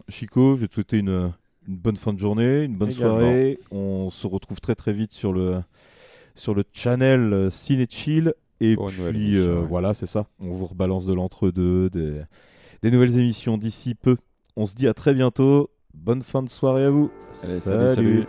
Chico, 0.09 0.55
je 0.55 0.61
vais 0.61 0.67
te 0.67 0.73
souhaiter 0.75 0.99
une, 0.99 1.31
une 1.67 1.77
bonne 1.77 1.97
fin 1.97 2.13
de 2.13 2.19
journée, 2.19 2.63
une 2.63 2.75
bonne 2.75 2.91
Également. 2.91 3.17
soirée. 3.19 3.59
On 3.71 4.09
se 4.09 4.27
retrouve 4.27 4.59
très 4.59 4.75
très 4.75 4.93
vite 4.93 5.13
sur 5.13 5.33
le, 5.33 5.61
sur 6.35 6.53
le 6.53 6.63
channel 6.73 7.49
Ciné 7.51 7.87
Chill. 7.89 8.33
Et 8.61 8.75
Pour 8.75 8.87
puis 8.87 9.03
émission, 9.03 9.41
euh, 9.51 9.61
ouais. 9.61 9.67
voilà, 9.67 9.93
c'est 9.93 10.05
ça. 10.05 10.27
On 10.39 10.53
vous 10.53 10.65
rebalance 10.65 11.05
de 11.05 11.13
l'entre-deux, 11.13 11.89
des, 11.89 12.21
des 12.83 12.91
nouvelles 12.91 13.17
émissions 13.17 13.57
d'ici 13.57 13.95
peu. 13.95 14.17
On 14.55 14.65
se 14.65 14.75
dit 14.75 14.87
à 14.87 14.93
très 14.93 15.13
bientôt. 15.13 15.69
Bonne 15.93 16.21
fin 16.21 16.43
de 16.43 16.49
soirée 16.49 16.85
à 16.85 16.89
vous. 16.89 17.09
Allez, 17.43 17.59
salut, 17.59 17.95
salut. 17.95 18.27